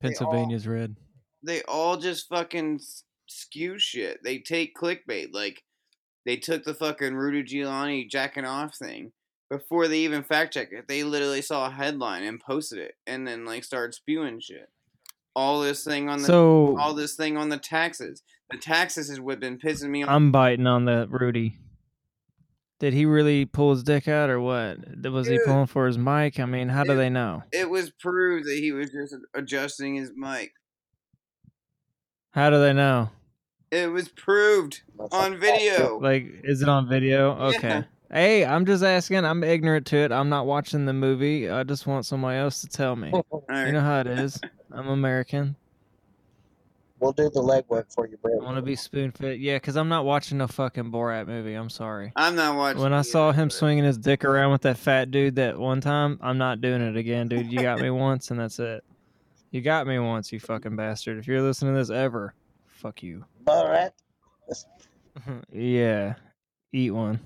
They 0.00 0.08
all- 0.08 0.10
Pennsylvania's 0.10 0.66
red. 0.66 0.96
they 1.42 1.62
all 1.62 1.96
just 1.96 2.28
fucking 2.28 2.80
skew 3.26 3.78
shit. 3.78 4.22
They 4.24 4.38
take 4.38 4.76
clickbait. 4.76 5.32
Like 5.32 5.62
they 6.26 6.36
took 6.36 6.64
the 6.64 6.74
fucking 6.74 7.14
Rudy 7.14 7.42
Giuliani 7.42 8.08
jacking 8.08 8.44
off 8.44 8.76
thing 8.76 9.12
before 9.50 9.88
they 9.88 9.98
even 10.00 10.22
fact 10.22 10.54
check 10.54 10.72
it. 10.72 10.86
They 10.88 11.02
literally 11.04 11.42
saw 11.42 11.66
a 11.66 11.70
headline 11.70 12.22
and 12.24 12.40
posted 12.40 12.78
it, 12.78 12.94
and 13.06 13.26
then 13.26 13.44
like 13.44 13.64
started 13.64 13.94
spewing 13.94 14.40
shit. 14.40 14.68
All 15.36 15.60
this 15.60 15.84
thing 15.84 16.08
on 16.08 16.18
the 16.20 16.26
So 16.26 16.76
all 16.78 16.92
this 16.94 17.14
thing 17.14 17.36
on 17.36 17.48
the 17.50 17.58
taxes. 17.58 18.22
The 18.50 18.58
taxes 18.58 19.10
is 19.10 19.20
what 19.20 19.38
been 19.38 19.58
pissing 19.58 19.90
me 19.90 20.02
off. 20.02 20.08
I'm 20.10 20.32
biting 20.32 20.66
on 20.66 20.86
the 20.86 21.06
Rudy. 21.08 21.54
Did 22.80 22.94
he 22.94 23.04
really 23.04 23.44
pull 23.44 23.72
his 23.72 23.82
dick 23.82 24.08
out 24.08 24.30
or 24.30 24.40
what? 24.40 24.78
Was 25.12 25.28
he 25.28 25.38
pulling 25.44 25.66
for 25.66 25.86
his 25.86 25.98
mic? 25.98 26.40
I 26.40 26.46
mean, 26.46 26.68
how 26.68 26.82
do 26.82 26.96
they 26.96 27.10
know? 27.10 27.42
it 27.52 27.68
was 27.68 27.90
proved 27.90 28.46
that 28.46 28.56
he 28.56 28.72
was 28.72 28.90
just 28.90 29.14
adjusting 29.34 29.94
his 29.96 30.10
mic. 30.16 30.52
How 32.30 32.48
do 32.48 32.58
they 32.58 32.72
know? 32.72 33.10
It 33.70 33.90
was 33.92 34.08
proved 34.08 34.82
on 35.12 35.38
video. 35.38 35.98
Like, 35.98 36.26
is 36.42 36.62
it 36.62 36.68
on 36.68 36.88
video? 36.88 37.36
Yeah. 37.36 37.56
Okay. 37.56 37.84
Hey, 38.10 38.44
I'm 38.44 38.66
just 38.66 38.82
asking. 38.82 39.24
I'm 39.24 39.44
ignorant 39.44 39.86
to 39.88 39.98
it. 39.98 40.10
I'm 40.10 40.28
not 40.28 40.46
watching 40.46 40.86
the 40.86 40.92
movie. 40.92 41.48
I 41.48 41.62
just 41.62 41.86
want 41.86 42.06
somebody 42.06 42.38
else 42.38 42.62
to 42.62 42.66
tell 42.66 42.96
me. 42.96 43.10
All 43.12 43.24
You 43.50 43.72
know 43.72 43.80
how 43.80 44.00
it 44.00 44.06
is. 44.08 44.40
I'm 44.72 44.88
American. 44.88 45.54
We'll 47.00 47.12
do 47.12 47.30
the 47.30 47.40
legwork 47.40 47.92
for 47.92 48.06
you, 48.06 48.18
bro. 48.18 48.38
I 48.40 48.44
want 48.44 48.56
to 48.56 48.62
be 48.62 48.76
spoon 48.76 49.10
fed. 49.10 49.40
Yeah, 49.40 49.56
because 49.56 49.76
I'm 49.76 49.88
not 49.88 50.04
watching 50.04 50.40
a 50.42 50.48
fucking 50.48 50.92
Borat 50.92 51.26
movie. 51.26 51.54
I'm 51.54 51.70
sorry. 51.70 52.12
I'm 52.14 52.36
not 52.36 52.56
watching. 52.56 52.82
When 52.82 52.92
I 52.92 53.00
saw 53.00 53.30
either, 53.30 53.38
him 53.42 53.48
but- 53.48 53.54
swinging 53.54 53.84
his 53.84 53.96
dick 53.96 54.22
around 54.24 54.52
with 54.52 54.62
that 54.62 54.76
fat 54.76 55.10
dude 55.10 55.36
that 55.36 55.58
one 55.58 55.80
time, 55.80 56.18
I'm 56.22 56.36
not 56.36 56.60
doing 56.60 56.82
it 56.82 56.96
again, 56.96 57.28
dude. 57.28 57.50
You 57.50 57.62
got 57.62 57.80
me 57.80 57.88
once, 57.90 58.30
and 58.30 58.38
that's 58.38 58.58
it. 58.58 58.84
You 59.50 59.62
got 59.62 59.86
me 59.86 59.98
once, 59.98 60.30
you 60.30 60.38
fucking 60.40 60.76
bastard. 60.76 61.18
If 61.18 61.26
you're 61.26 61.42
listening 61.42 61.72
to 61.72 61.78
this 61.80 61.90
ever, 61.90 62.34
fuck 62.66 63.02
you. 63.02 63.24
Borat. 63.44 63.92
yeah, 65.52 66.14
eat 66.72 66.90
one. 66.90 67.18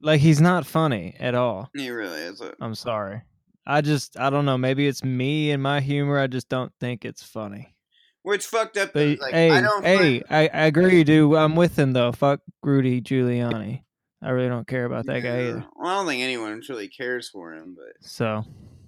Like 0.00 0.20
he's 0.20 0.40
not 0.40 0.66
funny 0.66 1.16
at 1.18 1.34
all. 1.34 1.70
He 1.74 1.88
really 1.90 2.20
isn't. 2.22 2.54
I'm 2.60 2.74
sorry. 2.74 3.22
I 3.66 3.80
just 3.80 4.18
I 4.18 4.30
don't 4.30 4.44
know. 4.44 4.58
Maybe 4.58 4.86
it's 4.86 5.04
me 5.04 5.50
and 5.52 5.62
my 5.62 5.80
humor. 5.80 6.18
I 6.18 6.26
just 6.26 6.48
don't 6.48 6.72
think 6.80 7.04
it's 7.04 7.22
funny. 7.22 7.74
which 8.22 8.46
fucked 8.46 8.76
up. 8.76 8.92
But 8.92 9.18
like, 9.20 9.32
hey, 9.32 9.50
I 9.50 9.60
don't. 9.60 9.84
hey, 9.84 10.20
find- 10.20 10.24
I, 10.30 10.48
I 10.52 10.66
agree, 10.66 11.04
dude. 11.04 11.34
I'm 11.36 11.54
with 11.56 11.78
him 11.78 11.92
though. 11.92 12.12
Fuck 12.12 12.40
Rudy 12.62 13.00
Giuliani. 13.00 13.82
I 14.22 14.30
really 14.30 14.48
don't 14.48 14.66
care 14.68 14.84
about 14.84 15.06
that 15.06 15.20
guy 15.22 15.48
either. 15.48 15.64
Well, 15.76 15.88
I 15.90 15.94
don't 15.96 16.06
think 16.06 16.22
anyone 16.22 16.60
really 16.68 16.88
cares 16.88 17.28
for 17.28 17.52
him, 17.54 17.76
but 17.76 17.94
So 18.08 18.44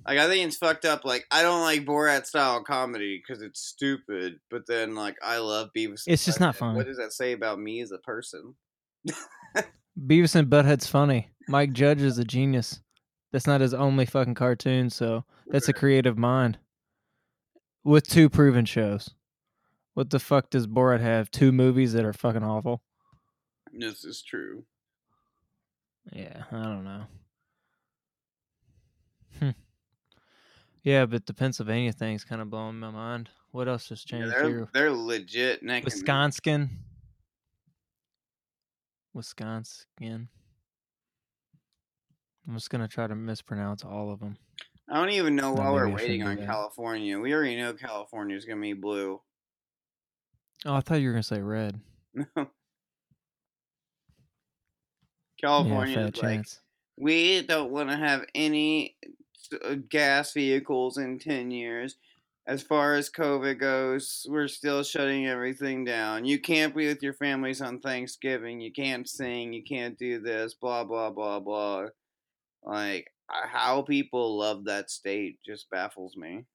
like 0.06 0.18
I 0.18 0.28
think 0.28 0.46
it's 0.46 0.56
fucked 0.56 0.84
up. 0.84 1.04
Like 1.04 1.24
I 1.30 1.42
don't 1.42 1.62
like 1.62 1.84
Borat 1.84 2.26
style 2.26 2.62
comedy 2.62 3.20
because 3.20 3.42
it's 3.42 3.60
stupid. 3.60 4.38
But 4.50 4.66
then 4.68 4.94
like 4.94 5.16
I 5.22 5.38
love 5.38 5.70
Beavis. 5.76 6.06
and 6.06 6.14
It's 6.14 6.24
just 6.24 6.38
not 6.40 6.54
funny. 6.56 6.76
What 6.76 6.86
does 6.86 6.98
that 6.98 7.12
say 7.12 7.32
about 7.32 7.58
me 7.58 7.80
as 7.80 7.90
a 7.90 7.98
person? 7.98 8.54
Beavis 10.06 10.34
and 10.34 10.48
Butthead's 10.48 10.86
funny. 10.88 11.30
Mike 11.48 11.72
Judge 11.72 12.00
is 12.02 12.18
a 12.18 12.24
genius. 12.24 12.80
That's 13.34 13.48
not 13.48 13.60
his 13.60 13.74
only 13.74 14.06
fucking 14.06 14.36
cartoon, 14.36 14.90
so 14.90 15.24
that's 15.48 15.68
a 15.68 15.72
creative 15.72 16.16
mind. 16.16 16.56
With 17.82 18.06
two 18.06 18.28
proven 18.30 18.64
shows. 18.64 19.10
What 19.94 20.10
the 20.10 20.20
fuck 20.20 20.50
does 20.50 20.68
Borat 20.68 21.00
have? 21.00 21.32
Two 21.32 21.50
movies 21.50 21.94
that 21.94 22.04
are 22.04 22.12
fucking 22.12 22.44
awful. 22.44 22.80
This 23.72 24.04
is 24.04 24.22
true. 24.22 24.64
Yeah, 26.12 26.44
I 26.52 26.62
don't 26.62 26.84
know. 26.84 27.02
Hmm. 29.40 29.50
Yeah, 30.84 31.06
but 31.06 31.26
the 31.26 31.34
Pennsylvania 31.34 31.90
thing's 31.90 32.22
kind 32.22 32.40
of 32.40 32.50
blowing 32.50 32.78
my 32.78 32.90
mind. 32.90 33.30
What 33.50 33.66
else 33.66 33.88
has 33.88 34.04
Yeah, 34.08 34.18
changed 34.18 34.32
they're 34.36 34.48
here? 34.48 34.68
they're 34.72 34.92
legit 34.92 35.60
neck 35.64 35.82
and 35.82 35.82
neck. 35.82 35.84
Wisconsin. 35.86 36.70
Wisconsin. 39.12 40.28
I'm 42.46 42.54
just 42.54 42.70
gonna 42.70 42.88
try 42.88 43.06
to 43.06 43.14
mispronounce 43.14 43.84
all 43.84 44.10
of 44.12 44.20
them. 44.20 44.36
I 44.88 44.96
don't 44.96 45.10
even 45.10 45.34
know 45.34 45.52
why 45.52 45.70
we're 45.70 45.88
waiting 45.88 46.22
on 46.22 46.36
that. 46.36 46.46
California. 46.46 47.18
We 47.18 47.32
already 47.32 47.56
know 47.56 47.72
California's 47.72 48.44
gonna 48.44 48.60
be 48.60 48.74
blue. 48.74 49.20
Oh, 50.66 50.74
I 50.74 50.80
thought 50.80 51.00
you 51.00 51.08
were 51.08 51.14
gonna 51.14 51.22
say 51.22 51.40
red. 51.40 51.80
California 55.40 55.98
yeah, 55.98 56.06
is 56.06 56.22
like 56.22 56.36
chance. 56.36 56.60
we 56.96 57.42
don't 57.42 57.70
want 57.70 57.90
to 57.90 57.96
have 57.96 58.24
any 58.34 58.96
uh, 59.64 59.74
gas 59.88 60.32
vehicles 60.32 60.96
in 60.96 61.18
10 61.18 61.50
years. 61.50 61.96
As 62.46 62.62
far 62.62 62.94
as 62.94 63.10
COVID 63.10 63.58
goes, 63.58 64.26
we're 64.28 64.48
still 64.48 64.82
shutting 64.82 65.26
everything 65.26 65.84
down. 65.84 66.24
You 66.26 66.38
can't 66.38 66.76
be 66.76 66.86
with 66.86 67.02
your 67.02 67.14
families 67.14 67.62
on 67.62 67.80
Thanksgiving. 67.80 68.60
You 68.60 68.70
can't 68.70 69.08
sing. 69.08 69.54
You 69.54 69.62
can't 69.62 69.98
do 69.98 70.20
this. 70.20 70.52
Blah, 70.54 70.84
blah, 70.84 71.10
blah, 71.10 71.40
blah. 71.40 71.86
Like, 72.64 73.10
uh, 73.28 73.46
how 73.46 73.82
people 73.82 74.38
love 74.38 74.64
that 74.64 74.90
state 74.90 75.38
just 75.44 75.68
baffles 75.70 76.16
me. 76.16 76.46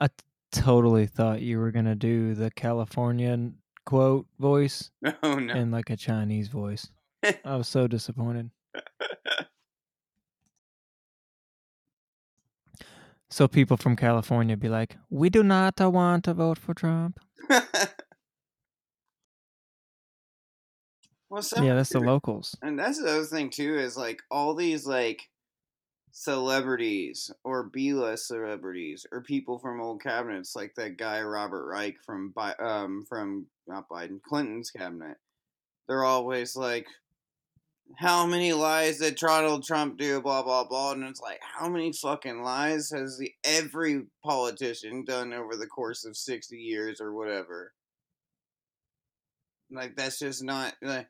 I 0.00 0.08
t- 0.08 0.14
totally 0.52 1.06
thought 1.06 1.42
you 1.42 1.58
were 1.58 1.70
gonna 1.70 1.94
do 1.94 2.34
the 2.34 2.50
Californian 2.50 3.58
quote 3.84 4.26
voice 4.38 4.90
Oh, 5.22 5.38
no. 5.38 5.54
in 5.54 5.70
like 5.70 5.90
a 5.90 5.96
Chinese 5.96 6.48
voice. 6.48 6.90
I 7.44 7.56
was 7.56 7.68
so 7.68 7.86
disappointed. 7.86 8.50
So 13.30 13.46
people 13.48 13.76
from 13.76 13.96
California 13.96 14.56
be 14.56 14.68
like, 14.68 14.96
"We 15.10 15.30
do 15.30 15.42
not 15.42 15.78
want 15.80 16.24
to 16.24 16.34
vote 16.34 16.58
for 16.58 16.74
Trump." 16.74 17.20
Well, 21.30 21.42
some 21.42 21.64
yeah, 21.64 21.74
that's 21.74 21.90
the 21.90 22.00
locals. 22.14 22.56
And 22.62 22.78
that's 22.78 23.00
the 23.00 23.10
other 23.10 23.24
thing 23.24 23.50
too 23.50 23.76
is 23.76 23.96
like 23.96 24.22
all 24.30 24.54
these 24.54 24.86
like 24.86 25.28
celebrities 26.10 27.30
or 27.44 27.64
B-list 27.64 28.28
celebrities 28.28 29.06
or 29.12 29.22
people 29.22 29.58
from 29.58 29.80
old 29.80 30.02
cabinets 30.02 30.56
like 30.56 30.74
that 30.76 30.96
guy 30.96 31.20
Robert 31.20 31.66
Reich 31.66 31.96
from 32.04 32.32
Bi- 32.34 32.54
um 32.58 33.04
from 33.08 33.46
not 33.66 33.88
Biden 33.88 34.20
Clinton's 34.22 34.70
cabinet. 34.70 35.18
They're 35.86 36.04
always 36.04 36.56
like 36.56 36.86
how 37.96 38.26
many 38.26 38.52
lies 38.52 38.98
did 38.98 39.16
Donald 39.16 39.64
Trump 39.64 39.98
do 39.98 40.20
blah 40.20 40.42
blah 40.42 40.64
blah 40.64 40.92
and 40.92 41.04
it's 41.04 41.20
like 41.20 41.40
how 41.42 41.68
many 41.68 41.92
fucking 41.92 42.42
lies 42.42 42.90
has 42.90 43.18
the 43.18 43.32
every 43.44 44.04
politician 44.24 45.04
done 45.04 45.32
over 45.32 45.56
the 45.56 45.66
course 45.66 46.04
of 46.04 46.16
60 46.16 46.56
years 46.56 47.00
or 47.00 47.14
whatever. 47.14 47.74
Like 49.70 49.94
that's 49.94 50.18
just 50.18 50.42
not 50.42 50.74
like 50.80 51.08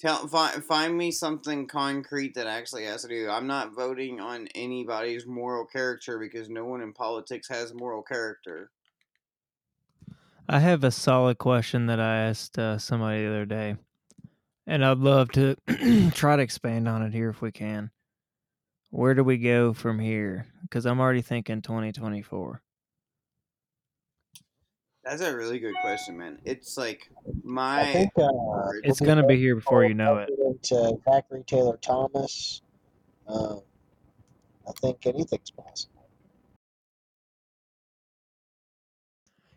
Tell 0.00 0.26
find, 0.28 0.64
find 0.64 0.96
me 0.96 1.10
something 1.10 1.66
concrete 1.66 2.34
that 2.34 2.46
actually 2.46 2.84
has 2.84 3.02
to 3.02 3.08
do. 3.08 3.28
I'm 3.28 3.46
not 3.46 3.74
voting 3.74 4.18
on 4.18 4.48
anybody's 4.54 5.26
moral 5.26 5.66
character 5.66 6.18
because 6.18 6.48
no 6.48 6.64
one 6.64 6.80
in 6.80 6.94
politics 6.94 7.48
has 7.48 7.74
moral 7.74 8.02
character. 8.02 8.70
I 10.48 10.58
have 10.58 10.84
a 10.84 10.90
solid 10.90 11.36
question 11.36 11.86
that 11.86 12.00
I 12.00 12.20
asked 12.22 12.58
uh, 12.58 12.78
somebody 12.78 13.22
the 13.22 13.28
other 13.28 13.44
day, 13.44 13.76
and 14.66 14.84
I'd 14.84 14.98
love 14.98 15.30
to 15.32 15.56
try 16.12 16.36
to 16.36 16.42
expand 16.42 16.88
on 16.88 17.02
it 17.02 17.12
here 17.12 17.28
if 17.28 17.42
we 17.42 17.52
can. 17.52 17.90
Where 18.90 19.14
do 19.14 19.22
we 19.22 19.36
go 19.36 19.74
from 19.74 19.98
here? 19.98 20.46
Because 20.62 20.86
I'm 20.86 20.98
already 20.98 21.22
thinking 21.22 21.62
2024. 21.62 22.62
That's 25.04 25.22
a 25.22 25.34
really 25.34 25.58
good 25.58 25.74
question, 25.80 26.18
man. 26.18 26.38
It's 26.44 26.76
like 26.76 27.10
I 27.26 27.32
my 27.42 27.92
think 27.92 28.12
uh, 28.18 28.28
It's 28.84 29.00
gonna 29.00 29.26
be 29.26 29.36
here 29.36 29.56
before 29.56 29.84
you 29.84 29.94
know 29.94 30.18
it. 30.18 30.28
Into 30.38 30.98
Zachary 31.04 31.42
Taylor 31.46 31.78
Thomas. 31.78 32.62
Um, 33.26 33.62
I 34.68 34.72
think 34.80 35.06
anything's 35.06 35.50
possible. 35.50 36.00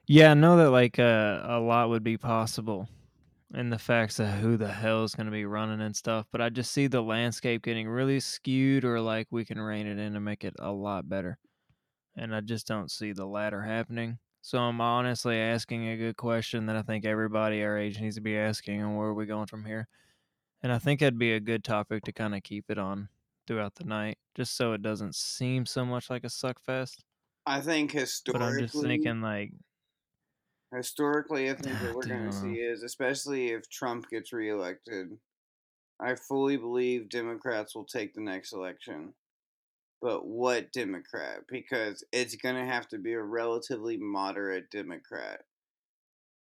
Yeah, 0.08 0.32
I 0.32 0.34
know 0.34 0.58
that 0.58 0.70
like 0.70 1.00
uh, 1.00 1.41
a 1.44 1.60
lot 1.60 1.89
would 1.89 2.04
be 2.04 2.18
possible 2.18 2.88
in 3.54 3.70
the 3.70 3.78
facts 3.78 4.20
of 4.20 4.28
who 4.28 4.58
the 4.58 4.72
hell 4.72 5.04
is 5.04 5.16
going 5.16 5.28
to 5.28 5.32
be 5.32 5.46
running 5.46 5.82
and 5.82 5.96
stuff, 5.96 6.26
but 6.32 6.41
I 6.41 6.50
just 6.50 6.72
see 6.72 6.88
the 6.88 7.02
landscape 7.02 7.64
getting 7.64 7.88
really 7.88 8.20
skewed 8.20 8.84
or 8.84 9.00
like 9.00 9.28
we 9.30 9.46
can 9.46 9.60
rein 9.60 9.88
it 9.88 10.00
in 10.00 10.16
and 10.16 10.26
make 10.26 10.44
it 10.44 10.56
a 10.60 10.72
lot 10.72 11.08
better. 11.08 11.38
And 12.16 12.36
I 12.36 12.41
just 12.41 12.68
don't 12.68 12.91
see 12.91 13.12
the 13.12 13.26
latter 13.26 13.62
happening. 13.62 14.18
So 14.44 14.60
I'm 14.60 14.80
honestly 14.82 15.38
asking 15.38 15.88
a 15.88 15.98
good 15.98 16.18
question 16.18 16.66
that 16.66 16.76
I 16.76 16.82
think 16.84 17.04
everybody 17.06 17.64
our 17.64 17.78
age 17.78 18.00
needs 18.00 18.16
to 18.16 18.22
be 18.22 18.38
asking 18.38 18.82
and 18.82 18.96
where 18.98 19.08
are 19.08 19.14
we 19.14 19.26
going 19.26 19.48
from 19.48 19.64
here? 19.66 19.88
And 20.64 20.72
I 20.72 20.80
think 20.80 21.00
that'd 21.02 21.20
be 21.20 21.34
a 21.34 21.41
good 21.41 21.64
topic 21.64 22.04
to 22.06 22.14
kind 22.14 22.36
of 22.36 22.44
keep 22.44 22.72
it 22.72 22.78
on 22.80 23.10
throughout 23.48 23.76
the 23.76 23.86
night, 23.86 24.20
just 24.36 24.56
so 24.56 24.74
it 24.74 24.82
doesn't 24.84 25.16
seem 25.16 25.66
so 25.66 25.86
much 25.86 26.10
like 26.10 26.24
a 26.26 26.30
suck 26.30 26.60
fest. 26.62 27.06
I 27.46 27.62
think 27.62 27.91
historically, 27.91 28.34
But 28.34 28.41
I'm 28.41 28.58
just 28.58 28.82
thinking 28.82 29.22
like 29.22 29.54
historically 30.76 31.50
I 31.50 31.54
think 31.54 31.80
what 31.80 31.91
Ah, 31.91 31.96
we're 31.96 32.06
gonna 32.06 32.32
see 32.34 32.56
is 32.60 32.84
especially 32.84 33.52
if 33.52 33.70
Trump 33.70 34.10
gets 34.10 34.34
reelected, 34.34 35.20
I 36.00 36.16
fully 36.16 36.58
believe 36.58 37.10
Democrats 37.10 37.76
will 37.76 37.86
take 37.86 38.14
the 38.16 38.22
next 38.22 38.54
election. 38.54 39.16
But 40.04 40.28
what 40.28 40.74
Democrat? 40.74 41.45
Because 41.49 42.06
it's 42.14 42.36
gonna 42.36 42.68
have 42.68 42.89
to 42.89 42.99
be 42.99 43.14
a 43.14 43.24
relatively 43.24 43.97
moderate 43.97 44.72
Democrat. 44.72 45.45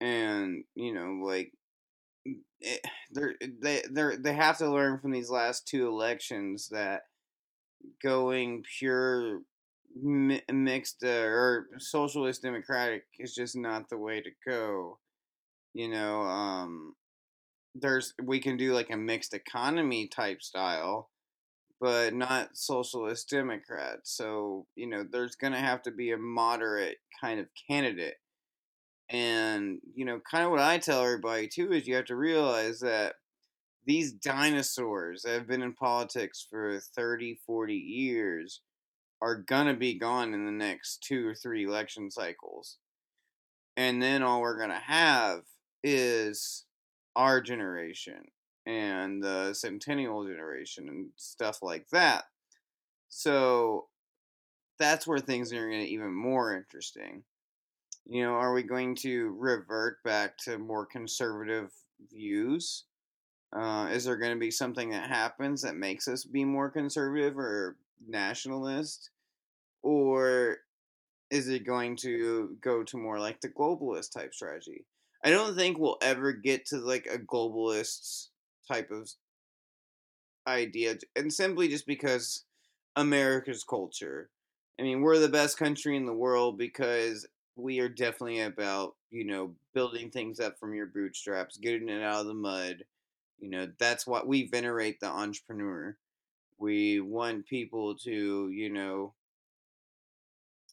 And, 0.01 0.63
you 0.75 0.93
know, 0.93 1.23
like 1.25 1.53
it, 2.59 2.81
they're, 3.11 3.35
they 3.61 3.83
they 3.89 4.15
they 4.17 4.33
have 4.33 4.57
to 4.59 4.69
learn 4.71 4.99
from 4.99 5.11
these 5.11 5.29
last 5.29 5.67
two 5.67 5.87
elections 5.87 6.69
that 6.71 7.03
going 8.03 8.63
pure 8.79 9.41
mi- 10.01 10.43
mixed 10.51 11.03
uh, 11.03 11.07
or 11.09 11.67
socialist 11.79 12.41
democratic 12.43 13.03
is 13.19 13.35
just 13.35 13.55
not 13.55 13.89
the 13.89 13.97
way 13.97 14.21
to 14.21 14.31
go. 14.47 14.99
You 15.73 15.89
know, 15.89 16.21
um, 16.21 16.95
there's 17.75 18.13
we 18.23 18.39
can 18.39 18.57
do 18.57 18.73
like 18.73 18.91
a 18.91 18.97
mixed 18.97 19.33
economy 19.33 20.07
type 20.07 20.41
style, 20.41 21.09
but 21.81 22.13
not 22.13 22.55
socialist 22.55 23.29
democrat. 23.29 23.99
So 24.03 24.67
you 24.75 24.87
know, 24.87 25.03
there's 25.11 25.35
gonna 25.35 25.59
have 25.59 25.81
to 25.83 25.91
be 25.91 26.11
a 26.11 26.17
moderate 26.17 26.99
kind 27.19 27.39
of 27.39 27.47
candidate. 27.67 28.15
And, 29.09 29.79
you 29.93 30.05
know, 30.05 30.21
kind 30.29 30.45
of 30.45 30.51
what 30.51 30.61
I 30.61 30.77
tell 30.77 31.03
everybody 31.03 31.47
too 31.47 31.73
is 31.73 31.85
you 31.85 31.95
have 31.95 32.05
to 32.05 32.15
realize 32.15 32.79
that 32.79 33.15
these 33.85 34.13
dinosaurs 34.13 35.23
that 35.23 35.33
have 35.33 35.47
been 35.47 35.63
in 35.63 35.73
politics 35.73 36.45
for 36.49 36.79
30, 36.95 37.39
40 37.45 37.73
years 37.73 38.61
are 39.21 39.35
going 39.35 39.67
to 39.67 39.73
be 39.73 39.99
gone 39.99 40.33
in 40.33 40.45
the 40.45 40.51
next 40.51 41.03
two 41.03 41.27
or 41.27 41.35
three 41.35 41.65
election 41.65 42.09
cycles. 42.09 42.77
And 43.75 44.01
then 44.01 44.23
all 44.23 44.41
we're 44.41 44.57
going 44.57 44.69
to 44.69 44.75
have 44.75 45.41
is 45.83 46.65
our 47.15 47.41
generation 47.41 48.23
and 48.65 49.23
the 49.23 49.53
centennial 49.53 50.25
generation 50.25 50.87
and 50.87 51.09
stuff 51.15 51.59
like 51.61 51.87
that. 51.91 52.25
So 53.09 53.87
that's 54.79 55.05
where 55.05 55.19
things 55.19 55.51
are 55.53 55.69
going 55.69 55.81
to 55.81 55.91
even 55.91 56.13
more 56.13 56.55
interesting. 56.55 57.23
You 58.05 58.23
know, 58.23 58.33
are 58.33 58.53
we 58.53 58.63
going 58.63 58.95
to 58.97 59.35
revert 59.37 60.03
back 60.03 60.37
to 60.39 60.57
more 60.57 60.85
conservative 60.85 61.71
views? 62.09 62.85
Uh, 63.53 63.89
is 63.91 64.05
there 64.05 64.17
going 64.17 64.33
to 64.33 64.39
be 64.39 64.51
something 64.51 64.89
that 64.91 65.09
happens 65.09 65.61
that 65.61 65.75
makes 65.75 66.07
us 66.07 66.23
be 66.23 66.45
more 66.45 66.69
conservative 66.69 67.37
or 67.37 67.77
nationalist? 68.07 69.09
Or 69.83 70.57
is 71.29 71.47
it 71.47 71.65
going 71.65 71.95
to 71.97 72.57
go 72.61 72.83
to 72.83 72.97
more 72.97 73.19
like 73.19 73.41
the 73.41 73.49
globalist 73.49 74.13
type 74.13 74.33
strategy? 74.33 74.85
I 75.23 75.29
don't 75.29 75.55
think 75.55 75.77
we'll 75.77 75.97
ever 76.01 76.31
get 76.31 76.65
to 76.67 76.77
like 76.77 77.07
a 77.07 77.19
globalist 77.19 78.27
type 78.71 78.91
of 78.91 79.09
idea, 80.47 80.97
and 81.15 81.33
simply 81.33 81.67
just 81.67 81.85
because 81.85 82.45
America's 82.95 83.63
culture. 83.63 84.29
I 84.79 84.83
mean, 84.83 85.01
we're 85.01 85.19
the 85.19 85.29
best 85.29 85.57
country 85.57 85.95
in 85.95 86.05
the 86.05 86.13
world 86.13 86.57
because 86.57 87.27
we 87.55 87.79
are 87.79 87.89
definitely 87.89 88.41
about, 88.41 88.95
you 89.09 89.25
know, 89.25 89.53
building 89.73 90.09
things 90.09 90.39
up 90.39 90.57
from 90.59 90.73
your 90.73 90.87
bootstraps, 90.87 91.57
getting 91.57 91.89
it 91.89 92.01
out 92.01 92.21
of 92.21 92.27
the 92.27 92.33
mud. 92.33 92.85
You 93.39 93.49
know, 93.49 93.67
that's 93.79 94.07
what 94.07 94.27
we 94.27 94.47
venerate 94.47 94.99
the 94.99 95.07
entrepreneur. 95.07 95.97
We 96.57 96.99
want 96.99 97.47
people 97.47 97.95
to, 97.97 98.49
you 98.49 98.69
know, 98.71 99.13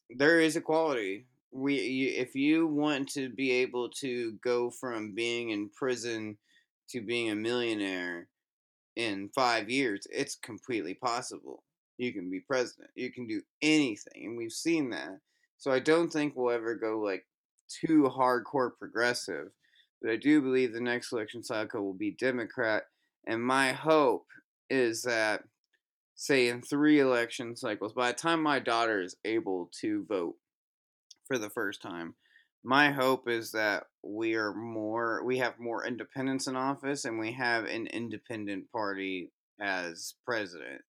there 0.09 0.39
is 0.39 0.55
equality. 0.55 1.25
We, 1.51 1.75
if 2.17 2.35
you 2.35 2.67
want 2.67 3.09
to 3.13 3.29
be 3.29 3.51
able 3.51 3.89
to 4.01 4.33
go 4.43 4.69
from 4.69 5.13
being 5.13 5.49
in 5.49 5.69
prison 5.69 6.37
to 6.89 7.01
being 7.01 7.29
a 7.29 7.35
millionaire 7.35 8.27
in 8.95 9.29
five 9.33 9.69
years, 9.69 10.07
it's 10.11 10.35
completely 10.35 10.93
possible. 10.93 11.63
You 11.97 12.13
can 12.13 12.29
be 12.29 12.39
president. 12.39 12.89
You 12.95 13.11
can 13.11 13.27
do 13.27 13.41
anything, 13.61 14.25
and 14.25 14.37
we've 14.37 14.51
seen 14.51 14.89
that. 14.91 15.19
So 15.57 15.71
I 15.71 15.79
don't 15.79 16.09
think 16.09 16.33
we'll 16.35 16.53
ever 16.53 16.75
go 16.75 16.99
like 16.99 17.25
too 17.69 18.03
hardcore 18.03 18.71
progressive, 18.77 19.49
but 20.01 20.11
I 20.11 20.15
do 20.15 20.41
believe 20.41 20.73
the 20.73 20.79
next 20.79 21.11
election 21.11 21.43
cycle 21.43 21.83
will 21.83 21.93
be 21.93 22.11
Democrat. 22.11 22.83
And 23.27 23.43
my 23.43 23.73
hope 23.73 24.25
is 24.69 25.01
that, 25.03 25.43
say, 26.15 26.47
in 26.47 26.61
three 26.61 26.99
election 26.99 27.55
cycles, 27.55 27.93
by 27.93 28.11
the 28.11 28.17
time 28.17 28.41
my 28.41 28.59
daughter 28.59 29.01
is 29.01 29.17
able 29.25 29.69
to 29.81 30.05
vote 30.07 30.35
for 31.27 31.37
the 31.37 31.49
first 31.49 31.81
time, 31.81 32.15
my 32.63 32.91
hope 32.91 33.27
is 33.27 33.51
that 33.51 33.85
we 34.03 34.35
are 34.35 34.53
more 34.53 35.23
we 35.23 35.37
have 35.37 35.59
more 35.59 35.85
independence 35.85 36.47
in 36.47 36.55
office 36.55 37.05
and 37.05 37.19
we 37.19 37.33
have 37.33 37.65
an 37.65 37.87
independent 37.87 38.71
party 38.71 39.31
as 39.59 40.15
president. 40.25 40.81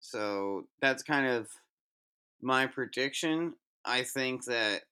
So 0.00 0.66
that's 0.80 1.02
kind 1.02 1.26
of 1.26 1.48
my 2.40 2.66
prediction. 2.66 3.54
I 3.84 4.02
think 4.02 4.44
that 4.46 4.82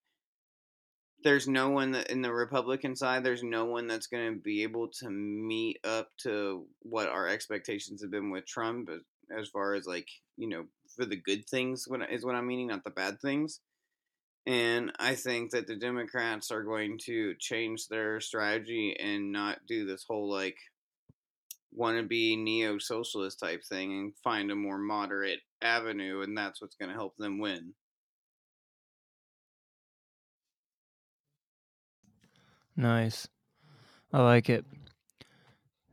there's 1.25 1.47
no 1.47 1.71
one 1.71 1.93
that 1.93 2.11
in 2.11 2.23
the 2.23 2.33
republican 2.33 2.97
side 2.97 3.23
there's 3.23 3.43
no 3.43 3.65
one 3.65 3.87
that's 3.87 4.07
going 4.07 4.35
to 4.35 4.41
be 4.41 4.63
able 4.63 4.89
to 4.89 5.09
meet 5.09 5.79
up 5.85 6.09
to 6.19 6.67
what 6.81 7.09
our 7.09 7.29
expectations 7.29 8.03
have 8.03 8.11
been 8.11 8.31
with 8.31 8.47
trump 8.47 8.89
as 9.39 9.49
far 9.49 9.75
as 9.75 9.87
like 9.87 10.09
you 10.37 10.49
know 10.49 10.65
for 10.97 11.05
the 11.05 11.17
good 11.17 11.47
things 11.49 11.87
is 12.11 12.25
what 12.25 12.35
i'm 12.35 12.47
meaning 12.47 12.67
not 12.67 12.85
the 12.85 12.91
bad 12.91 13.21
things 13.21 13.61
and 14.47 14.93
I 14.99 15.15
think 15.15 15.53
that 15.53 15.67
the 15.67 15.77
Democrats 15.77 16.51
are 16.51 16.63
going 16.65 16.99
to 17.05 17.35
change 17.37 17.89
their 17.89 18.21
strategy 18.21 18.97
and 18.99 19.33
not 19.33 19.67
do 19.67 19.87
this 19.87 20.05
whole 20.05 20.31
like 20.31 20.59
wannabe 21.77 22.39
neo 22.43 22.79
socialist 22.79 23.41
type 23.41 23.65
thing 23.65 23.93
and 23.93 24.17
find 24.19 24.51
a 24.51 24.55
more 24.55 24.79
moderate 24.79 25.41
avenue, 25.61 26.21
and 26.23 26.37
that's 26.37 26.61
what's 26.61 26.77
going 26.77 26.89
to 26.91 26.95
help 26.95 27.17
them 27.17 27.39
win. 27.39 27.75
Nice. 32.77 33.29
I 34.13 34.23
like 34.23 34.49
it. 34.51 34.65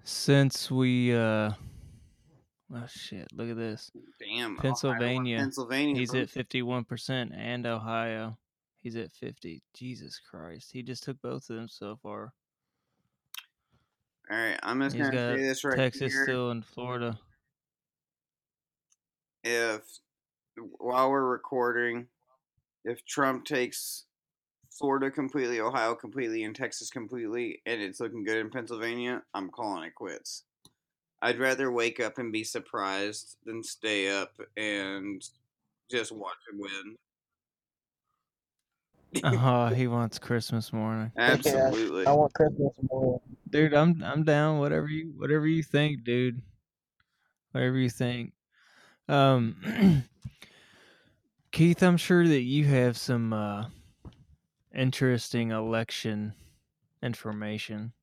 Since 0.04 0.72
we 0.72 1.14
uh 1.16 1.54
oh 2.74 2.86
shit, 2.88 3.28
look 3.34 3.50
at 3.50 3.58
this. 3.58 3.92
Damn. 4.20 4.58
Pennsylvania. 4.58 5.36
Ohio, 5.36 5.46
Pennsylvania. 5.46 5.96
He's 5.96 6.14
at 6.14 6.30
fifty 6.30 6.62
one 6.62 6.84
percent 6.84 7.32
and 7.36 7.66
Ohio. 7.66 8.38
He's 8.82 8.96
at 8.96 9.12
fifty. 9.12 9.62
Jesus 9.74 10.20
Christ. 10.20 10.72
He 10.72 10.84
just 10.84 11.04
took 11.04 11.22
both 11.22 11.50
of 11.50 11.56
them 11.56 11.68
so 11.68 11.98
far. 12.02 12.34
All 14.32 14.38
right, 14.38 14.60
I'm 14.62 14.80
just 14.82 14.96
He's 14.96 15.06
gonna 15.06 15.36
say 15.38 15.42
this 15.42 15.64
right 15.64 15.76
Texas 15.76 16.14
here. 16.14 16.24
still 16.24 16.52
in 16.52 16.62
Florida. 16.62 17.20
If 19.44 19.82
while 20.78 21.10
we're 21.10 21.26
recording, 21.26 22.08
if 22.86 23.04
Trump 23.06 23.46
takes 23.46 24.06
Florida 24.70 25.10
completely, 25.10 25.60
Ohio 25.60 25.96
completely, 25.96 26.44
and 26.44 26.56
Texas 26.56 26.90
completely, 26.90 27.62
and 27.66 27.82
it's 27.82 28.00
looking 28.00 28.24
good 28.24 28.38
in 28.38 28.50
Pennsylvania, 28.50 29.24
I'm 29.34 29.50
calling 29.50 29.84
it 29.84 29.96
quits. 29.96 30.44
I'd 31.22 31.40
rather 31.40 31.72
wake 31.72 32.00
up 32.00 32.18
and 32.18 32.32
be 32.32 32.44
surprised 32.44 33.38
than 33.46 33.64
stay 33.64 34.10
up 34.10 34.40
and 34.56 35.22
just 35.92 36.12
watch 36.12 36.38
him 36.52 36.60
win. 36.60 36.96
oh, 39.24 39.68
he 39.76 39.88
wants 39.88 40.20
Christmas 40.20 40.72
morning. 40.72 41.12
Absolutely. 41.18 42.06
I 42.06 42.14
want 42.14 42.34
Christmas 42.34 42.74
morning. 42.90 43.20
Dude, 43.50 43.74
I'm 43.74 44.02
I'm 44.04 44.24
down. 44.24 44.60
Whatever 44.60 44.88
you 44.88 45.14
whatever 45.18 45.48
you 45.48 45.64
think, 45.64 46.04
dude. 46.04 46.42
Whatever 47.52 47.78
you 47.78 47.90
think. 47.90 48.34
Um 49.08 50.04
Keith, 51.52 51.82
I'm 51.82 51.98
sure 51.98 52.28
that 52.28 52.42
you 52.42 52.66
have 52.66 52.98
some 52.98 53.34
uh 53.34 53.66
interesting 54.74 55.52
election 55.52 56.34
information. 57.02 57.94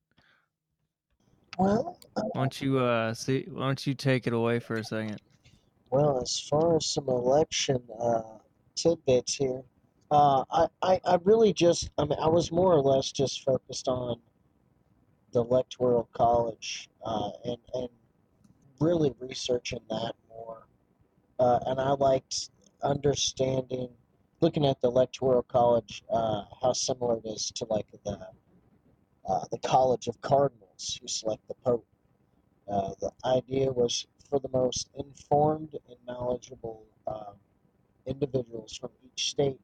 Well, 1.59 1.99
Why 2.15 2.23
don't 2.35 2.61
you 2.61 2.79
uh 2.79 3.15
see 3.15 3.47
why 3.51 3.67
don't 3.67 3.87
you 3.87 3.95
take 3.95 4.27
it 4.27 4.33
away 4.33 4.59
for 4.59 4.75
a 4.77 4.85
second? 4.85 5.21
well, 5.91 6.21
as 6.21 6.41
far 6.41 6.77
as 6.77 6.87
some 6.87 7.09
election 7.09 7.81
uh, 8.01 8.23
tidbits 8.75 9.35
here, 9.37 9.63
uh, 10.11 10.45
I, 10.51 10.67
I, 10.83 11.01
I 11.05 11.19
really 11.25 11.53
just, 11.53 11.91
I 11.97 12.05
mean, 12.05 12.19
I 12.21 12.29
was 12.29 12.51
more 12.51 12.73
or 12.75 12.81
less 12.81 13.13
just 13.13 13.45
focused 13.45 13.87
on 13.89 14.21
the 15.33 15.41
Electoral 15.41 16.09
College 16.13 16.89
uh, 17.05 17.31
and, 17.45 17.57
and 17.75 17.89
really 18.81 19.15
researching 19.21 19.79
that 19.89 20.15
more. 20.29 20.67
Uh, 21.39 21.61
and 21.67 21.81
I 21.81 21.91
liked 21.93 22.51
understanding, 22.83 23.89
looking 24.41 24.67
at 24.67 24.81
the 24.81 24.89
Electoral 24.89 25.45
College, 25.45 26.03
uh, 26.13 26.43
how 26.61 26.73
similar 26.73 27.19
it 27.19 27.29
is 27.29 27.53
to 27.53 27.67
like 27.71 27.87
the, 28.05 28.19
uh, 29.29 29.45
the 29.53 29.59
College 29.59 30.09
of 30.09 30.21
Cardinals 30.21 30.66
who 31.01 31.09
select 31.09 31.47
the 31.49 31.55
Pope. 31.55 31.87
Uh, 32.69 32.91
the 33.01 33.11
idea 33.25 33.71
was 33.71 34.07
for 34.29 34.41
the 34.41 34.49
most 34.49 34.91
informed 34.97 35.77
and 35.89 35.97
knowledgeable 36.07 36.85
um, 37.07 37.35
individuals 38.07 38.77
from 38.77 38.91
each 39.05 39.31
state 39.31 39.61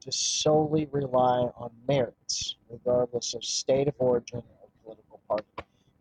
to 0.00 0.12
solely 0.12 0.86
rely 0.90 1.48
on 1.56 1.70
merits, 1.88 2.56
regardless 2.68 3.34
of 3.34 3.44
state 3.44 3.88
of 3.88 3.94
origin 3.98 4.42
or 4.60 4.68
political 4.82 5.20
party. 5.28 5.44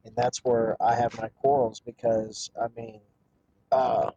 And 0.06 0.16
that's 0.16 0.40
where 0.44 0.76
I 0.82 0.96
have 0.96 1.18
my 1.20 1.30
quarrels 1.30 1.80
because, 1.80 2.50
I 2.60 2.68
mean, 2.76 3.00
uh, 3.72 4.12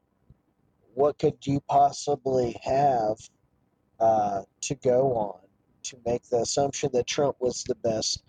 what 0.94 1.18
could 1.18 1.46
you 1.46 1.60
possibly 1.68 2.56
have 2.62 3.16
uh, 4.00 4.42
to 4.62 4.74
go 4.76 5.12
on 5.12 5.40
to 5.84 5.98
make 6.06 6.22
the 6.24 6.38
assumption 6.38 6.90
that 6.94 7.06
Trump 7.06 7.36
was 7.40 7.62
the 7.64 7.74
best 7.76 8.23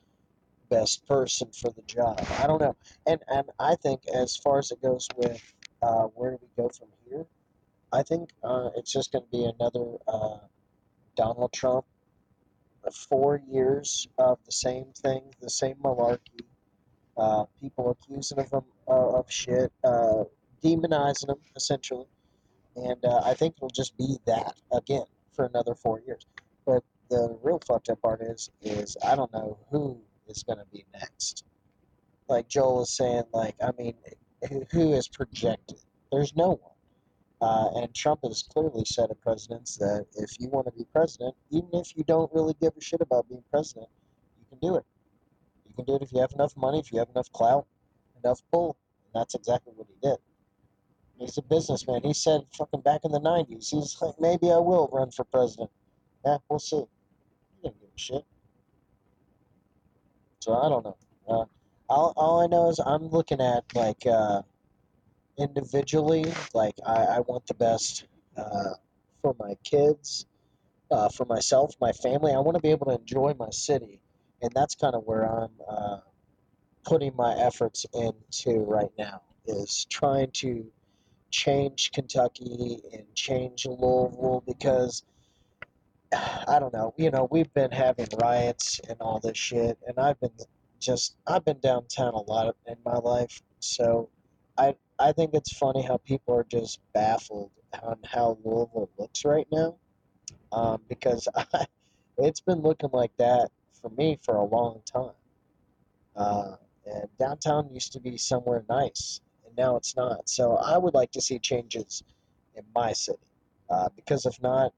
best 0.76 1.08
person 1.08 1.48
for 1.52 1.72
the 1.72 1.82
job? 1.84 2.20
I 2.42 2.48
don't 2.48 2.62
know. 2.62 2.76
And 3.08 3.22
and 3.28 3.46
I 3.60 3.76
think 3.76 4.02
as 4.14 4.36
far 4.36 4.60
as 4.60 4.72
it 4.72 4.82
goes 4.82 5.08
with 5.16 5.42
uh, 5.82 6.04
where 6.16 6.32
do 6.32 6.40
we 6.42 6.50
go 6.62 6.70
from 6.70 6.90
here, 7.08 7.26
I 7.94 8.04
think 8.04 8.30
uh, 8.44 8.70
it's 8.76 8.92
just 8.92 9.12
going 9.12 9.26
to 9.26 9.32
be 9.32 9.46
another 9.46 9.86
uh, 10.08 10.40
Donald 11.16 11.54
Trump, 11.54 11.86
four 13.10 13.42
years 13.50 14.08
of 14.18 14.38
the 14.46 14.52
same 14.52 14.88
thing, 15.04 15.22
the 15.42 15.50
same 15.50 15.76
malarkey. 15.76 16.44
Uh, 17.18 17.46
people 17.62 17.92
accusing 17.92 18.38
of 18.40 18.52
him 18.52 18.66
uh, 18.90 19.20
of 19.20 19.32
shit, 19.32 19.72
uh, 19.86 20.26
demonizing 20.62 21.30
him 21.30 21.38
essentially, 21.56 22.08
and 22.76 23.06
uh, 23.06 23.22
I 23.24 23.34
think 23.34 23.56
it'll 23.56 23.70
just 23.70 23.96
be 23.98 24.18
that 24.26 24.56
again 24.74 25.06
for 25.32 25.46
another 25.46 25.76
four 25.76 26.02
years. 26.06 26.26
But 26.66 26.84
the 27.10 27.38
real 27.42 27.62
fucked 27.66 27.90
up 27.90 28.02
part 28.02 28.22
is, 28.22 28.52
is 28.62 28.98
I 29.02 29.16
don't 29.16 29.32
know 29.32 29.58
who 29.72 30.02
is 30.28 30.44
going 30.44 30.60
to 30.60 30.66
be 30.72 30.86
next. 30.94 31.46
Like 32.28 32.48
Joel 32.48 32.84
is 32.84 32.96
saying, 32.96 33.24
like 33.34 33.56
I 33.62 33.72
mean, 33.78 33.96
who, 34.72 34.94
is 34.94 35.08
projected? 35.08 35.80
There's 36.12 36.36
no 36.36 36.60
one. 36.62 36.72
Uh, 37.42 37.82
and 37.82 37.94
Trump 37.94 38.22
has 38.24 38.44
clearly 38.44 38.84
said 38.86 39.08
to 39.08 39.16
presidents 39.16 39.78
that 39.78 40.06
if 40.16 40.40
you 40.40 40.48
want 40.50 40.66
to 40.66 40.72
be 40.72 40.86
president, 40.94 41.36
even 41.52 41.70
if 41.74 41.96
you 41.96 42.04
don't 42.06 42.32
really 42.34 42.56
give 42.62 42.74
a 42.78 42.82
shit 42.82 43.02
about 43.02 43.28
being 43.28 43.44
president, 43.52 43.88
you 44.40 44.46
can 44.50 44.60
do 44.68 44.76
it. 44.78 44.86
You 45.68 45.76
can 45.76 45.86
do 45.86 45.96
it 45.96 46.02
if 46.02 46.12
you 46.14 46.22
have 46.22 46.32
enough 46.34 46.56
money, 46.56 46.80
if 46.80 46.92
you 46.92 47.00
have 47.00 47.10
enough 47.10 47.32
clout, 47.32 47.68
enough 48.24 48.42
pull. 48.52 48.78
And 49.06 49.22
that's 49.22 49.36
exactly 49.36 49.74
what 49.76 49.88
he 49.88 49.96
did. 50.08 50.18
He's 51.20 51.38
a 51.38 51.42
businessman. 51.42 52.02
He 52.04 52.14
said 52.14 52.42
fucking 52.58 52.82
back 52.82 53.02
in 53.04 53.12
the 53.12 53.22
90s, 53.22 53.70
he's 53.70 53.98
like, 54.02 54.16
maybe 54.20 54.52
I 54.52 54.58
will 54.58 54.90
run 54.92 55.12
for 55.12 55.24
president. 55.26 55.70
Yeah, 56.26 56.38
we'll 56.50 56.60
see. 56.60 56.78
He 56.78 57.62
didn't 57.64 57.80
give 57.80 57.90
a 57.96 58.00
shit. 58.00 58.26
So 60.46 60.54
I 60.54 60.70
don't 60.70 60.86
know. 60.86 60.98
Uh, 61.28 61.46
all, 61.90 62.14
all 62.16 62.40
I 62.40 62.46
know 62.46 62.70
is 62.70 62.80
I'm 62.80 63.08
looking 63.08 63.42
at 63.42 63.64
like 63.74 64.06
uh, 64.06 64.44
individually, 65.40 66.32
like 66.54 66.76
I, 66.86 67.18
I 67.18 67.20
want 67.22 67.48
the 67.48 67.56
best 67.56 68.06
uh, 68.38 68.76
for 69.24 69.36
my 69.40 69.56
kids, 69.64 70.28
uh, 70.92 71.10
for 71.10 71.26
myself, 71.26 71.74
my 71.82 71.92
family. 71.94 72.32
I 72.32 72.38
want 72.38 72.58
to 72.58 72.62
be 72.62 72.70
able 72.70 72.86
to 72.86 72.94
enjoy 72.94 73.34
my 73.40 73.50
city, 73.50 74.04
and 74.44 74.52
that's 74.54 74.76
kind 74.76 74.94
of 74.94 75.02
where 75.06 75.24
I'm 75.24 75.50
uh, 75.68 75.98
putting 76.84 77.16
my 77.16 77.34
efforts 77.40 77.88
into 77.96 78.60
right 78.60 78.92
now. 79.00 79.24
Is 79.48 79.88
trying 79.90 80.30
to 80.42 80.64
change 81.32 81.92
Kentucky 81.92 82.84
and 82.94 83.04
change 83.16 83.66
Louisville 83.66 84.44
because 84.46 85.06
I 86.48 86.58
don't 86.60 86.74
know. 86.74 86.94
You 86.98 87.12
know, 87.12 87.28
we've 87.32 87.54
been 87.54 87.72
having 87.72 88.08
riots 88.20 88.80
and 88.88 89.00
all 89.02 89.20
this 89.20 89.38
shit, 89.38 89.78
and 89.88 89.98
I've 90.00 90.20
been 90.20 90.32
just 90.80 91.16
I've 91.28 91.46
been 91.46 91.60
downtown 91.60 92.14
a 92.14 92.22
lot 92.22 92.56
in 92.68 92.76
my 92.86 92.98
life, 92.98 93.42
so 93.60 94.10
I 94.58 94.76
I 95.00 95.12
think 95.12 95.34
it's 95.34 95.58
funny 95.58 95.82
how 95.82 95.98
people 95.98 96.36
are 96.36 96.46
just 96.46 96.80
baffled 96.94 97.52
on 97.84 97.98
how 98.06 98.38
Louisville 98.44 98.90
looks 98.98 99.26
right 99.26 99.48
now, 99.52 99.76
um, 100.52 100.82
because 100.88 101.28
I, 101.36 101.66
it's 102.18 102.42
been 102.42 102.62
looking 102.62 102.90
like 102.94 103.12
that 103.18 103.50
for 103.82 103.90
me 103.92 104.20
for 104.22 104.36
a 104.36 104.44
long 104.46 104.82
time, 104.86 105.16
uh, 106.16 106.56
and 106.86 107.10
downtown 107.20 107.70
used 107.74 107.94
to 107.94 108.00
be 108.00 108.18
somewhere 108.18 108.64
nice, 108.70 109.22
and 109.46 109.56
now 109.58 109.76
it's 109.76 109.96
not. 109.96 110.30
So 110.30 110.56
I 110.58 110.78
would 110.78 110.94
like 110.94 111.12
to 111.12 111.22
see 111.22 111.40
changes 111.40 112.04
in 112.56 112.64
my 112.74 112.94
city, 112.94 113.20
uh, 113.70 113.90
because 113.96 114.26
if 114.26 114.42
not, 114.42 114.72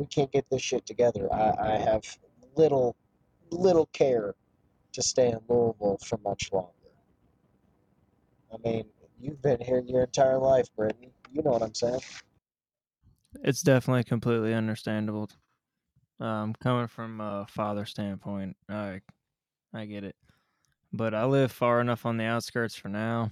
we 0.00 0.06
can't 0.06 0.32
get 0.32 0.48
this 0.50 0.62
shit 0.62 0.86
together. 0.86 1.32
I, 1.32 1.52
I 1.60 1.76
have 1.76 2.02
little, 2.56 2.96
little 3.50 3.86
care 3.92 4.34
to 4.92 5.02
stay 5.02 5.28
in 5.28 5.38
Louisville 5.46 5.98
for 6.04 6.18
much 6.24 6.50
longer. 6.52 6.72
I 8.52 8.56
mean, 8.64 8.84
you've 9.20 9.42
been 9.42 9.60
here 9.60 9.82
your 9.86 10.04
entire 10.04 10.38
life, 10.38 10.74
Brittany. 10.74 11.12
You 11.30 11.42
know 11.42 11.50
what 11.50 11.62
I'm 11.62 11.74
saying. 11.74 12.00
It's 13.44 13.60
definitely 13.60 14.04
completely 14.04 14.54
understandable. 14.54 15.28
Um, 16.18 16.54
coming 16.60 16.86
from 16.88 17.20
a 17.20 17.46
father 17.48 17.84
standpoint, 17.84 18.56
I 18.68 19.02
I 19.72 19.84
get 19.84 20.04
it. 20.04 20.16
But 20.92 21.14
I 21.14 21.24
live 21.26 21.52
far 21.52 21.80
enough 21.80 22.04
on 22.04 22.16
the 22.16 22.24
outskirts 22.24 22.74
for 22.74 22.88
now 22.88 23.30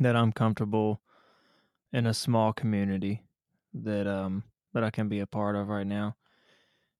that 0.00 0.16
I'm 0.16 0.32
comfortable 0.32 1.02
in 1.92 2.06
a 2.06 2.14
small 2.14 2.52
community 2.52 3.22
that 3.74 4.06
um 4.06 4.44
that 4.72 4.84
I 4.84 4.90
can 4.90 5.08
be 5.08 5.20
a 5.20 5.26
part 5.26 5.56
of 5.56 5.68
right 5.68 5.86
now. 5.86 6.16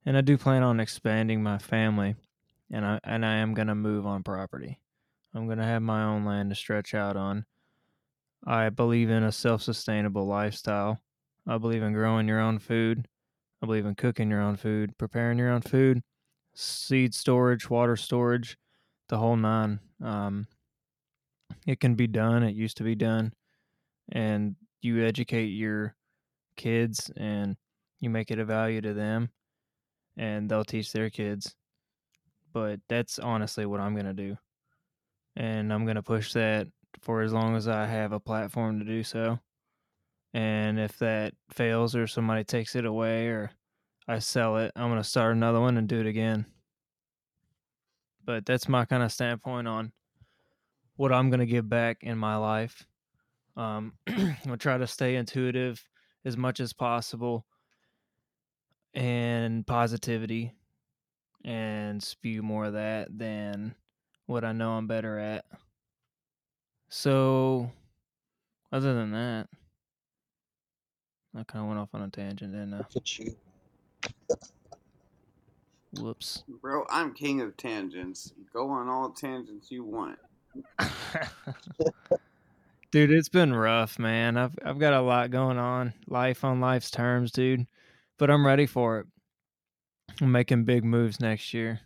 And 0.05 0.17
I 0.17 0.21
do 0.21 0.37
plan 0.37 0.63
on 0.63 0.81
expanding 0.81 1.43
my 1.43 1.59
family 1.59 2.17
and 2.71 2.85
I 2.85 3.01
and 3.05 3.25
I 3.25 3.37
am 3.37 3.55
gonna 3.55 3.75
move 3.75 4.07
on 4.07 4.23
property. 4.23 4.81
I'm 5.35 5.49
gonna 5.49 5.67
have 5.67 5.83
my 5.83 6.03
own 6.05 6.25
land 6.25 6.51
to 6.51 6.57
stretch 6.57 6.95
out 6.95 7.17
on. 7.17 7.45
I 8.45 8.71
believe 8.71 9.11
in 9.11 9.23
a 9.23 9.33
self 9.33 9.63
sustainable 9.63 10.27
lifestyle. 10.27 11.01
I 11.47 11.59
believe 11.59 11.83
in 11.83 11.93
growing 11.93 12.29
your 12.29 12.41
own 12.41 12.59
food. 12.59 13.07
I 13.63 13.67
believe 13.67 13.87
in 13.87 13.95
cooking 13.95 14.31
your 14.31 14.41
own 14.41 14.57
food, 14.57 14.97
preparing 14.99 15.39
your 15.39 15.51
own 15.51 15.63
food, 15.63 16.03
seed 16.55 17.15
storage, 17.15 17.71
water 17.71 17.97
storage, 17.97 18.57
the 19.09 19.19
whole 19.19 19.37
nine. 19.37 19.79
Um, 20.03 20.49
it 21.67 21.79
can 21.79 21.95
be 21.95 22.09
done. 22.09 22.43
It 22.43 22.57
used 22.57 22.77
to 22.79 22.83
be 22.83 22.97
done. 22.97 23.33
And 24.11 24.57
you 24.81 25.05
educate 25.05 25.47
your 25.47 25.95
kids 26.57 27.11
and 27.17 27.57
you 28.03 28.11
make 28.11 28.33
it 28.33 28.41
a 28.41 28.45
value 28.45 28.81
to 28.81 28.93
them 28.93 29.31
and 30.17 30.51
they'll 30.51 30.65
teach 30.65 30.93
their 30.93 31.09
kids. 31.09 31.55
But 32.53 32.81
that's 32.89 33.19
honestly 33.19 33.65
what 33.65 33.81
I'm 33.81 33.95
going 33.95 34.07
to 34.07 34.13
do. 34.13 34.37
And 35.37 35.73
I'm 35.73 35.85
going 35.85 35.97
to 35.97 36.03
push 36.03 36.33
that 36.35 36.67
for 37.01 37.23
as 37.23 37.33
long 37.33 37.57
as 37.57 37.69
I 37.69 37.87
have 37.87 38.13
a 38.13 38.21
platform 38.21 38.81
to 38.81 38.85
do 38.85 39.05
so. 39.05 39.39
And 40.35 40.81
if 40.81 40.99
that 40.99 41.33
fails 41.51 41.95
or 41.95 42.07
somebody 42.07 42.43
takes 42.43 42.75
it 42.75 42.85
away 42.85 43.29
or 43.29 43.53
I 44.09 44.19
sell 44.19 44.57
it, 44.59 44.73
I'm 44.75 44.91
going 44.91 45.01
to 45.01 45.09
start 45.09 45.37
another 45.37 45.61
one 45.61 45.79
and 45.79 45.89
do 45.89 46.01
it 46.01 46.07
again. 46.07 46.45
But 48.25 48.45
that's 48.45 48.69
my 48.69 48.85
kind 48.85 49.03
of 49.03 49.13
standpoint 49.13 49.69
on 49.69 49.93
what 50.97 51.13
I'm 51.13 51.31
going 51.31 51.41
to 51.41 51.47
give 51.47 51.69
back 51.69 51.99
in 52.03 52.19
my 52.19 52.37
life. 52.37 52.85
Um, 53.57 53.93
I'll 54.49 54.57
try 54.57 54.77
to 54.77 54.87
stay 54.89 55.15
intuitive 55.15 55.83
as 56.25 56.37
much 56.37 56.59
as 56.59 56.73
possible 56.73 57.47
and 58.95 59.67
positivity 59.67 60.53
and 61.45 62.03
spew 62.03 62.43
more 62.43 62.67
of 62.67 62.75
that 62.75 63.17
than 63.17 63.75
what 64.27 64.45
I 64.45 64.53
know 64.53 64.73
I'm 64.73 64.87
better 64.87 65.19
at. 65.19 65.45
So, 66.89 67.71
other 68.71 68.95
than 68.95 69.13
that, 69.13 69.49
I 71.35 71.45
kind 71.45 71.63
of 71.63 71.69
went 71.69 71.81
off 71.81 71.89
on 71.95 72.03
a 72.03 72.09
tangent, 72.09 72.53
didn't 72.53 72.75
I? 72.75 72.79
Look 72.79 72.97
at 72.97 73.19
you. 73.19 73.37
Whoops. 75.99 76.45
Bro, 76.61 76.87
I'm 76.91 77.13
king 77.15 77.41
of 77.41 77.57
tangents. 77.57 78.33
Go 78.53 78.69
on 78.71 78.89
all 78.89 79.11
tangents 79.11 79.71
you 79.71 79.85
want. 79.85 80.19
dude, 82.91 83.11
it's 83.11 83.29
been 83.29 83.55
rough, 83.55 83.99
man. 83.99 84.37
I've 84.37 84.59
I've 84.65 84.79
got 84.79 84.95
a 84.95 85.01
lot 85.01 85.31
going 85.31 85.59
on. 85.59 85.95
Life 86.07 86.45
on 86.45 86.61
life's 86.61 86.91
terms, 86.91 87.33
dude. 87.33 87.67
But 88.23 88.31
I'm 88.31 88.47
ready 88.47 88.67
for 88.67 89.01
it. 89.01 89.07
I'm 90.21 90.31
making 90.31 90.63
big 90.63 90.85
moves 90.85 91.19
next 91.19 91.53
year. 91.53 91.81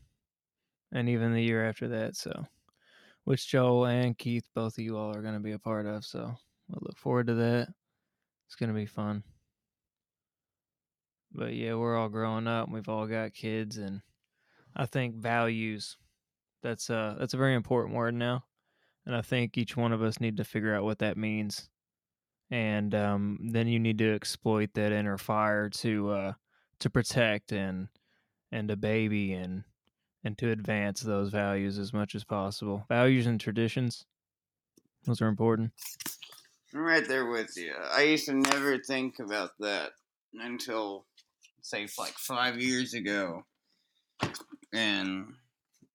And 0.92 1.08
even 1.08 1.32
the 1.32 1.42
year 1.42 1.66
after 1.66 1.88
that, 1.88 2.14
so 2.14 2.44
which 3.24 3.48
Joel 3.48 3.86
and 3.86 4.18
Keith, 4.18 4.46
both 4.54 4.76
of 4.76 4.84
you 4.84 4.98
all 4.98 5.16
are 5.16 5.22
gonna 5.22 5.40
be 5.40 5.52
a 5.52 5.58
part 5.58 5.86
of, 5.86 6.04
so 6.04 6.36
I 6.70 6.76
look 6.78 6.98
forward 6.98 7.28
to 7.28 7.34
that. 7.36 7.68
It's 8.44 8.54
gonna 8.54 8.74
be 8.74 8.84
fun. 8.84 9.22
But 11.32 11.54
yeah, 11.54 11.72
we're 11.72 11.96
all 11.96 12.10
growing 12.10 12.46
up 12.46 12.68
we've 12.68 12.90
all 12.90 13.06
got 13.06 13.32
kids 13.32 13.78
and 13.78 14.02
I 14.76 14.84
think 14.84 15.14
values 15.14 15.96
that's 16.62 16.90
uh 16.90 17.16
that's 17.18 17.32
a 17.32 17.38
very 17.38 17.54
important 17.54 17.96
word 17.96 18.14
now. 18.14 18.44
And 19.06 19.16
I 19.16 19.22
think 19.22 19.56
each 19.56 19.74
one 19.74 19.94
of 19.94 20.02
us 20.02 20.20
need 20.20 20.36
to 20.36 20.44
figure 20.44 20.74
out 20.74 20.84
what 20.84 20.98
that 20.98 21.16
means. 21.16 21.70
And 22.50 22.94
um, 22.94 23.38
then 23.50 23.66
you 23.66 23.78
need 23.78 23.98
to 23.98 24.14
exploit 24.14 24.70
that 24.74 24.92
inner 24.92 25.18
fire 25.18 25.68
to 25.70 26.10
uh, 26.10 26.32
to 26.78 26.90
protect 26.90 27.52
and 27.52 27.88
and 28.52 28.68
to 28.68 28.76
baby 28.76 29.32
and 29.32 29.64
and 30.22 30.38
to 30.38 30.50
advance 30.50 31.00
those 31.00 31.30
values 31.30 31.78
as 31.78 31.92
much 31.92 32.14
as 32.14 32.24
possible. 32.24 32.84
Values 32.88 33.26
and 33.26 33.40
traditions, 33.40 34.04
those 35.04 35.20
are 35.20 35.28
important. 35.28 35.72
I'm 36.74 36.80
right 36.80 37.06
there 37.06 37.26
with 37.26 37.56
you. 37.56 37.72
I 37.92 38.02
used 38.02 38.26
to 38.26 38.34
never 38.34 38.78
think 38.78 39.18
about 39.18 39.52
that 39.60 39.92
until, 40.34 41.06
say, 41.62 41.86
like 41.98 42.14
five 42.18 42.60
years 42.60 42.92
ago. 42.92 43.44
And, 44.72 45.34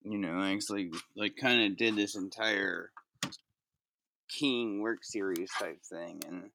you 0.01 0.17
know, 0.17 0.39
I 0.39 0.53
actually, 0.53 0.91
like, 1.15 1.35
kind 1.35 1.69
of 1.69 1.77
did 1.77 1.95
this 1.95 2.15
entire 2.15 2.89
King 4.31 4.81
work 4.81 5.03
series 5.03 5.51
type 5.59 5.79
thing. 5.83 6.21
And, 6.27 6.49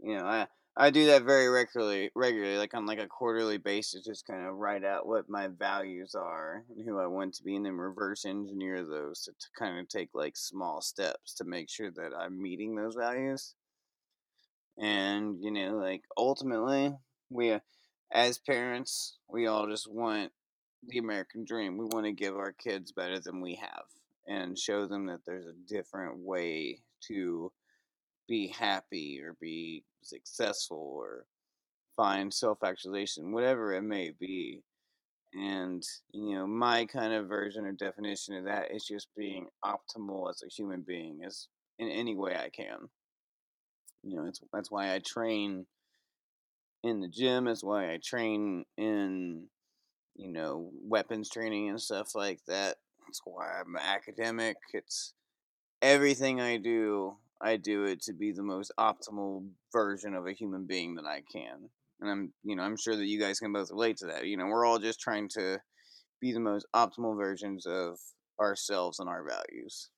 you 0.00 0.16
know, 0.16 0.24
I, 0.24 0.46
I 0.76 0.90
do 0.90 1.06
that 1.06 1.22
very 1.22 1.48
regularly, 1.48 2.10
regularly, 2.16 2.58
like 2.58 2.74
on 2.74 2.84
like 2.84 2.98
a 2.98 3.06
quarterly 3.06 3.58
basis, 3.58 4.04
just 4.04 4.26
kind 4.26 4.44
of 4.44 4.56
write 4.56 4.84
out 4.84 5.06
what 5.06 5.28
my 5.28 5.46
values 5.46 6.16
are 6.16 6.64
and 6.68 6.84
who 6.84 6.98
I 6.98 7.06
want 7.06 7.34
to 7.34 7.44
be, 7.44 7.54
and 7.54 7.64
then 7.64 7.76
reverse 7.76 8.24
engineer 8.24 8.84
those 8.84 9.22
to, 9.22 9.30
to 9.30 9.46
kind 9.56 9.78
of 9.78 9.88
take 9.88 10.08
like 10.14 10.36
small 10.36 10.80
steps 10.80 11.34
to 11.34 11.44
make 11.44 11.70
sure 11.70 11.92
that 11.92 12.10
I'm 12.18 12.42
meeting 12.42 12.74
those 12.74 12.96
values. 12.96 13.54
And 14.76 15.36
you 15.40 15.52
know, 15.52 15.76
like 15.76 16.02
ultimately, 16.16 16.92
we 17.30 17.52
uh, 17.52 17.60
as 18.12 18.38
parents, 18.38 19.18
we 19.28 19.46
all 19.46 19.68
just 19.68 19.88
want 19.88 20.32
the 20.88 20.98
American 20.98 21.44
dream. 21.44 21.78
We 21.78 21.84
want 21.84 22.06
to 22.06 22.12
give 22.12 22.36
our 22.36 22.52
kids 22.52 22.90
better 22.90 23.20
than 23.20 23.40
we 23.40 23.54
have, 23.54 23.84
and 24.26 24.58
show 24.58 24.86
them 24.86 25.06
that 25.06 25.20
there's 25.26 25.46
a 25.46 25.68
different 25.68 26.18
way 26.18 26.80
to 27.08 27.52
be 28.28 28.48
happy 28.48 29.20
or 29.22 29.36
be 29.40 29.84
successful 30.02 30.78
or 30.78 31.26
find 31.96 32.32
self 32.32 32.58
actualization, 32.64 33.32
whatever 33.32 33.72
it 33.72 33.82
may 33.82 34.12
be. 34.18 34.62
And, 35.34 35.82
you 36.12 36.36
know, 36.36 36.46
my 36.46 36.86
kind 36.86 37.12
of 37.12 37.28
version 37.28 37.66
or 37.66 37.72
definition 37.72 38.36
of 38.36 38.44
that 38.44 38.70
is 38.72 38.84
just 38.84 39.08
being 39.16 39.48
optimal 39.64 40.30
as 40.30 40.42
a 40.44 40.48
human 40.48 40.82
being 40.82 41.22
as 41.24 41.48
in 41.78 41.88
any 41.88 42.14
way 42.14 42.36
I 42.36 42.50
can. 42.50 42.88
You 44.02 44.16
know, 44.16 44.26
it's 44.26 44.40
that's 44.52 44.70
why 44.70 44.94
I 44.94 45.00
train 45.04 45.66
in 46.84 47.00
the 47.00 47.08
gym, 47.08 47.46
that's 47.46 47.64
why 47.64 47.90
I 47.90 47.98
train 48.04 48.64
in, 48.76 49.46
you 50.14 50.30
know, 50.30 50.70
weapons 50.82 51.30
training 51.30 51.70
and 51.70 51.80
stuff 51.80 52.14
like 52.14 52.40
that. 52.46 52.76
That's 53.06 53.20
why 53.24 53.60
I'm 53.60 53.76
academic. 53.76 54.56
It's 54.72 55.14
everything 55.82 56.40
I 56.40 56.56
do 56.56 57.16
I 57.44 57.56
do 57.56 57.84
it 57.84 58.00
to 58.02 58.14
be 58.14 58.32
the 58.32 58.42
most 58.42 58.72
optimal 58.78 59.46
version 59.70 60.14
of 60.14 60.26
a 60.26 60.32
human 60.32 60.66
being 60.66 60.94
that 60.94 61.04
I 61.04 61.22
can. 61.30 61.68
And 62.00 62.10
I'm, 62.10 62.32
you 62.42 62.56
know, 62.56 62.62
I'm 62.62 62.76
sure 62.76 62.96
that 62.96 63.06
you 63.06 63.20
guys 63.20 63.38
can 63.38 63.52
both 63.52 63.70
relate 63.70 63.98
to 63.98 64.06
that. 64.06 64.26
You 64.26 64.38
know, 64.38 64.46
we're 64.46 64.64
all 64.64 64.78
just 64.78 64.98
trying 64.98 65.28
to 65.34 65.60
be 66.20 66.32
the 66.32 66.40
most 66.40 66.66
optimal 66.74 67.16
versions 67.16 67.66
of 67.66 67.98
ourselves 68.40 68.98
and 68.98 69.08
our 69.08 69.24
values. 69.28 69.90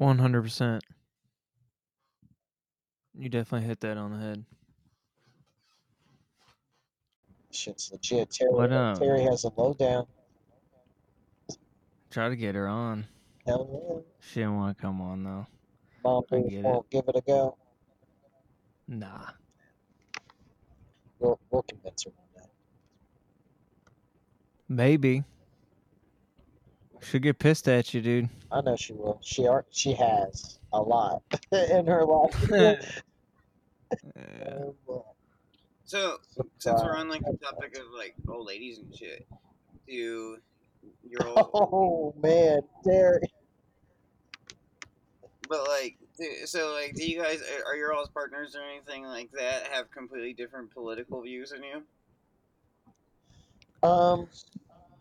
100%. 0.00 0.80
You 3.18 3.28
definitely 3.28 3.66
hit 3.66 3.80
that 3.80 3.96
on 3.96 4.12
the 4.12 4.18
head. 4.18 4.44
Shit's 7.50 7.90
legit. 7.92 8.30
Terry, 8.30 8.50
What, 8.50 8.72
um, 8.72 8.96
Terry 8.96 9.22
has 9.22 9.44
a 9.44 9.50
lowdown. 9.56 10.06
Try 12.10 12.28
to 12.28 12.36
get 12.36 12.54
her 12.54 12.68
on. 12.68 13.06
Hell 13.46 13.68
yeah. 13.88 14.00
She 14.20 14.40
didn't 14.40 14.56
want 14.56 14.76
to 14.76 14.82
come 14.82 15.00
on 15.00 15.24
though. 15.24 15.46
Mom 16.04 16.22
get 16.30 16.52
it. 16.52 16.64
won't 16.64 16.90
give 16.90 17.04
it 17.08 17.16
a 17.16 17.20
go. 17.20 17.56
Nah. 18.88 19.30
We'll, 21.18 21.38
we'll 21.50 21.62
convince 21.62 22.04
her 22.04 22.10
one 22.10 22.44
day. 22.44 22.50
Maybe. 24.68 25.24
She'll 27.02 27.20
get 27.20 27.38
pissed 27.38 27.68
at 27.68 27.92
you, 27.94 28.00
dude. 28.00 28.28
I 28.50 28.60
know 28.60 28.76
she 28.76 28.92
will. 28.92 29.20
She 29.22 29.46
are, 29.46 29.64
she 29.70 29.92
has 29.94 30.58
a 30.72 30.80
lot 30.80 31.22
in 31.52 31.86
her 31.86 32.04
life. 32.04 33.02
Yeah. 34.16 34.66
Um, 34.88 35.02
So, 35.90 36.18
since 36.58 36.80
we're 36.84 36.96
on 36.96 37.08
like 37.08 37.24
the 37.24 37.36
topic 37.38 37.76
of 37.76 37.86
like 37.92 38.14
old 38.28 38.46
ladies 38.46 38.78
and 38.78 38.96
shit, 38.96 39.26
do 39.88 40.36
year 41.02 41.18
old. 41.26 41.50
Oh 41.52 42.14
man, 42.22 42.60
Derek. 42.84 43.24
But 45.48 45.66
like, 45.66 45.96
do- 46.16 46.46
so 46.46 46.72
like, 46.74 46.94
do 46.94 47.10
you 47.10 47.20
guys 47.20 47.42
are 47.66 47.74
your 47.74 47.92
all's 47.92 48.08
partners 48.08 48.54
or 48.54 48.62
anything 48.62 49.02
like 49.02 49.32
that 49.32 49.66
have 49.72 49.90
completely 49.90 50.32
different 50.32 50.72
political 50.72 51.22
views 51.22 51.50
than 51.50 51.64
you? 51.64 51.82
Um, 53.82 54.28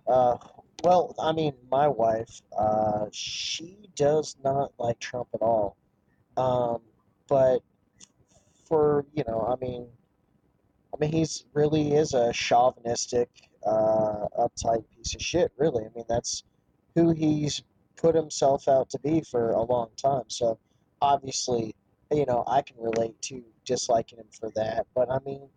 uh, 0.07 0.37
well, 0.83 1.13
I 1.19 1.33
mean, 1.33 1.53
my 1.69 1.87
wife, 1.87 2.41
uh, 2.57 3.05
she 3.11 3.77
does 3.95 4.37
not 4.43 4.71
like 4.79 4.97
Trump 4.97 5.27
at 5.35 5.43
all. 5.43 5.77
Um, 6.35 6.81
but 7.27 7.59
for, 8.67 9.05
you 9.13 9.23
know, 9.27 9.55
I 9.55 9.63
mean, 9.63 9.85
mean, 10.99 11.11
he's 11.11 11.45
really 11.53 11.93
is 11.93 12.13
a 12.13 12.33
chauvinistic, 12.33 13.29
uh, 13.65 14.27
uptight 14.37 14.83
piece 14.95 15.15
of 15.15 15.21
shit, 15.21 15.51
really. 15.57 15.85
I 15.85 15.89
mean, 15.95 16.05
that's 16.07 16.43
who 16.95 17.11
he's 17.11 17.63
put 17.95 18.15
himself 18.15 18.67
out 18.67 18.89
to 18.89 18.99
be 18.99 19.21
for 19.21 19.51
a 19.51 19.61
long 19.61 19.89
time. 19.97 20.23
So 20.27 20.57
obviously, 21.01 21.75
you 22.11 22.25
know, 22.25 22.43
I 22.47 22.61
can 22.61 22.77
relate 22.79 23.21
to 23.23 23.43
disliking 23.65 24.19
him 24.19 24.27
for 24.31 24.49
that. 24.55 24.87
But 24.95 25.11
I 25.11 25.19
mean, 25.25 25.47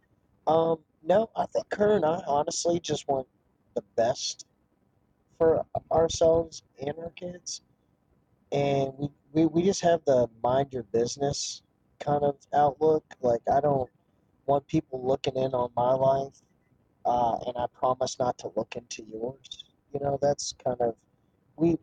um, 0.47 0.79
no, 1.03 1.31
I 1.37 1.47
think 1.47 1.73
her 1.75 1.97
and 1.97 2.05
I 2.05 2.23
honestly 2.27 2.81
just 2.81 3.09
want 3.09 3.27
the 3.75 3.83
best 3.97 4.47
for 5.39 5.65
ourselves 5.91 6.63
and 6.85 6.95
our 6.99 7.11
kids. 7.11 7.63
And 8.51 8.93
we, 8.99 9.09
we, 9.33 9.47
we 9.47 9.63
just 9.63 9.81
have 9.81 10.01
the 10.05 10.29
mind 10.43 10.73
your 10.73 10.83
business 10.85 11.63
kind 12.01 12.23
of 12.23 12.37
outlook. 12.55 13.05
Like, 13.23 13.41
I 13.53 13.61
don't 13.61 13.89
want 14.47 14.67
people 14.67 15.05
looking 15.05 15.37
in 15.37 15.53
on 15.55 15.71
my 15.77 15.93
life, 15.93 16.41
uh, 17.05 17.37
and 17.47 17.57
I 17.57 17.67
promise 17.73 18.19
not 18.19 18.39
to 18.39 18.51
look 18.57 18.77
into 18.77 19.05
yours. 19.13 19.65
You 19.93 20.01
know, 20.01 20.19
that's 20.21 20.55
kind 20.65 20.81
of, 20.81 20.95
we, 21.57 21.79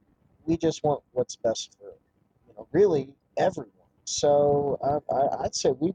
we 0.45 0.57
just 0.57 0.83
want 0.83 1.03
what's 1.11 1.35
best 1.35 1.77
for, 1.79 1.93
you 2.47 2.53
know, 2.57 2.67
really 2.71 3.13
everyone. 3.37 3.71
So 4.05 4.79
I, 4.83 5.13
I, 5.13 5.43
I'd 5.43 5.55
say 5.55 5.71
we 5.71 5.93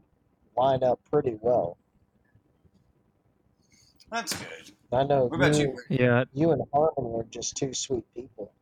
line 0.57 0.83
up 0.83 0.99
pretty 1.11 1.37
well. 1.41 1.77
That's 4.11 4.33
good. 4.33 4.71
I 4.93 5.03
know 5.03 5.25
What 5.25 5.37
about 5.37 5.59
you? 5.59 5.77
Yeah, 5.89 6.23
you 6.33 6.51
and 6.51 6.61
Harmon 6.73 7.15
are 7.15 7.25
just 7.29 7.57
two 7.57 7.73
sweet 7.73 8.05
people. 8.15 8.53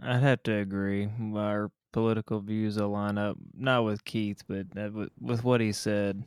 I'd 0.00 0.22
have 0.22 0.42
to 0.44 0.54
agree. 0.54 1.10
Our 1.34 1.70
political 1.92 2.40
views 2.40 2.76
align 2.76 3.18
up, 3.18 3.36
not 3.54 3.84
with 3.84 4.04
Keith, 4.04 4.42
but 4.48 4.66
uh, 4.76 4.90
with, 4.92 5.10
with 5.20 5.44
what 5.44 5.60
he 5.60 5.72
said. 5.72 6.24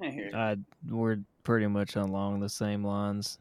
I 0.00 0.10
hear 0.10 0.26
you. 0.26 0.36
I 0.36 0.56
we're 0.88 1.18
pretty 1.44 1.66
much 1.66 1.96
along 1.96 2.40
the 2.40 2.48
same 2.48 2.84
lines 2.84 3.38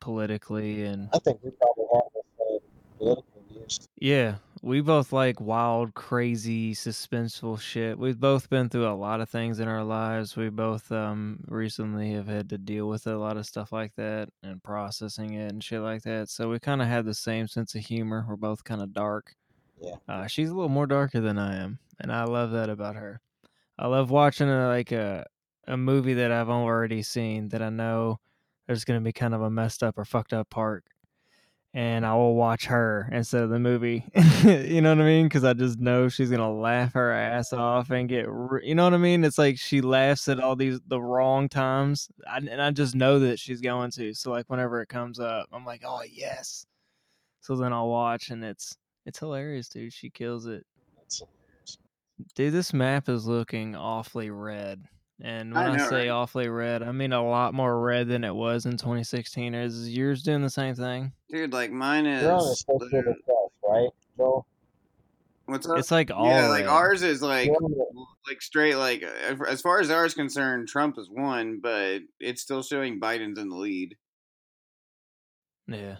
politically, 0.00 0.84
and 0.84 1.08
I 1.12 1.18
think 1.18 1.40
we 1.42 1.50
probably 1.50 1.84
have 1.94 2.02
the 2.14 2.22
same 2.38 2.60
political 2.98 3.42
views. 3.50 3.80
yeah, 3.98 4.36
we 4.62 4.80
both 4.80 5.12
like 5.12 5.40
wild, 5.40 5.94
crazy, 5.94 6.74
suspenseful 6.74 7.60
shit. 7.60 7.98
We've 7.98 8.18
both 8.18 8.50
been 8.50 8.68
through 8.68 8.88
a 8.88 8.94
lot 8.94 9.20
of 9.20 9.28
things 9.28 9.60
in 9.60 9.68
our 9.68 9.84
lives. 9.84 10.36
We 10.36 10.48
both 10.48 10.90
um 10.92 11.44
recently 11.48 12.12
have 12.12 12.28
had 12.28 12.48
to 12.50 12.58
deal 12.58 12.88
with 12.88 13.06
a 13.06 13.16
lot 13.16 13.36
of 13.36 13.46
stuff 13.46 13.72
like 13.72 13.94
that 13.96 14.28
and 14.42 14.62
processing 14.62 15.34
it 15.34 15.52
and 15.52 15.62
shit 15.62 15.80
like 15.80 16.02
that. 16.02 16.28
So 16.28 16.48
we 16.48 16.58
kind 16.58 16.82
of 16.82 16.88
have 16.88 17.04
the 17.04 17.14
same 17.14 17.48
sense 17.48 17.74
of 17.74 17.84
humor. 17.84 18.24
We're 18.28 18.36
both 18.36 18.64
kind 18.64 18.82
of 18.82 18.92
dark. 18.92 19.34
Yeah. 19.80 19.94
Uh, 20.08 20.26
she's 20.26 20.50
a 20.50 20.54
little 20.54 20.68
more 20.68 20.86
darker 20.86 21.20
than 21.20 21.38
I 21.38 21.56
am, 21.62 21.78
and 22.00 22.10
I 22.12 22.24
love 22.24 22.50
that 22.52 22.68
about 22.68 22.96
her. 22.96 23.20
I 23.78 23.86
love 23.86 24.10
watching 24.10 24.48
a, 24.48 24.66
like 24.66 24.90
a 24.90 25.24
a 25.68 25.76
movie 25.76 26.14
that 26.14 26.32
I've 26.32 26.48
already 26.48 27.02
seen 27.02 27.50
that 27.50 27.62
I 27.62 27.68
know 27.68 28.18
there's 28.66 28.84
going 28.84 28.98
to 28.98 29.04
be 29.04 29.12
kind 29.12 29.34
of 29.34 29.42
a 29.42 29.50
messed 29.50 29.82
up 29.82 29.98
or 29.98 30.04
fucked 30.04 30.32
up 30.32 30.48
part, 30.50 30.84
and 31.74 32.04
I 32.06 32.14
will 32.14 32.34
watch 32.34 32.64
her 32.66 33.08
instead 33.12 33.42
of 33.42 33.50
the 33.50 33.58
movie. 33.58 34.04
you 34.44 34.80
know 34.80 34.94
what 34.94 35.02
I 35.02 35.06
mean? 35.06 35.26
Because 35.26 35.44
I 35.44 35.52
just 35.52 35.78
know 35.78 36.08
she's 36.08 36.30
gonna 36.30 36.52
laugh 36.52 36.94
her 36.94 37.12
ass 37.12 37.52
off 37.52 37.90
and 37.90 38.08
get, 38.08 38.26
re- 38.28 38.66
you 38.66 38.74
know 38.74 38.84
what 38.84 38.94
I 38.94 38.98
mean? 38.98 39.24
It's 39.24 39.38
like 39.38 39.58
she 39.58 39.80
laughs 39.80 40.26
at 40.28 40.40
all 40.40 40.56
these 40.56 40.80
the 40.88 41.00
wrong 41.00 41.48
times, 41.48 42.08
I, 42.26 42.38
and 42.38 42.60
I 42.60 42.70
just 42.70 42.94
know 42.94 43.18
that 43.20 43.38
she's 43.38 43.60
going 43.60 43.90
to. 43.92 44.14
So 44.14 44.30
like 44.30 44.46
whenever 44.48 44.80
it 44.80 44.88
comes 44.88 45.20
up, 45.20 45.48
I'm 45.52 45.64
like, 45.66 45.82
oh 45.86 46.02
yes. 46.10 46.66
So 47.40 47.56
then 47.56 47.72
I'll 47.72 47.88
watch, 47.88 48.30
and 48.30 48.42
it's 48.42 48.76
it's 49.06 49.18
hilarious, 49.18 49.68
dude. 49.68 49.92
She 49.92 50.10
kills 50.10 50.46
it. 50.46 50.66
Dude, 52.34 52.52
this 52.52 52.72
map 52.72 53.08
is 53.08 53.26
looking 53.26 53.76
awfully 53.76 54.30
red. 54.30 54.82
And 55.20 55.52
when 55.52 55.64
I 55.64 55.74
I, 55.74 55.88
say 55.88 55.96
right? 56.08 56.08
awfully 56.10 56.48
red, 56.48 56.82
I 56.82 56.92
mean 56.92 57.12
a 57.12 57.28
lot 57.28 57.52
more 57.52 57.80
red 57.80 58.06
than 58.08 58.22
it 58.22 58.34
was 58.34 58.66
in 58.66 58.72
2016. 58.72 59.52
Is 59.54 59.88
yours 59.88 60.22
doing 60.22 60.42
the 60.42 60.50
same 60.50 60.74
thing? 60.76 61.12
Dude, 61.28 61.52
like 61.52 61.72
mine 61.72 62.06
is. 62.06 62.22
you're 62.22 62.32
on 62.32 62.38
a 62.38 62.54
social 62.54 62.78
literally- 62.78 63.18
right, 63.68 63.88
Joel? 64.16 64.46
What's 65.46 65.68
up? 65.68 65.78
It's 65.78 65.90
like 65.90 66.10
all 66.12 66.26
yeah, 66.28 66.48
like 66.48 66.66
ours 66.66 67.02
is 67.02 67.20
like 67.22 67.46
You're 67.46 67.56
on 67.56 67.70
the- 67.72 68.06
like 68.28 68.40
straight 68.42 68.76
like 68.76 69.02
uh, 69.02 69.44
as 69.48 69.60
far 69.60 69.80
as 69.80 69.90
ours 69.90 70.14
concerned, 70.14 70.68
Trump 70.68 70.96
is 70.98 71.08
one, 71.10 71.58
but 71.60 72.02
it's 72.20 72.42
still 72.42 72.62
showing 72.62 73.00
Biden's 73.00 73.38
in 73.38 73.48
the 73.48 73.56
lead. 73.56 73.96
Yeah. 75.66 75.96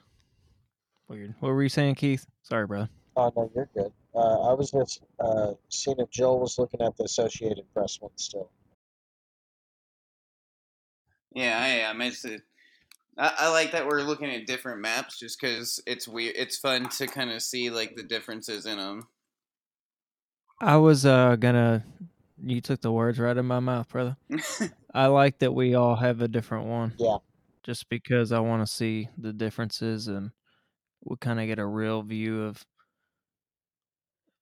Weird. 1.09 1.35
What 1.41 1.49
were 1.49 1.63
you 1.63 1.69
saying, 1.69 1.95
Keith? 1.97 2.27
Sorry, 2.43 2.67
bro. 2.67 2.87
Oh 3.17 3.33
no, 3.35 3.51
you're 3.55 3.69
good. 3.75 3.93
Uh, 4.15 4.51
I 4.51 4.53
was 4.53 4.71
just 4.71 5.03
uh, 5.19 5.53
seeing 5.71 5.99
if 5.99 6.11
Joel 6.11 6.41
was 6.41 6.59
looking 6.59 6.81
at 6.83 6.97
the 6.97 7.05
Associated 7.05 7.65
Press 7.75 7.99
one 8.01 8.11
still. 8.17 8.51
Yeah, 11.33 11.59
I 11.61 11.69
am. 11.91 12.01
It's 12.01 12.25
a, 12.25 12.39
I, 13.17 13.35
I 13.39 13.49
like 13.51 13.73
that 13.73 13.87
we're 13.87 14.03
looking 14.03 14.31
at 14.31 14.47
different 14.47 14.81
maps 14.81 15.19
just 15.19 15.41
because 15.41 15.81
it's 15.87 16.09
weird. 16.09 16.35
It's 16.37 16.59
fun 16.59 16.89
to 16.89 17.07
kind 17.07 17.31
of 17.31 17.43
see 17.43 17.71
like 17.71 17.97
the 17.97 18.03
differences 18.03 18.67
in 18.67 18.79
them. 18.79 19.09
I 20.61 20.77
was 20.77 21.07
uh 21.07 21.37
gonna. 21.37 21.85
You 22.43 22.61
took 22.61 22.81
the 22.81 22.93
words 22.93 23.19
right 23.19 23.37
in 23.37 23.47
my 23.47 23.61
mouth, 23.61 23.89
brother. 23.89 24.17
I 24.95 25.07
like 25.07 25.41
that 25.41 25.53
we 25.53 25.75
all 25.75 25.97
have 25.97 26.21
a 26.21 26.29
different 26.29 26.67
one. 26.67 26.95
Yeah. 26.97 27.19
Just 27.65 27.89
because 27.89 28.33
I 28.33 28.39
want 28.39 28.67
to 28.67 28.73
see 28.73 29.09
the 29.19 29.33
differences 29.33 30.07
and 30.09 30.31
we 31.05 31.17
kind 31.17 31.41
of 31.41 31.47
get 31.47 31.59
a 31.59 31.67
real 31.67 32.03
view 32.03 32.45
of. 32.45 32.65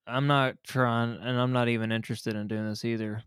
I'm 0.07 0.29
not 0.29 0.57
trying, 0.63 1.19
and 1.21 1.41
I'm 1.41 1.53
not 1.53 1.69
even 1.69 1.91
interested 1.91 2.37
in 2.37 2.47
doing 2.47 2.69
this 2.69 2.85
either. 2.85 3.25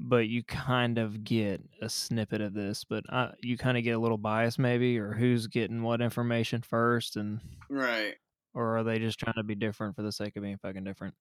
But 0.00 0.28
you 0.28 0.44
kind 0.44 0.96
of 0.96 1.24
get 1.24 1.60
a 1.82 1.88
snippet 1.88 2.40
of 2.40 2.54
this, 2.54 2.84
but 2.84 3.02
I, 3.12 3.32
you 3.40 3.58
kind 3.58 3.76
of 3.76 3.82
get 3.82 3.96
a 3.96 3.98
little 3.98 4.16
bias, 4.16 4.56
maybe, 4.56 4.96
or 4.96 5.12
who's 5.12 5.48
getting 5.48 5.82
what 5.82 6.00
information 6.00 6.62
first, 6.62 7.16
and 7.16 7.40
right, 7.68 8.14
or 8.54 8.78
are 8.78 8.84
they 8.84 9.00
just 9.00 9.18
trying 9.18 9.34
to 9.34 9.42
be 9.42 9.56
different 9.56 9.96
for 9.96 10.02
the 10.02 10.12
sake 10.12 10.36
of 10.36 10.44
being 10.44 10.58
fucking 10.58 10.84
different? 10.84 11.14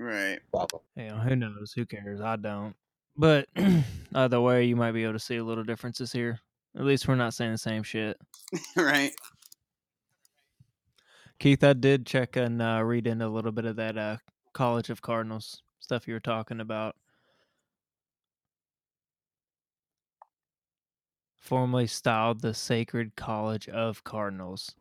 right. 0.00 0.40
Problem. 0.50 0.82
You 0.96 1.08
know, 1.08 1.16
who 1.16 1.36
knows? 1.36 1.72
Who 1.72 1.86
cares? 1.86 2.20
I 2.20 2.36
don't. 2.36 2.74
But 3.16 3.48
either 4.14 4.40
way, 4.40 4.64
you 4.64 4.76
might 4.76 4.92
be 4.92 5.04
able 5.04 5.12
to 5.14 5.18
see 5.18 5.36
a 5.36 5.44
little 5.44 5.64
differences 5.64 6.12
here. 6.12 6.40
At 6.76 6.84
least 6.84 7.06
we're 7.06 7.16
not 7.16 7.34
saying 7.34 7.52
the 7.52 7.58
same 7.58 7.82
shit. 7.82 8.16
right. 8.76 9.12
Keith, 11.38 11.64
I 11.64 11.72
did 11.72 12.06
check 12.06 12.36
and 12.36 12.60
uh, 12.60 12.82
read 12.84 13.06
in 13.06 13.22
a 13.22 13.28
little 13.28 13.52
bit 13.52 13.64
of 13.64 13.76
that 13.76 13.96
uh, 13.96 14.16
College 14.52 14.90
of 14.90 15.02
Cardinals 15.02 15.62
stuff 15.80 16.06
you 16.06 16.14
were 16.14 16.20
talking 16.20 16.60
about. 16.60 16.96
Formerly 21.40 21.86
styled 21.86 22.42
the 22.42 22.52
Sacred 22.54 23.16
College 23.16 23.66
of 23.68 24.04
Cardinals. 24.04 24.76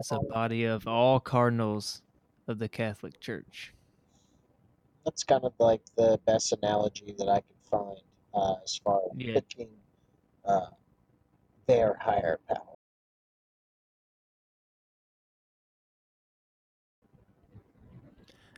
It's 0.00 0.10
a 0.10 0.18
body 0.18 0.64
of 0.64 0.86
all 0.86 1.20
cardinals 1.20 2.02
of 2.48 2.58
the 2.58 2.68
Catholic 2.68 3.18
Church. 3.20 3.72
That's 5.04 5.22
kind 5.22 5.44
of 5.44 5.54
like 5.60 5.80
the 5.96 6.20
best 6.26 6.52
analogy 6.52 7.14
that 7.16 7.28
I 7.28 7.40
can 7.40 7.56
find 7.70 7.98
uh, 8.34 8.56
as 8.62 8.76
far 8.84 9.00
as 9.10 9.16
Yeah. 9.16 9.34
picking 9.34 9.70
uh, 10.44 10.66
their 11.66 11.94
higher 11.94 12.40
power. 12.48 12.74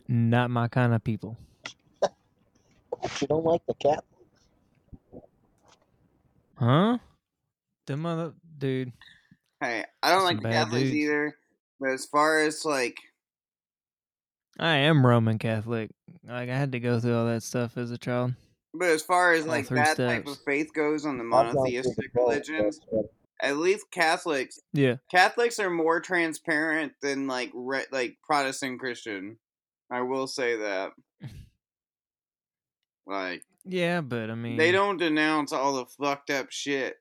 Not 0.07 0.49
my 0.49 0.67
kind 0.67 0.93
of 0.93 1.03
people. 1.03 1.37
You 3.21 3.27
don't 3.27 3.45
like 3.45 3.65
the 3.67 3.73
Catholics? 3.75 4.05
Huh? 6.57 6.97
Them 7.91 8.01
mother 8.01 8.33
dude. 8.57 8.93
Hey, 9.59 9.83
I 10.01 10.09
don't 10.11 10.19
Some 10.21 10.25
like 10.27 10.37
the 10.37 10.43
bad 10.43 10.53
Catholics 10.65 10.83
dudes. 10.83 10.95
either. 10.95 11.37
But 11.79 11.89
as 11.91 12.05
far 12.05 12.39
as 12.39 12.63
like, 12.65 12.97
I 14.59 14.75
am 14.77 15.05
Roman 15.05 15.37
Catholic. 15.39 15.89
Like 16.27 16.49
I 16.49 16.55
had 16.57 16.71
to 16.73 16.79
go 16.79 16.99
through 16.99 17.15
all 17.15 17.25
that 17.27 17.43
stuff 17.43 17.77
as 17.77 17.91
a 17.91 17.97
child. 17.97 18.33
but 18.73 18.87
as 18.89 19.01
far 19.01 19.33
as 19.33 19.43
All 19.43 19.49
like 19.49 19.67
three 19.67 19.79
that 19.79 19.97
type 19.97 20.27
of 20.27 20.37
faith 20.45 20.73
goes 20.73 21.05
on 21.05 21.17
the 21.17 21.23
I've 21.25 21.31
gone 21.31 21.45
through 21.45 21.51
the 21.53 21.57
monotheistic 21.59 22.11
religions, 22.15 22.79
at 23.41 23.57
least 23.57 23.85
Catholics 23.91 24.59
Yeah. 24.73 24.95
Catholics 25.09 25.59
are 25.59 25.69
more 25.69 25.99
transparent 25.99 26.93
than 27.01 27.27
like 27.27 27.51
re- 27.53 27.85
like 27.91 28.17
Protestant 28.25 28.79
Christian. 28.79 29.37
I 29.91 30.01
will 30.01 30.27
say 30.27 30.55
that. 30.57 30.91
Like 33.07 33.43
Yeah, 33.65 34.01
but 34.01 34.29
I 34.29 34.35
mean 34.35 34.57
they 34.57 34.71
don't 34.71 34.97
denounce 34.97 35.51
all 35.51 35.73
the 35.73 35.85
fucked 35.99 36.29
up 36.29 36.51
shit 36.51 36.95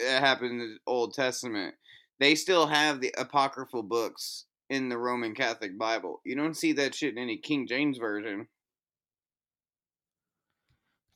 that 0.00 0.22
happened 0.22 0.52
in 0.52 0.58
the 0.58 0.76
Old 0.86 1.14
Testament. 1.14 1.74
they 2.18 2.34
still 2.34 2.66
have 2.66 3.00
the 3.00 3.14
apocryphal 3.16 3.82
books 3.82 4.44
in 4.68 4.88
the 4.88 4.98
Roman 4.98 5.34
Catholic 5.34 5.78
Bible. 5.78 6.20
You 6.24 6.36
don't 6.36 6.56
see 6.56 6.72
that 6.74 6.94
shit 6.94 7.12
in 7.12 7.18
any 7.18 7.36
King 7.36 7.66
James 7.66 7.98
version. 7.98 8.46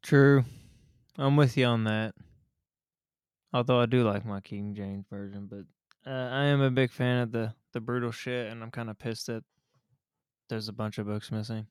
True. 0.03 0.45
I'm 1.17 1.37
with 1.37 1.57
you 1.57 1.67
on 1.67 1.85
that. 1.85 2.15
Although 3.53 3.81
I 3.81 3.87
do 3.87 4.03
like 4.03 4.27
my 4.27 4.41
King 4.41 4.75
James 4.75 5.07
version, 5.09 5.49
but 5.49 6.11
uh, 6.11 6.29
I 6.31 6.45
am 6.45 6.61
a 6.61 6.71
big 6.71 6.91
fan 6.91 7.23
of 7.23 7.33
the 7.33 7.55
the 7.73 7.81
brutal 7.81 8.11
shit, 8.11 8.51
and 8.51 8.63
I'm 8.63 8.71
kind 8.71 8.91
of 8.91 8.99
pissed 8.99 9.29
that 9.29 9.45
there's 10.49 10.69
a 10.69 10.73
bunch 10.73 10.99
of 10.99 11.07
books 11.07 11.31
missing. 11.31 11.67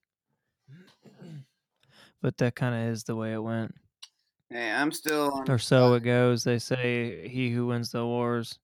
but 2.22 2.38
that 2.38 2.55
kind 2.55 2.74
of 2.74 2.93
is 2.93 3.03
the 3.03 3.16
way 3.16 3.34
it 3.34 3.43
went, 3.43 3.76
Hey, 4.54 4.70
I'm 4.72 4.91
still 4.91 5.32
on 5.32 5.49
or 5.49 5.58
so 5.58 5.95
it 5.95 6.04
goes. 6.04 6.43
They 6.43 6.60
say 6.60 7.28
he 7.28 7.49
who 7.49 7.66
wins 7.66 7.91
the 7.91 8.06
wars 8.06 8.60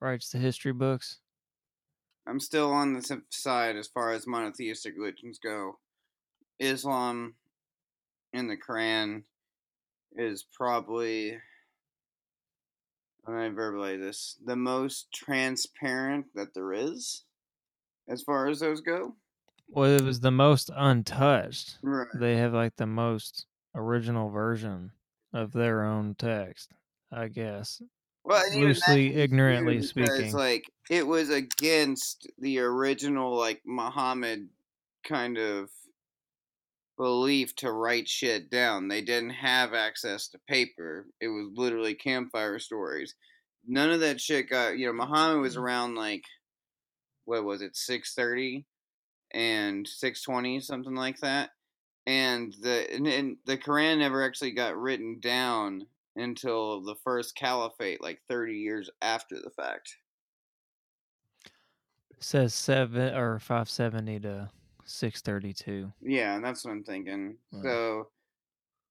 writes 0.00 0.28
the 0.28 0.36
history 0.36 0.72
books. 0.72 1.20
I'm 2.26 2.38
still 2.38 2.70
on 2.70 2.92
the 2.92 3.22
side 3.30 3.76
as 3.76 3.88
far 3.88 4.12
as 4.12 4.26
monotheistic 4.26 4.92
religions 4.98 5.38
go. 5.42 5.78
Islam 6.58 7.36
and 8.34 8.50
the 8.50 8.56
Quran 8.58 9.22
is 10.14 10.44
probably 10.52 11.38
I 13.26 13.30
verbalize 13.30 14.00
this? 14.00 14.36
The 14.44 14.56
most 14.56 15.10
transparent 15.10 16.26
that 16.34 16.52
there 16.52 16.74
is 16.74 17.24
as 18.10 18.20
far 18.20 18.46
as 18.48 18.60
those 18.60 18.82
go. 18.82 19.16
Well, 19.68 19.90
it 19.90 20.02
was 20.02 20.20
the 20.20 20.30
most 20.30 20.70
untouched. 20.76 21.78
Right. 21.82 22.08
They 22.12 22.36
have 22.36 22.52
like 22.52 22.76
the 22.76 22.86
most 22.86 23.46
original 23.74 24.30
version 24.30 24.92
of 25.32 25.52
their 25.52 25.84
own 25.84 26.14
text, 26.14 26.70
I 27.10 27.28
guess. 27.28 27.80
Well, 28.24 28.42
and 28.44 28.54
even 28.54 28.68
that 28.68 28.74
Loosely, 28.74 29.14
ignorantly 29.16 29.76
because, 29.76 29.88
speaking. 29.90 30.32
like 30.32 30.64
it 30.90 31.06
was 31.06 31.30
against 31.30 32.30
the 32.38 32.60
original 32.60 33.36
like 33.36 33.62
Muhammad 33.64 34.48
kind 35.04 35.38
of 35.38 35.70
belief 36.96 37.56
to 37.56 37.72
write 37.72 38.08
shit 38.08 38.48
down. 38.48 38.88
They 38.88 39.02
didn't 39.02 39.30
have 39.30 39.74
access 39.74 40.28
to 40.28 40.38
paper. 40.48 41.06
It 41.20 41.28
was 41.28 41.50
literally 41.54 41.94
campfire 41.94 42.60
stories. 42.60 43.14
None 43.66 43.90
of 43.90 44.00
that 44.00 44.20
shit 44.20 44.50
got 44.50 44.78
you 44.78 44.86
know, 44.86 44.92
Muhammad 44.92 45.40
was 45.40 45.56
mm. 45.56 45.60
around 45.60 45.96
like 45.96 46.24
what 47.24 47.44
was 47.44 47.62
it, 47.62 47.76
six 47.76 48.14
thirty 48.14 48.66
and 49.32 49.86
six 49.86 50.22
twenty, 50.22 50.60
something 50.60 50.94
like 50.94 51.18
that. 51.20 51.50
And 52.06 52.54
the 52.60 52.92
and, 52.92 53.06
and 53.06 53.36
the 53.46 53.56
Quran 53.56 53.98
never 53.98 54.24
actually 54.24 54.52
got 54.52 54.76
written 54.76 55.20
down 55.20 55.86
until 56.16 56.82
the 56.82 56.96
first 56.96 57.36
caliphate, 57.36 58.02
like 58.02 58.20
thirty 58.28 58.58
years 58.58 58.90
after 59.00 59.36
the 59.40 59.50
fact. 59.50 59.96
says 62.18 62.54
seven 62.54 63.14
or 63.14 63.38
five 63.38 63.70
seventy 63.70 64.18
to 64.20 64.50
six 64.84 65.20
thirty 65.20 65.52
two. 65.52 65.92
Yeah, 66.00 66.40
that's 66.40 66.64
what 66.64 66.72
I'm 66.72 66.82
thinking. 66.82 67.36
Right. 67.52 67.62
So, 67.62 68.08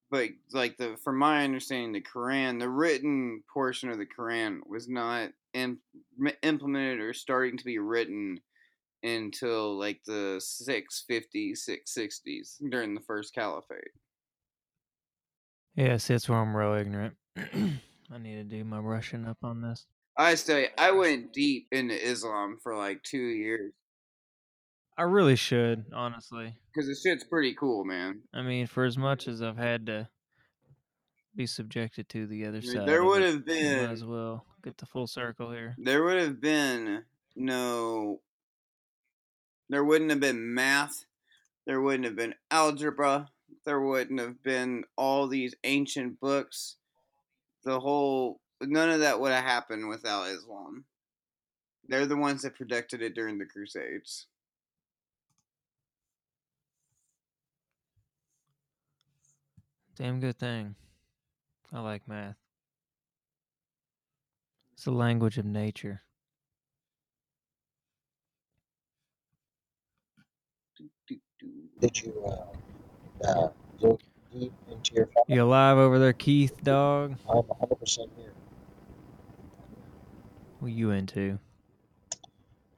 but 0.09 0.30
like 0.53 0.78
the 0.78 0.97
from 1.03 1.18
my 1.18 1.43
understanding, 1.43 1.91
the 1.91 2.01
Quran, 2.01 2.59
the 2.59 2.70
written 2.70 3.43
portion 3.53 3.89
of 3.89 3.97
the 3.97 4.05
Quran 4.05 4.59
was 4.66 4.88
not 4.88 5.32
im- 5.53 5.82
implemented 6.43 6.99
or 7.01 7.14
starting 7.14 7.57
to 7.57 7.66
be 7.66 7.78
written 7.78 8.39
until 9.04 9.78
like 9.78 10.02
the 10.06 10.39
650s, 10.41 11.70
660s 11.70 12.58
during 12.70 12.93
the 12.93 13.02
first 13.02 13.34
caliphate. 13.34 13.91
Yeah, 15.76 15.97
see, 15.97 16.14
that's 16.14 16.28
where 16.28 16.39
I'm 16.39 16.56
real 16.56 16.74
ignorant. 16.74 17.16
I 17.38 18.18
need 18.20 18.36
to 18.36 18.43
do 18.43 18.64
my 18.64 18.82
brushing 18.82 19.26
up 19.26 19.38
on 19.43 19.62
this. 19.62 19.86
I 20.18 20.36
say 20.36 20.70
I 20.78 20.91
went 20.91 21.32
deep 21.34 21.68
into 21.72 21.95
Islam 21.95 22.58
for 22.62 22.76
like 22.76 23.02
two 23.04 23.18
years 23.18 23.72
I 24.97 25.04
really 25.04 25.38
should, 25.38 25.86
honestly. 25.95 26.54
because 26.72 26.88
the 26.88 26.95
shit's 26.95 27.24
pretty 27.24 27.56
cool, 27.56 27.86
man. 27.86 28.22
I 28.34 28.41
mean, 28.41 28.68
for 28.68 28.84
as 28.84 28.97
much 28.97 29.28
as 29.28 29.41
I've 29.41 29.58
had 29.58 29.86
to 29.88 30.10
be 31.34 31.47
subjected 31.47 32.10
to 32.10 32.28
the 32.28 32.45
other 32.45 32.62
side, 32.62 32.88
there 32.88 33.04
would 33.04 33.22
have 33.24 33.45
been- 33.45 33.86
might 33.86 33.91
as 33.93 34.04
well 34.04 34.45
get 34.62 34.78
the 34.78 34.86
full 34.86 35.08
circle 35.08 35.49
here. 35.52 35.76
there 35.80 36.04
would 36.04 36.20
have 36.20 36.39
been 36.41 37.04
no 37.36 38.22
there 39.72 39.84
wouldn't 39.84 40.11
have 40.11 40.19
been 40.19 40.53
math 40.53 41.05
there 41.65 41.82
wouldn't 41.82 42.05
have 42.05 42.15
been 42.15 42.36
algebra 42.51 43.28
there 43.65 43.82
wouldn't 43.82 44.19
have 44.19 44.43
been 44.43 44.84
all 44.97 45.28
these 45.28 45.55
ancient 45.63 46.19
books 46.19 46.76
the 47.63 47.80
whole 47.80 48.39
none 48.61 48.89
of 48.89 48.99
that 48.99 49.19
would 49.19 49.32
have 49.32 49.43
happened 49.43 49.88
without 49.88 50.28
islam 50.28 50.84
they're 51.88 52.05
the 52.05 52.15
ones 52.15 52.43
that 52.43 52.55
protected 52.55 53.01
it 53.01 53.15
during 53.15 53.38
the 53.39 53.45
crusades 53.45 54.28
Damn 59.97 60.19
good 60.19 60.39
thing. 60.39 60.74
I 61.72 61.80
like 61.80 62.07
math. 62.07 62.38
It's 64.74 64.86
the 64.86 64.91
language 64.91 65.38
of 65.38 65.45
nature. 65.45 66.01
Did 71.79 72.01
you 72.01 72.23
uh, 72.25 73.27
uh, 73.27 73.49
look 73.79 74.01
deep 74.32 74.53
into 74.69 74.93
your 74.93 75.07
phone? 75.07 75.23
You 75.27 75.43
alive 75.43 75.77
over 75.77 75.97
there, 75.97 76.13
Keith, 76.13 76.63
dog? 76.63 77.15
I'm 77.27 77.41
100% 77.41 77.97
here. 78.15 78.34
What 80.59 80.67
are 80.67 80.69
you 80.69 80.91
into? 80.91 81.39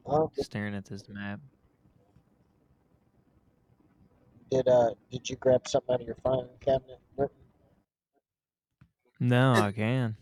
Oh, 0.06 0.32
Staring 0.38 0.76
at 0.76 0.86
this 0.86 1.04
map. 1.10 1.40
did 4.54 4.68
uh 4.68 4.92
did 5.12 5.30
you 5.30 5.36
grab 5.38 5.68
something 5.68 5.94
out 5.94 6.02
of 6.02 6.06
your 6.08 6.18
filing 6.24 6.48
cabinet? 6.60 7.00
Britton? 7.16 7.36
No, 9.20 9.54
I 9.54 9.72
can. 9.72 10.16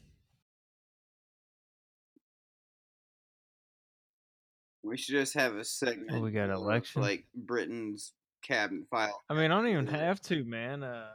We 4.83 4.97
should 4.97 5.13
just 5.13 5.33
have 5.35 5.55
a 5.55 5.63
segment 5.63 6.21
we 6.21 6.31
got 6.31 6.49
election? 6.49 7.01
like 7.01 7.25
britain's 7.35 8.13
cabinet 8.41 8.87
file 8.89 9.21
I 9.29 9.33
mean, 9.35 9.51
I 9.51 9.55
don't 9.61 9.67
even 9.67 9.87
have 9.87 10.19
to, 10.23 10.43
man. 10.43 10.83
Uh, 10.83 11.09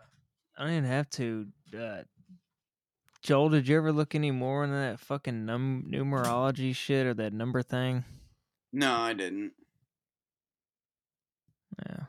I 0.56 0.62
don't 0.62 0.72
even 0.72 0.84
have 0.84 1.10
to. 1.10 1.46
Uh, 1.76 2.02
Joel, 3.22 3.48
did 3.48 3.66
you 3.66 3.76
ever 3.76 3.90
look 3.92 4.14
any 4.14 4.30
more 4.30 4.62
into 4.62 4.76
that 4.76 5.00
fucking 5.00 5.44
num- 5.44 5.86
numerology 5.90 6.74
shit 6.74 7.06
or 7.06 7.14
that 7.14 7.32
number 7.32 7.62
thing? 7.62 8.04
no 8.72 8.92
i 8.92 9.12
didn't 9.12 9.52
Yeah. 11.88 12.04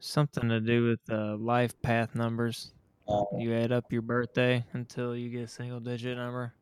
Something 0.00 0.48
to 0.48 0.60
do 0.60 0.84
with 0.88 1.00
uh, 1.10 1.36
life 1.36 1.80
path 1.82 2.14
numbers. 2.14 2.72
Uh, 3.08 3.24
You 3.38 3.54
add 3.54 3.70
up 3.72 3.92
your 3.92 4.02
birthday 4.02 4.64
until 4.72 5.14
you 5.16 5.30
get 5.30 5.42
a 5.42 5.48
single 5.48 5.78
digit 5.80 6.16
number. 6.16 6.52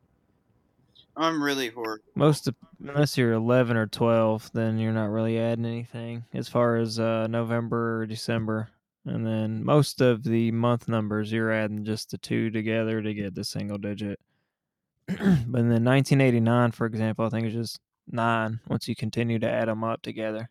I'm 1.17 1.41
really 1.43 1.69
horrible 1.69 2.03
Most 2.15 2.47
of, 2.47 2.55
unless 2.79 3.17
you're 3.17 3.33
11 3.33 3.77
or 3.77 3.87
12, 3.87 4.51
then 4.53 4.77
you're 4.77 4.93
not 4.93 5.09
really 5.09 5.39
adding 5.39 5.65
anything 5.65 6.25
as 6.33 6.47
far 6.47 6.77
as 6.77 6.99
uh, 6.99 7.27
November 7.27 8.01
or 8.01 8.05
December. 8.05 8.69
And 9.05 9.25
then 9.25 9.63
most 9.63 10.01
of 10.01 10.23
the 10.23 10.51
month 10.51 10.87
numbers, 10.87 11.31
you're 11.31 11.51
adding 11.51 11.83
just 11.83 12.11
the 12.11 12.17
two 12.17 12.51
together 12.51 13.01
to 13.01 13.13
get 13.13 13.33
the 13.33 13.43
single 13.43 13.77
digit. 13.77 14.19
but 15.07 15.17
in 15.17 15.47
the 15.47 15.81
1989, 15.81 16.71
for 16.71 16.85
example, 16.85 17.25
I 17.25 17.29
think 17.29 17.47
it's 17.47 17.55
just 17.55 17.79
nine 18.07 18.59
once 18.67 18.87
you 18.87 18.95
continue 18.95 19.39
to 19.39 19.49
add 19.49 19.67
them 19.67 19.83
up 19.83 20.01
together. 20.01 20.49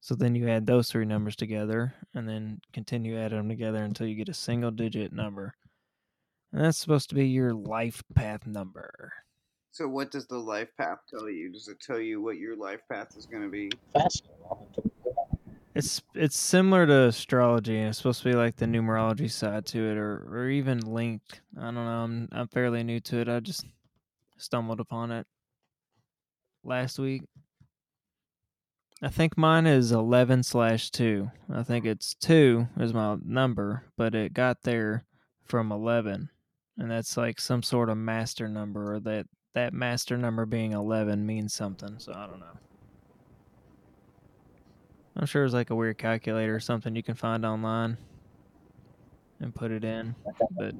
So 0.00 0.14
then 0.14 0.34
you 0.34 0.48
add 0.48 0.66
those 0.66 0.90
three 0.90 1.06
numbers 1.06 1.34
together 1.34 1.94
and 2.14 2.28
then 2.28 2.60
continue 2.72 3.18
adding 3.18 3.38
them 3.38 3.48
together 3.48 3.82
until 3.82 4.06
you 4.06 4.14
get 4.14 4.28
a 4.28 4.34
single 4.34 4.70
digit 4.70 5.12
number. 5.12 5.54
And 6.54 6.64
that's 6.64 6.78
supposed 6.78 7.08
to 7.08 7.16
be 7.16 7.26
your 7.26 7.52
life 7.52 8.00
path 8.14 8.46
number. 8.46 9.12
so 9.72 9.88
what 9.88 10.12
does 10.12 10.28
the 10.28 10.38
life 10.38 10.68
path 10.78 10.98
tell 11.10 11.28
you 11.28 11.52
does 11.52 11.66
it 11.66 11.80
tell 11.80 11.98
you 11.98 12.22
what 12.22 12.36
your 12.36 12.54
life 12.56 12.80
path 12.88 13.16
is 13.16 13.26
going 13.26 13.42
to 13.42 13.48
be 13.50 13.70
fascinating. 13.92 14.36
I'll 14.48 14.68
have 14.76 14.84
to- 14.84 14.90
It's 15.74 16.00
it's 16.14 16.38
similar 16.38 16.86
to 16.86 17.08
astrology, 17.08 17.76
and 17.76 17.88
it's 17.88 17.98
supposed 17.98 18.22
to 18.22 18.28
be 18.30 18.36
like 18.36 18.54
the 18.54 18.66
numerology 18.66 19.28
side 19.28 19.66
to 19.66 19.78
it, 19.90 19.96
or 19.98 20.28
or 20.30 20.48
even 20.48 20.78
linked. 20.78 21.40
I 21.58 21.62
don't 21.64 21.74
know. 21.74 21.80
I'm 22.04 22.28
I'm 22.30 22.46
fairly 22.46 22.84
new 22.84 23.00
to 23.00 23.18
it. 23.18 23.28
I 23.28 23.40
just 23.40 23.64
stumbled 24.36 24.78
upon 24.78 25.10
it 25.10 25.26
last 26.62 27.00
week. 27.00 27.22
I 29.02 29.08
think 29.08 29.36
mine 29.36 29.66
is 29.66 29.90
eleven 29.90 30.44
slash 30.44 30.90
two. 30.92 31.32
I 31.52 31.64
think 31.64 31.84
it's 31.84 32.14
two 32.14 32.68
is 32.78 32.94
my 32.94 33.16
number, 33.24 33.82
but 33.96 34.14
it 34.14 34.32
got 34.32 34.62
there 34.62 35.04
from 35.42 35.72
eleven, 35.72 36.30
and 36.78 36.90
that's 36.90 37.16
like 37.16 37.40
some 37.40 37.62
sort 37.62 37.88
of 37.88 37.96
master 37.96 38.48
number 38.48 38.94
or 38.94 39.00
that 39.00 39.26
that 39.54 39.72
master 39.72 40.16
number 40.16 40.44
being 40.46 40.72
11 40.72 41.24
means 41.24 41.54
something 41.54 41.98
so 41.98 42.12
i 42.12 42.26
don't 42.26 42.40
know. 42.40 42.46
I'm 45.16 45.26
sure 45.26 45.44
it's 45.44 45.54
like 45.54 45.70
a 45.70 45.76
weird 45.76 45.96
calculator 45.96 46.56
or 46.56 46.60
something 46.60 46.96
you 46.96 47.02
can 47.02 47.14
find 47.14 47.46
online 47.46 47.96
and 49.40 49.54
put 49.54 49.70
it 49.70 49.84
in 49.84 50.14
but 50.56 50.74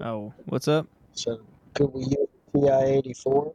oh 0.00 0.32
what's 0.46 0.68
up? 0.68 0.86
So 1.12 1.40
could 1.74 1.92
we 1.92 2.04
use 2.04 2.28
ti-84 2.54 3.52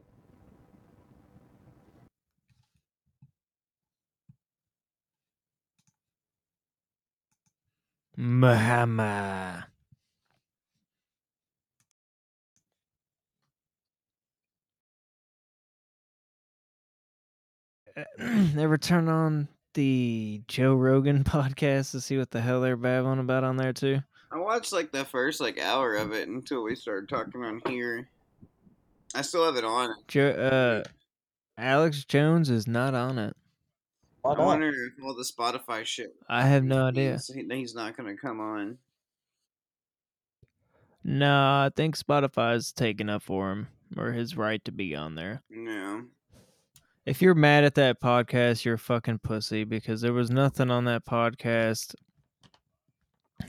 Muhammad. 8.17 9.65
ever 18.57 18.77
turn 18.77 19.09
on 19.09 19.47
the 19.73 20.41
Joe 20.47 20.75
Rogan 20.75 21.23
podcast 21.25 21.91
to 21.91 22.01
see 22.01 22.17
what 22.17 22.31
the 22.31 22.41
hell 22.41 22.61
they're 22.61 22.77
babbling 22.77 23.19
about 23.19 23.43
on 23.43 23.57
there 23.57 23.73
too? 23.73 23.99
I 24.31 24.37
watched 24.37 24.71
like 24.71 24.91
the 24.91 25.05
first 25.05 25.41
like 25.41 25.59
hour 25.59 25.95
of 25.95 26.11
it 26.13 26.27
until 26.27 26.63
we 26.63 26.75
started 26.75 27.09
talking 27.09 27.43
on 27.43 27.61
here. 27.67 28.07
I 29.15 29.21
still 29.23 29.45
have 29.45 29.55
it 29.55 29.63
on. 29.63 29.95
Joe, 30.07 30.29
uh, 30.29 30.89
Alex 31.57 32.05
Jones 32.05 32.49
is 32.49 32.67
not 32.67 32.93
on 32.93 33.17
it. 33.17 33.35
Why 34.21 34.33
I 34.33 34.45
wonder 34.45 34.69
if 34.69 35.03
all 35.03 35.15
the 35.15 35.23
Spotify 35.23 35.85
shit. 35.85 36.15
I 36.27 36.43
have 36.43 36.63
no 36.63 36.87
idea. 36.87 37.13
He's, 37.13 37.31
he's 37.49 37.75
not 37.75 37.95
gonna 37.95 38.15
come 38.17 38.39
on. 38.39 38.77
No, 41.03 41.31
I 41.31 41.71
think 41.75 41.97
Spotify's 41.97 42.71
taking 42.71 43.09
up 43.09 43.23
for 43.23 43.51
him 43.51 43.67
or 43.97 44.11
his 44.11 44.35
right 44.35 44.63
to 44.65 44.71
be 44.71 44.95
on 44.95 45.15
there. 45.15 45.41
No. 45.49 46.03
If 47.05 47.21
you're 47.21 47.33
mad 47.33 47.63
at 47.63 47.75
that 47.75 48.01
podcast, 48.01 48.65
you're 48.65 48.75
a 48.75 48.79
fucking 48.79 49.19
pussy 49.19 49.63
because 49.63 50.01
there 50.01 50.13
was 50.13 50.29
nothing 50.29 50.69
on 50.69 50.85
that 50.85 51.05
podcast. 51.05 51.95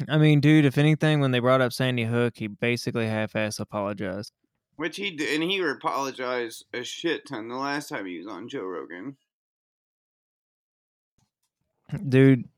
I 0.08 0.18
mean, 0.18 0.40
dude, 0.40 0.64
if 0.64 0.78
anything, 0.78 1.20
when 1.20 1.32
they 1.32 1.40
brought 1.40 1.60
up 1.60 1.72
Sandy 1.72 2.04
Hook, 2.04 2.34
he 2.36 2.46
basically 2.46 3.06
half-ass 3.06 3.58
apologized. 3.58 4.32
Which 4.76 4.96
he 4.96 5.10
did, 5.10 5.34
and 5.34 5.50
he 5.50 5.58
apologized 5.58 6.64
a 6.72 6.84
shit 6.84 7.26
ton 7.26 7.48
the 7.48 7.56
last 7.56 7.88
time 7.88 8.06
he 8.06 8.16
was 8.16 8.28
on 8.28 8.48
Joe 8.48 8.62
Rogan. 8.62 9.16
Dude, 12.08 12.48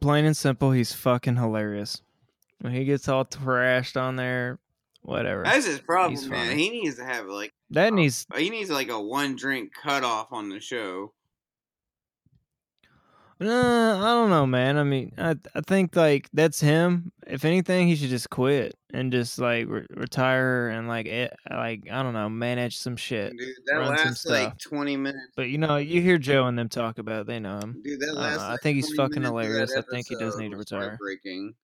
plain 0.00 0.24
and 0.24 0.36
simple, 0.36 0.72
he's 0.72 0.92
fucking 0.92 1.36
hilarious. 1.36 2.02
When 2.60 2.72
he 2.72 2.84
gets 2.84 3.08
all 3.08 3.24
trashed 3.24 4.00
on 4.00 4.16
there, 4.16 4.58
whatever. 5.02 5.44
That's 5.44 5.66
his 5.66 5.80
problem, 5.80 6.28
man. 6.28 6.58
He 6.58 6.70
needs 6.70 6.96
to 6.96 7.04
have 7.04 7.26
like 7.26 7.52
that 7.70 7.92
needs 7.92 8.26
he 8.36 8.50
needs 8.50 8.70
like 8.70 8.88
a 8.88 9.00
one 9.00 9.36
drink 9.36 9.72
cutoff 9.74 10.28
on 10.32 10.48
the 10.48 10.60
show. 10.60 11.12
Uh, 13.40 13.46
I 13.46 14.14
don't 14.14 14.30
know, 14.30 14.46
man. 14.46 14.76
I 14.78 14.82
mean, 14.82 15.12
I 15.16 15.36
I 15.54 15.60
think 15.60 15.94
like 15.94 16.28
that's 16.32 16.60
him. 16.60 17.12
If 17.24 17.44
anything, 17.44 17.86
he 17.86 17.94
should 17.94 18.10
just 18.10 18.30
quit 18.30 18.74
and 18.92 19.12
just 19.12 19.38
like 19.38 19.68
re- 19.68 19.86
retire 19.90 20.70
and 20.70 20.88
like 20.88 21.06
it, 21.06 21.32
like 21.48 21.88
I 21.88 22.02
don't 22.02 22.14
know, 22.14 22.28
manage 22.28 22.78
some 22.78 22.96
shit. 22.96 23.36
Dude, 23.36 23.54
that 23.66 23.88
lasts 23.88 24.26
like 24.26 24.58
twenty 24.58 24.96
minutes. 24.96 25.28
But 25.36 25.50
you 25.50 25.58
know, 25.58 25.76
you 25.76 26.02
hear 26.02 26.18
Joe 26.18 26.46
and 26.46 26.58
them 26.58 26.68
talk 26.68 26.98
about, 26.98 27.22
it, 27.22 27.26
they 27.28 27.38
know 27.38 27.58
him. 27.58 27.80
Dude, 27.84 28.00
that 28.00 28.14
I 28.16 28.20
lasts. 28.20 28.40
I 28.40 28.50
like 28.52 28.60
think 28.62 28.74
he's 28.76 28.92
fucking 28.94 29.22
minutes 29.22 29.28
of 29.30 29.36
that 29.36 29.44
hilarious. 29.44 29.76
I 29.76 29.82
think 29.82 30.08
he 30.08 30.16
does 30.16 30.36
need 30.36 30.50
to 30.50 30.56
retire. 30.56 30.88
Heartbreaking. 30.88 31.54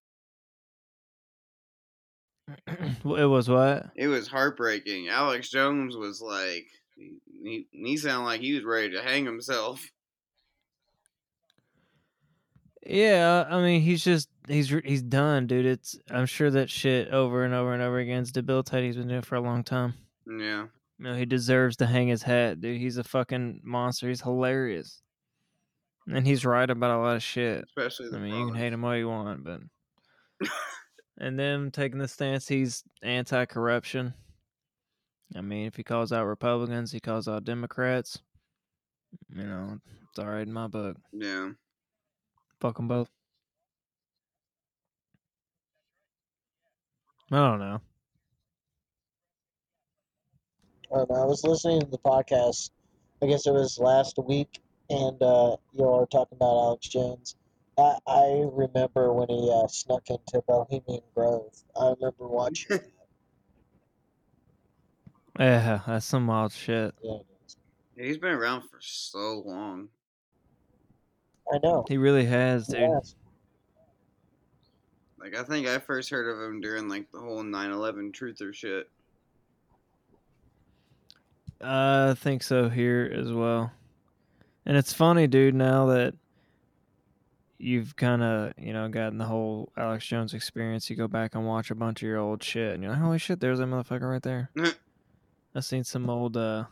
It 3.05 3.27
was 3.27 3.49
what? 3.49 3.91
It 3.97 4.07
was 4.07 4.29
heartbreaking. 4.29 5.09
Alex 5.09 5.51
Jones 5.51 5.97
was 5.97 6.21
like, 6.21 6.67
he, 6.97 7.67
he 7.71 7.97
sounded 7.97 8.25
like 8.25 8.41
he 8.41 8.55
was 8.55 8.65
ready 8.65 8.91
to 8.93 9.03
hang 9.03 9.25
himself. 9.25 9.85
Yeah, 12.87 13.47
I 13.49 13.61
mean, 13.63 13.81
he's 13.81 14.05
just 14.05 14.29
he's 14.47 14.69
he's 14.85 15.03
done, 15.03 15.47
dude. 15.47 15.67
It's 15.67 15.99
I'm 16.11 16.27
sure 16.27 16.51
that 16.51 16.69
shit 16.69 17.09
over 17.09 17.45
and 17.45 17.55
over 17.55 17.73
and 17.73 17.83
over 17.83 17.99
again 17.99 18.23
is 18.23 18.33
debilitating. 18.33 18.89
He's 18.89 18.97
been 18.97 19.09
doing 19.09 19.21
it 19.21 19.27
for 19.27 19.37
a 19.37 19.41
long 19.41 19.65
time. 19.65 19.95
Yeah. 20.27 20.67
You 20.99 21.05
know, 21.05 21.15
he 21.15 21.25
deserves 21.25 21.77
to 21.79 21.87
hang 21.87 22.09
his 22.09 22.23
hat, 22.23 22.61
dude. 22.61 22.81
He's 22.81 22.99
a 22.99 23.05
fucking 23.05 23.61
monster. 23.65 24.09
He's 24.09 24.21
hilarious. 24.21 25.03
And 26.07 26.27
he's 26.27 26.45
right 26.45 26.69
about 26.69 26.99
a 26.99 27.03
lot 27.03 27.17
of 27.17 27.23
shit. 27.23 27.65
Especially 27.65 28.11
the 28.11 28.19
I 28.19 28.21
mean, 28.21 28.35
you 28.35 28.47
can 28.47 28.55
hate 28.55 28.73
him 28.73 28.85
all 28.85 28.97
you 28.97 29.09
want, 29.09 29.43
but. 29.43 29.61
and 31.19 31.39
them 31.39 31.71
taking 31.71 31.99
the 31.99 32.09
stance 32.09 32.47
he's 32.47 32.85
anti 33.03 33.47
corruption. 33.47 34.13
I 35.35 35.41
mean, 35.41 35.67
if 35.67 35.77
he 35.77 35.83
calls 35.83 36.13
out 36.13 36.27
Republicans, 36.27 36.93
he 36.93 37.01
calls 37.01 37.27
out 37.27 37.45
Democrats. 37.45 38.21
You 39.35 39.45
know, 39.45 39.79
it's 40.11 40.19
all 40.19 40.27
right 40.27 40.47
in 40.47 40.53
my 40.53 40.67
book. 40.67 40.97
Yeah. 41.13 41.51
Fuck 42.65 42.79
them 42.79 42.89
both. 42.89 43.11
I 47.31 47.37
don't 47.37 47.59
know. 47.59 47.83
I 50.91 50.97
don't 50.97 51.11
know. 51.11 51.17
I 51.17 51.27
was 51.27 51.45
listening 51.45 51.81
to 51.81 51.87
the 51.87 51.99
podcast. 51.99 52.71
I 53.23 53.27
guess 53.27 53.47
it 53.47 53.53
was 53.53 53.79
last 53.79 54.17
week, 54.17 54.63
and 54.89 55.23
uh, 55.23 55.59
you 55.75 55.85
all 55.85 56.01
were 56.01 56.07
talking 56.07 56.37
about 56.37 56.57
Alex 56.57 56.89
Jones. 56.89 57.37
I, 57.77 57.99
I 58.07 58.45
remember 58.51 59.13
when 59.13 59.29
he 59.29 59.53
uh, 59.55 59.69
snuck 59.69 60.09
into 60.09 60.41
Bohemian 60.49 61.03
Grove. 61.15 61.53
I 61.79 61.91
remember 61.91 62.29
watching 62.29 62.79
that. 62.79 62.87
Yeah, 65.39 65.81
that's 65.87 66.07
some 66.07 66.29
wild 66.29 66.53
shit. 66.53 66.95
Yeah, 67.03 67.17
it 67.17 67.27
is. 67.47 67.57
He's 67.95 68.17
been 68.17 68.33
around 68.33 68.63
for 68.63 68.79
so 68.81 69.43
long. 69.45 69.89
I 71.53 71.59
know. 71.63 71.85
He 71.89 71.97
really 71.97 72.25
has, 72.25 72.67
dude. 72.67 72.81
Yes. 72.81 73.15
Like, 75.19 75.37
I 75.37 75.43
think 75.43 75.67
I 75.67 75.79
first 75.79 76.11
heard 76.11 76.29
of 76.29 76.41
him 76.41 76.61
during, 76.61 76.89
like, 76.89 77.11
the 77.11 77.19
whole 77.19 77.43
9 77.43 77.71
11 77.71 78.13
truther 78.13 78.53
shit. 78.53 78.91
I 81.61 82.15
think 82.15 82.43
so 82.43 82.69
here 82.69 83.11
as 83.15 83.33
well. 83.33 83.73
And 84.67 84.77
it's 84.77 84.93
funny, 84.93 85.27
dude, 85.27 85.55
now 85.55 85.87
that 85.87 86.15
you've 87.59 87.97
kind 87.97 88.23
of, 88.23 88.53
you 88.59 88.73
know, 88.73 88.89
gotten 88.89 89.19
the 89.19 89.25
whole 89.25 89.73
Alex 89.77 90.07
Jones 90.07 90.35
experience, 90.35 90.91
you 90.91 90.97
go 90.97 91.09
back 91.09 91.35
and 91.35 91.47
watch 91.47 91.71
a 91.71 91.75
bunch 91.75 92.03
of 92.03 92.09
your 92.09 92.19
old 92.19 92.43
shit, 92.43 92.75
and 92.75 92.83
you're 92.83 92.93
like, 92.93 93.01
holy 93.01 93.19
shit, 93.19 93.41
there's 93.41 93.59
that 93.59 93.67
motherfucker 93.67 94.11
right 94.11 94.23
there. 94.23 94.51
I've 95.55 95.65
seen 95.65 95.85
some 95.85 96.11
old, 96.11 96.37
uh, 96.37 96.65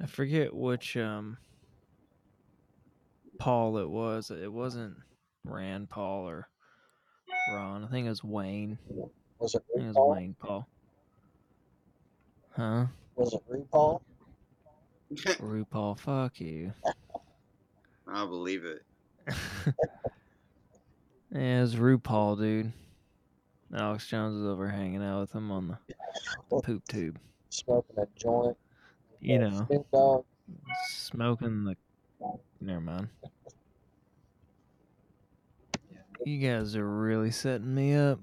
I 0.00 0.06
forget 0.06 0.54
which, 0.54 0.96
um, 0.96 1.38
Paul 3.38 3.78
it 3.78 3.88
was. 3.88 4.30
It 4.30 4.52
wasn't 4.52 4.96
Rand 5.44 5.90
Paul 5.90 6.28
or 6.28 6.48
Ron. 7.52 7.84
I 7.84 7.88
think 7.88 8.06
it 8.06 8.10
was 8.10 8.24
Wayne. 8.24 8.78
Was 9.38 9.54
it 9.54 9.62
I 9.74 9.78
think 9.78 9.88
it 9.88 9.98
was 9.98 10.16
Wayne 10.16 10.36
Paul. 10.40 10.68
Huh? 12.56 12.86
Was 13.16 13.34
it 13.34 13.42
RuPaul? 13.50 14.00
RuPaul, 15.14 15.98
fuck 15.98 16.40
you. 16.40 16.72
I'll 18.08 18.28
believe 18.28 18.64
it. 18.64 18.82
yeah, 21.30 21.58
it 21.58 21.60
was 21.62 21.76
RuPaul, 21.76 22.38
dude. 22.38 22.72
Alex 23.74 24.06
Jones 24.06 24.36
was 24.36 24.46
over 24.46 24.68
hanging 24.68 25.02
out 25.02 25.22
with 25.22 25.32
him 25.32 25.50
on 25.50 25.76
the 26.48 26.60
poop 26.62 26.86
tube. 26.86 27.18
Smoking 27.50 27.96
a 27.98 28.06
joint. 28.16 28.56
You 29.20 29.38
know, 29.38 30.24
smoking 30.88 31.64
the. 31.64 31.76
Never 32.64 32.80
mind. 32.80 33.08
You 36.24 36.38
guys 36.38 36.74
are 36.76 36.88
really 36.88 37.30
setting 37.30 37.74
me 37.74 37.94
up. 37.94 38.20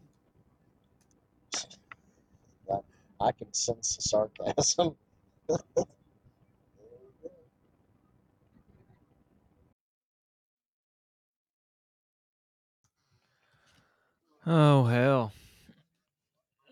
I 3.19 3.31
can 3.34 3.53
sense 3.53 3.97
the 3.97 4.01
sarcasm. 4.01 4.95
Oh 14.43 14.85
hell. 14.85 15.34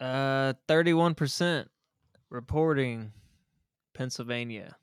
Uh, 0.02 0.54
thirty-one 0.68 1.14
percent 1.14 1.70
reporting 2.32 3.14
Pennsylvania. 3.94 4.79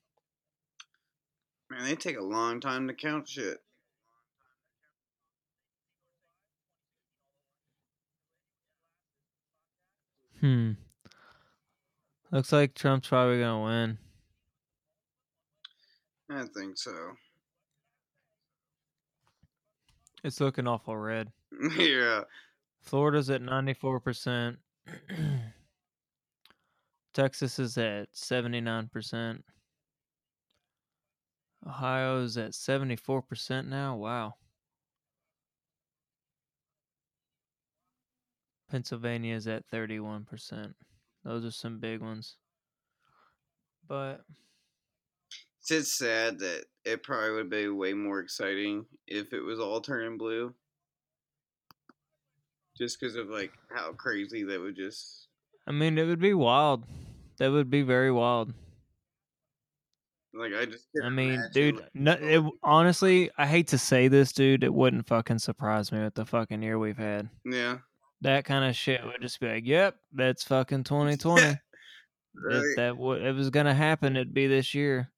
Man, 1.70 1.84
they 1.84 1.96
take 1.96 2.18
a 2.18 2.22
long 2.22 2.60
time 2.60 2.86
to 2.88 2.94
count 2.94 3.28
shit. 3.28 3.58
Hmm. 10.40 10.72
Looks 12.30 12.52
like 12.52 12.74
Trump's 12.74 13.08
probably 13.08 13.40
gonna 13.40 13.62
win. 13.64 13.98
I 16.30 16.44
think 16.54 16.76
so. 16.76 16.92
It's 20.24 20.40
looking 20.40 20.66
awful 20.66 20.96
red. 20.96 21.30
yeah. 21.78 22.22
Florida's 22.80 23.30
at 23.30 23.42
94%. 23.42 24.56
Texas 27.14 27.58
is 27.58 27.78
at 27.78 28.12
79%. 28.12 29.42
Ohio's 31.66 32.36
at 32.36 32.52
74% 32.52 33.66
now. 33.66 33.96
Wow. 33.96 34.34
Pennsylvania 38.68 39.34
is 39.34 39.46
at 39.46 39.68
31%. 39.70 40.74
Those 41.24 41.44
are 41.44 41.50
some 41.50 41.78
big 41.78 42.00
ones. 42.00 42.36
But 43.86 44.24
It's 45.58 45.68
just 45.68 45.96
sad 45.96 46.38
that 46.40 46.64
it 46.84 47.02
probably 47.02 47.30
would 47.32 47.50
be 47.50 47.68
way 47.68 47.94
more 47.94 48.20
exciting 48.20 48.86
if 49.06 49.32
it 49.32 49.40
was 49.40 49.60
all 49.60 49.80
turning 49.80 50.18
blue. 50.18 50.54
Just 52.76 53.00
because 53.00 53.16
of 53.16 53.28
like 53.28 53.52
how 53.70 53.92
crazy 53.92 54.44
that 54.44 54.60
would 54.60 54.76
just 54.76 55.28
I 55.66 55.72
mean, 55.72 55.98
it 55.98 56.04
would 56.04 56.20
be 56.20 56.34
wild. 56.34 56.84
That 57.38 57.50
would 57.50 57.70
be 57.70 57.82
very 57.82 58.12
wild. 58.12 58.54
Like 60.38 60.52
I 60.54 60.64
just. 60.66 60.86
I 61.02 61.08
mean, 61.08 61.34
imagine, 61.34 61.50
dude, 61.52 61.76
like, 61.76 61.90
no, 61.94 62.12
it, 62.20 62.44
honestly, 62.62 63.30
I 63.38 63.46
hate 63.46 63.68
to 63.68 63.78
say 63.78 64.08
this, 64.08 64.32
dude. 64.32 64.64
It 64.64 64.72
wouldn't 64.74 65.06
fucking 65.06 65.38
surprise 65.38 65.90
me 65.92 66.02
with 66.02 66.14
the 66.14 66.24
fucking 66.26 66.62
year 66.62 66.78
we've 66.78 66.96
had. 66.98 67.28
yeah. 67.44 67.78
That 68.22 68.46
kind 68.46 68.64
of 68.64 68.74
shit 68.74 69.04
would 69.04 69.20
just 69.20 69.40
be 69.40 69.46
like, 69.48 69.66
"Yep, 69.66 69.94
that's 70.12 70.42
fucking 70.44 70.84
2020." 70.84 71.58
Right. 72.38 72.56
If 72.56 72.76
that 72.76 72.88
w- 72.96 73.24
it 73.26 73.32
was 73.32 73.48
gonna 73.48 73.72
happen, 73.72 74.14
it'd 74.14 74.34
be 74.34 74.46
this 74.46 74.74
year. 74.74 75.10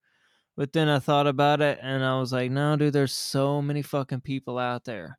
But 0.57 0.73
then 0.73 0.89
I 0.89 1.01
thought 1.01 1.27
about 1.27 1.61
it, 1.61 1.81
and 1.83 2.05
I 2.05 2.19
was 2.21 2.33
like, 2.33 2.51
"No, 2.53 2.77
dude, 2.77 2.93
there's 2.93 3.13
so 3.13 3.61
many 3.61 3.83
fucking 3.83 4.21
people 4.21 4.57
out 4.57 4.85
there 4.85 5.19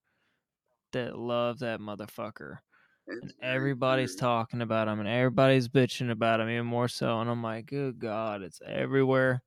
that 0.93 1.17
love 1.17 1.59
that 1.59 1.81
motherfucker, 1.81 2.59
and 3.07 3.33
everybody's 3.41 4.15
talking 4.15 4.61
about 4.61 4.87
him, 4.87 4.99
and 5.01 5.09
everybody's 5.09 5.67
bitching 5.67 6.09
about 6.09 6.39
him 6.39 6.49
even 6.49 6.65
more 6.65 6.87
so." 6.87 7.19
And 7.19 7.29
I'm 7.29 7.43
like, 7.43 7.65
"Good 7.65 7.99
God, 7.99 8.43
it's 8.43 8.61
everywhere." 8.65 9.41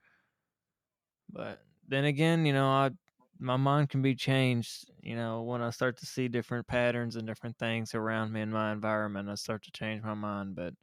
But 1.33 1.63
then 1.89 2.05
again, 2.05 2.45
you 2.47 2.53
know, 2.53 2.69
I 2.69 2.91
my 3.39 3.57
mind 3.57 3.91
can 3.91 4.03
be 4.03 4.15
changed. 4.15 4.91
You 5.01 5.17
know, 5.17 5.43
when 5.43 5.63
I 5.63 5.71
start 5.71 5.99
to 5.99 6.07
see 6.07 6.29
different 6.29 6.67
patterns 6.67 7.17
and 7.17 7.27
different 7.27 7.59
things 7.59 7.95
around 7.95 8.33
me 8.33 8.41
in 8.41 8.51
my 8.51 8.73
environment, 8.73 9.29
I 9.29 9.35
start 9.35 9.63
to 9.65 9.73
change 9.73 10.03
my 10.03 10.15
mind. 10.15 10.55
But 10.55 10.75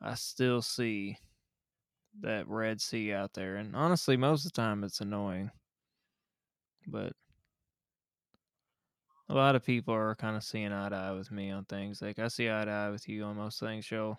I 0.00 0.14
still 0.14 0.62
see 0.62 1.18
that 2.20 2.48
Red 2.48 2.80
Sea 2.80 3.12
out 3.12 3.32
there, 3.34 3.56
and 3.56 3.74
honestly, 3.76 4.16
most 4.16 4.44
of 4.44 4.52
the 4.52 4.56
time 4.56 4.84
it's 4.84 5.00
annoying. 5.00 5.50
But 6.86 7.12
a 9.28 9.34
lot 9.34 9.54
of 9.54 9.64
people 9.64 9.94
are 9.94 10.16
kind 10.16 10.36
of 10.36 10.42
seeing 10.42 10.72
eye 10.72 10.88
to 10.88 10.96
eye 10.96 11.12
with 11.12 11.30
me 11.30 11.50
on 11.50 11.64
things. 11.64 12.02
Like 12.02 12.18
I 12.18 12.28
see 12.28 12.50
eye 12.50 12.64
to 12.64 12.70
eye 12.70 12.90
with 12.90 13.08
you 13.08 13.22
on 13.24 13.36
most 13.36 13.60
things, 13.60 13.86
Joe. 13.86 14.18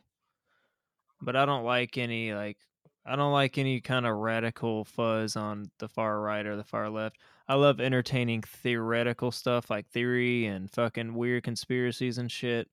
But 1.22 1.36
I 1.36 1.46
don't 1.46 1.66
like 1.66 1.98
any 1.98 2.34
like 2.34 2.58
I 3.06 3.16
don't 3.16 3.34
like 3.34 3.58
any 3.58 3.82
kind 3.82 4.06
of 4.06 4.18
radical 4.18 4.86
fuzz 4.86 5.36
on 5.36 5.72
the 5.80 5.88
far 5.88 6.22
right 6.22 6.46
or 6.46 6.56
the 6.56 6.64
far 6.64 6.90
left. 6.90 7.18
I 7.48 7.56
love 7.56 7.82
entertaining 7.82 8.44
theoretical 8.44 9.32
stuff 9.32 9.70
like 9.70 9.88
theory 9.90 10.46
and 10.46 10.70
fucking 10.72 11.14
weird 11.16 11.44
conspiracies 11.44 12.20
and 12.20 12.32
shit. 12.32 12.70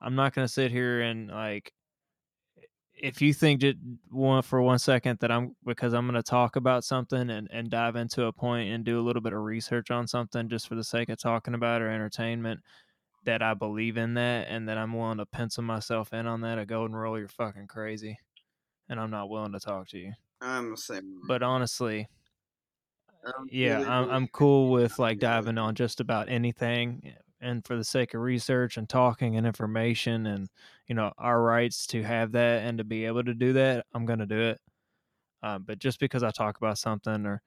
I'm 0.00 0.14
not 0.14 0.34
gonna 0.34 0.48
sit 0.48 0.70
here 0.70 1.02
and 1.02 1.28
like 1.28 1.72
if 2.94 3.20
you 3.20 3.34
think 3.34 3.60
that 3.60 3.76
one 4.10 4.42
for 4.42 4.62
one 4.62 4.78
second 4.78 5.18
that 5.20 5.30
I'm 5.30 5.54
because 5.64 5.92
I'm 5.92 6.06
gonna 6.06 6.22
talk 6.22 6.56
about 6.56 6.84
something 6.84 7.28
and, 7.30 7.48
and 7.52 7.68
dive 7.68 7.96
into 7.96 8.24
a 8.24 8.32
point 8.32 8.70
and 8.70 8.84
do 8.84 9.00
a 9.00 9.02
little 9.02 9.22
bit 9.22 9.32
of 9.32 9.40
research 9.40 9.90
on 9.90 10.06
something 10.06 10.48
just 10.48 10.68
for 10.68 10.76
the 10.76 10.84
sake 10.84 11.08
of 11.08 11.18
talking 11.18 11.54
about 11.54 11.82
or 11.82 11.90
entertainment 11.90 12.60
that 13.24 13.42
I 13.42 13.54
believe 13.54 13.96
in 13.96 14.14
that 14.14 14.46
and 14.48 14.68
that 14.68 14.78
I'm 14.78 14.94
willing 14.94 15.18
to 15.18 15.26
pencil 15.26 15.62
myself 15.64 16.12
in 16.12 16.26
on 16.26 16.40
that, 16.42 16.58
a 16.58 16.64
golden 16.64 16.96
rule, 16.96 17.18
you're 17.18 17.28
fucking 17.28 17.66
crazy. 17.66 18.16
And 18.88 19.00
I'm 19.00 19.10
not 19.10 19.28
willing 19.28 19.52
to 19.52 19.60
talk 19.60 19.88
to 19.88 19.98
you. 19.98 20.12
I'm 20.40 20.70
the 20.70 20.76
same. 20.76 21.20
But 21.26 21.42
honestly, 21.42 22.08
I 23.26 23.30
don't 23.32 23.52
yeah, 23.52 23.78
really 23.78 23.86
I'm 23.86 24.10
I'm 24.10 24.28
cool 24.28 24.70
with 24.70 24.98
like 24.98 25.18
diving 25.18 25.58
on 25.58 25.74
just 25.74 26.00
about 26.00 26.28
anything 26.28 27.14
and 27.40 27.64
for 27.66 27.76
the 27.76 27.84
sake 27.84 28.14
of 28.14 28.20
research 28.20 28.76
and 28.76 28.88
talking 28.88 29.36
and 29.36 29.46
information 29.46 30.26
and 30.26 30.48
you 30.86 30.94
know 30.94 31.12
our 31.18 31.42
rights 31.42 31.86
to 31.88 32.02
have 32.02 32.32
that 32.32 32.62
and 32.62 32.78
to 32.78 32.84
be 32.84 33.04
able 33.04 33.24
to 33.24 33.34
do 33.34 33.54
that, 33.54 33.86
I'm 33.92 34.06
gonna 34.06 34.26
do 34.26 34.40
it. 34.40 34.60
Uh, 35.42 35.58
but 35.58 35.78
just 35.78 36.00
because 36.00 36.22
I 36.22 36.30
talk 36.30 36.56
about 36.56 36.78
something 36.78 37.26
or 37.26 37.42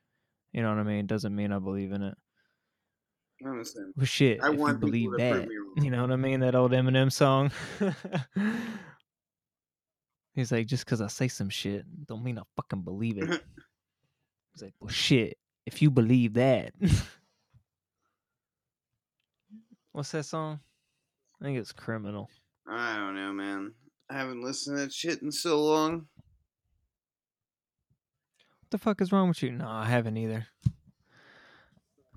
you 0.52 0.62
know 0.62 0.70
what 0.70 0.80
I 0.80 0.84
mean 0.84 1.06
doesn't 1.06 1.36
mean 1.36 1.52
I 1.52 1.60
believe 1.60 1.92
in 1.92 2.02
it. 2.02 2.18
I'm 3.46 3.64
the. 3.64 3.94
Well, 3.96 4.06
shit, 4.06 4.44
I 4.44 4.48
if 4.48 4.54
you 4.54 4.60
want 4.60 4.78
people 4.78 4.90
believe 4.90 5.12
that, 5.18 5.48
you 5.78 5.92
know 5.92 6.02
what 6.02 6.12
I 6.12 6.18
mean? 6.18 6.42
That 6.42 6.56
old 6.56 6.72
Eminem 6.72 7.12
song. 7.12 7.52
He's 10.40 10.54
like, 10.54 10.68
just 10.68 10.86
because 10.86 11.02
I 11.02 11.08
say 11.08 11.28
some 11.28 11.50
shit, 11.50 11.84
don't 12.08 12.24
mean 12.24 12.40
I 12.40 12.44
fucking 12.56 12.84
believe 12.84 13.18
it. 13.18 13.28
He's 14.54 14.62
like, 14.62 14.74
well, 14.80 14.90
shit, 14.90 15.38
if 15.66 15.82
you 15.82 15.92
believe 15.92 16.36
that. 16.36 16.74
What's 19.92 20.12
that 20.12 20.24
song? 20.24 20.62
I 21.42 21.46
think 21.46 21.58
it's 21.58 21.74
Criminal. 21.74 22.30
I 22.66 22.96
don't 22.96 23.16
know, 23.16 23.34
man. 23.34 23.74
I 24.10 24.14
haven't 24.14 24.42
listened 24.42 24.78
to 24.78 24.84
that 24.84 24.94
shit 24.94 25.22
in 25.22 25.30
so 25.30 25.62
long. 25.62 25.94
What 28.62 28.72
the 28.72 28.78
fuck 28.78 29.02
is 29.02 29.12
wrong 29.12 29.28
with 29.28 29.44
you? 29.44 29.52
No, 29.52 29.68
I 29.68 29.86
haven't 29.86 30.16
either. 30.16 30.48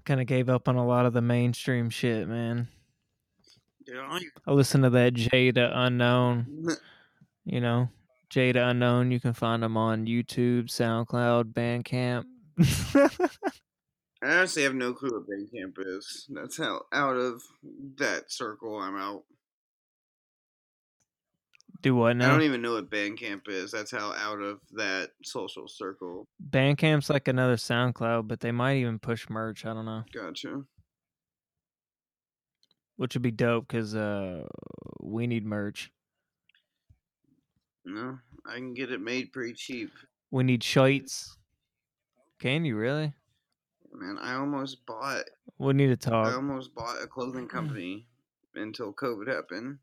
Kind 0.04 0.20
of 0.20 0.28
gave 0.28 0.48
up 0.48 0.68
on 0.68 0.76
a 0.76 0.86
lot 0.86 1.06
of 1.06 1.12
the 1.12 1.22
mainstream 1.22 1.90
shit, 1.90 2.28
man. 2.28 2.68
Dude, 3.84 3.96
I 3.98 4.20
don't 4.46 4.56
listened 4.56 4.84
to 4.84 4.90
that 4.90 5.14
Jada 5.14 5.72
Unknown. 5.74 6.68
you 7.44 7.60
know, 7.60 7.88
Jada 8.32 8.70
Unknown. 8.70 9.10
You 9.10 9.20
can 9.20 9.34
find 9.34 9.62
them 9.62 9.76
on 9.76 10.06
YouTube, 10.06 10.68
SoundCloud, 10.68 11.52
Bandcamp. 11.52 12.24
I 14.22 14.36
honestly 14.36 14.62
have 14.62 14.74
no 14.74 14.94
clue 14.94 15.10
what 15.10 15.28
Bandcamp 15.28 15.74
is. 15.86 16.26
That's 16.30 16.56
how 16.56 16.82
out 16.92 17.16
of 17.16 17.42
that 17.96 18.30
circle 18.32 18.78
I'm 18.78 18.96
out. 18.96 19.24
Do 21.82 21.96
what 21.96 22.16
now? 22.16 22.28
I 22.28 22.30
don't 22.30 22.42
even 22.42 22.62
know 22.62 22.74
what 22.74 22.90
Bandcamp 22.90 23.48
is. 23.48 23.72
That's 23.72 23.90
how 23.90 24.12
out 24.12 24.40
of 24.40 24.60
that 24.74 25.10
social 25.24 25.66
circle. 25.66 26.28
Bandcamp's 26.50 27.10
like 27.10 27.26
another 27.26 27.56
SoundCloud, 27.56 28.28
but 28.28 28.40
they 28.40 28.52
might 28.52 28.76
even 28.76 28.98
push 29.00 29.28
merch. 29.28 29.66
I 29.66 29.74
don't 29.74 29.84
know, 29.84 30.04
Gotcha. 30.14 30.62
which 32.96 33.14
would 33.14 33.22
be 33.22 33.32
dope 33.32 33.66
because 33.66 33.96
uh, 33.96 34.44
we 35.00 35.26
need 35.26 35.44
merch. 35.44 35.90
No, 37.84 38.18
I 38.46 38.54
can 38.54 38.74
get 38.74 38.92
it 38.92 39.00
made 39.00 39.32
pretty 39.32 39.54
cheap. 39.54 39.90
We 40.30 40.44
need 40.44 40.62
shites. 40.62 41.36
Can 42.38 42.64
you 42.64 42.76
really? 42.76 43.12
Man, 43.92 44.18
I 44.20 44.34
almost 44.34 44.86
bought 44.86 45.24
We 45.58 45.72
need 45.74 45.88
to 45.88 45.96
talk. 45.96 46.26
I 46.26 46.34
almost 46.34 46.74
bought 46.74 47.02
a 47.02 47.06
clothing 47.06 47.48
company 47.48 48.06
until 48.54 48.92
COVID 48.92 49.28
happened. 49.28 49.78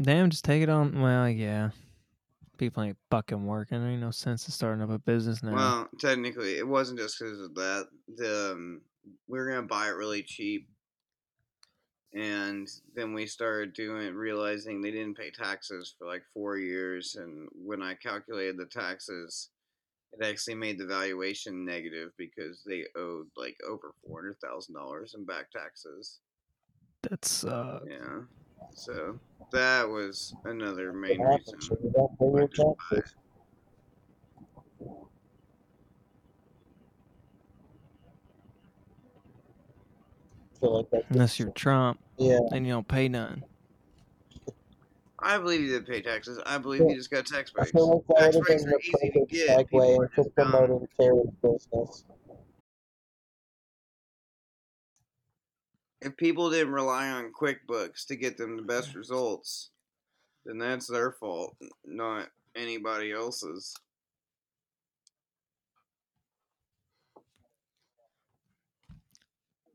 Damn, 0.00 0.30
just 0.30 0.44
take 0.44 0.62
it 0.62 0.68
on. 0.68 1.00
Well, 1.00 1.28
yeah. 1.28 1.70
People 2.58 2.82
ain't 2.82 2.96
fucking 3.10 3.46
working. 3.46 3.80
There 3.80 3.90
ain't 3.90 4.00
no 4.00 4.10
sense 4.10 4.46
in 4.46 4.52
starting 4.52 4.82
up 4.82 4.90
a 4.90 4.98
business 4.98 5.42
now. 5.42 5.54
Well, 5.54 5.88
technically, 5.98 6.58
it 6.58 6.66
wasn't 6.66 6.98
just 6.98 7.18
because 7.18 7.40
of 7.40 7.54
that. 7.54 7.88
The 8.16 8.52
um, 8.52 8.82
we 9.26 9.38
were 9.38 9.48
gonna 9.48 9.66
buy 9.66 9.88
it 9.88 9.96
really 9.96 10.22
cheap, 10.22 10.68
and 12.14 12.68
then 12.94 13.12
we 13.12 13.26
started 13.26 13.72
doing 13.74 14.14
realizing 14.14 14.80
they 14.80 14.92
didn't 14.92 15.16
pay 15.16 15.30
taxes 15.30 15.94
for 15.98 16.06
like 16.06 16.22
four 16.32 16.56
years. 16.58 17.16
And 17.16 17.48
when 17.52 17.82
I 17.82 17.94
calculated 17.94 18.56
the 18.56 18.66
taxes, 18.66 19.50
it 20.12 20.24
actually 20.24 20.54
made 20.54 20.78
the 20.78 20.86
valuation 20.86 21.64
negative 21.64 22.12
because 22.16 22.62
they 22.64 22.84
owed 22.96 23.26
like 23.36 23.56
over 23.68 23.94
four 24.06 24.20
hundred 24.20 24.38
thousand 24.40 24.74
dollars 24.74 25.14
in 25.16 25.24
back 25.24 25.50
taxes. 25.50 26.20
That's 27.02 27.44
uh, 27.44 27.80
Yeah, 27.88 28.20
so 28.74 29.18
that 29.50 29.88
was 29.88 30.34
another 30.44 30.92
main 30.92 31.20
reason. 31.20 31.58
when 31.68 31.78
you 31.82 31.90
don't 31.90 32.18
pay 32.18 32.26
your 32.26 32.48
taxes. 32.48 33.14
feel 40.60 40.76
like 40.78 40.90
that. 40.90 41.04
unless 41.10 41.38
you're 41.38 41.50
Trump, 41.50 42.00
Yeah. 42.18 42.38
then 42.50 42.64
you 42.64 42.72
don't 42.72 42.86
pay 42.88 43.08
nothing. 43.08 43.42
I 45.18 45.38
believe 45.38 45.60
you 45.62 45.68
didn't 45.68 45.86
pay 45.88 46.02
taxes. 46.02 46.38
I 46.44 46.58
believe 46.58 46.82
Yeah. 46.82 46.88
he 46.90 46.94
just 46.96 47.10
got 47.10 47.24
tax 47.26 47.50
I 47.54 47.60
breaks. 47.60 47.70
feel 47.72 48.04
like 48.08 48.18
Tax 48.18 48.36
breaks 48.36 48.64
are 48.64 48.78
easy 48.78 48.90
to 48.90 48.98
perfect 48.98 49.30
get. 49.30 49.58
People 49.70 49.80
segue 49.80 49.98
are 49.98 50.04
into 50.04 50.16
just 50.16 50.34
promoting 50.34 50.88
Terry's 51.00 51.30
business. 51.42 52.04
If 56.02 56.16
people 56.18 56.50
didn't 56.50 56.72
rely 56.74 57.08
on 57.08 57.32
QuickBooks 57.32 58.06
to 58.08 58.16
get 58.16 58.36
them 58.36 58.56
the 58.56 58.62
best 58.62 58.94
results, 58.94 59.70
then 60.44 60.58
that's 60.58 60.86
their 60.86 61.12
fault, 61.12 61.56
not 61.86 62.28
anybody 62.54 63.10
else's. 63.12 63.74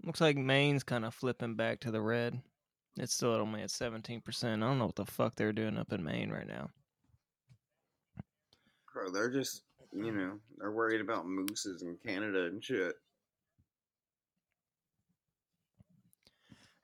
Looks 0.04 0.22
like 0.22 0.38
Maine's 0.38 0.84
kind 0.84 1.06
of 1.06 1.14
flipping 1.14 1.56
back 1.56 1.82
to 1.82 1.92
the 1.92 2.02
red. 2.02 2.42
It's 2.98 3.14
still 3.14 3.36
only 3.36 3.62
at 3.62 3.70
17%. 3.70 4.44
I 4.44 4.58
don't 4.58 4.78
know 4.78 4.86
what 4.86 4.96
the 4.96 5.06
fuck 5.06 5.36
they're 5.36 5.54
doing 5.54 5.78
up 5.78 5.94
in 5.94 6.04
Maine 6.04 6.30
right 6.30 6.48
now. 6.48 6.70
Bro, 8.94 9.12
they're 9.12 9.32
just, 9.32 9.64
you 9.94 10.12
know, 10.12 10.40
they're 10.58 10.72
worried 10.72 11.02
about 11.02 11.28
mooses 11.28 11.82
in 11.82 11.98
Canada 12.06 12.46
and 12.46 12.64
shit. 12.64 12.96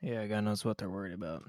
Yeah, 0.01 0.25
God 0.27 0.43
knows 0.43 0.63
what 0.63 0.77
they're 0.77 0.89
worried 0.89 1.13
about. 1.13 1.43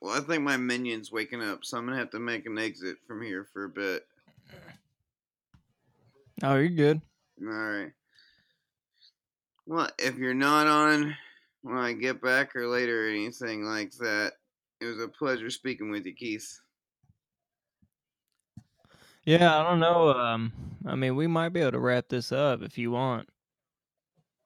Well, 0.00 0.16
I 0.16 0.20
think 0.20 0.42
my 0.42 0.56
minion's 0.56 1.12
waking 1.12 1.42
up, 1.42 1.64
so 1.64 1.78
I'm 1.78 1.86
gonna 1.86 1.98
have 1.98 2.10
to 2.10 2.18
make 2.18 2.46
an 2.46 2.58
exit 2.58 2.98
from 3.06 3.22
here 3.22 3.46
for 3.52 3.64
a 3.64 3.68
bit. 3.68 4.06
Oh, 6.42 6.56
you're 6.56 6.68
good. 6.68 7.00
All 7.42 7.48
right. 7.48 7.92
Well, 9.66 9.88
if 9.98 10.16
you're 10.16 10.34
not 10.34 10.66
on 10.66 11.16
when 11.62 11.78
I 11.78 11.92
get 11.92 12.22
back 12.22 12.56
or 12.56 12.66
later 12.66 13.06
or 13.06 13.10
anything 13.10 13.64
like 13.64 13.92
that, 13.98 14.32
it 14.80 14.86
was 14.86 15.00
a 15.00 15.08
pleasure 15.08 15.50
speaking 15.50 15.90
with 15.90 16.06
you, 16.06 16.14
Keith. 16.14 16.60
Yeah, 19.24 19.60
I 19.60 19.62
don't 19.62 19.80
know. 19.80 20.12
Um, 20.12 20.52
I 20.86 20.94
mean, 20.94 21.14
we 21.14 21.26
might 21.26 21.50
be 21.50 21.60
able 21.60 21.72
to 21.72 21.78
wrap 21.78 22.08
this 22.08 22.32
up 22.32 22.62
if 22.62 22.78
you 22.78 22.90
want. 22.90 23.28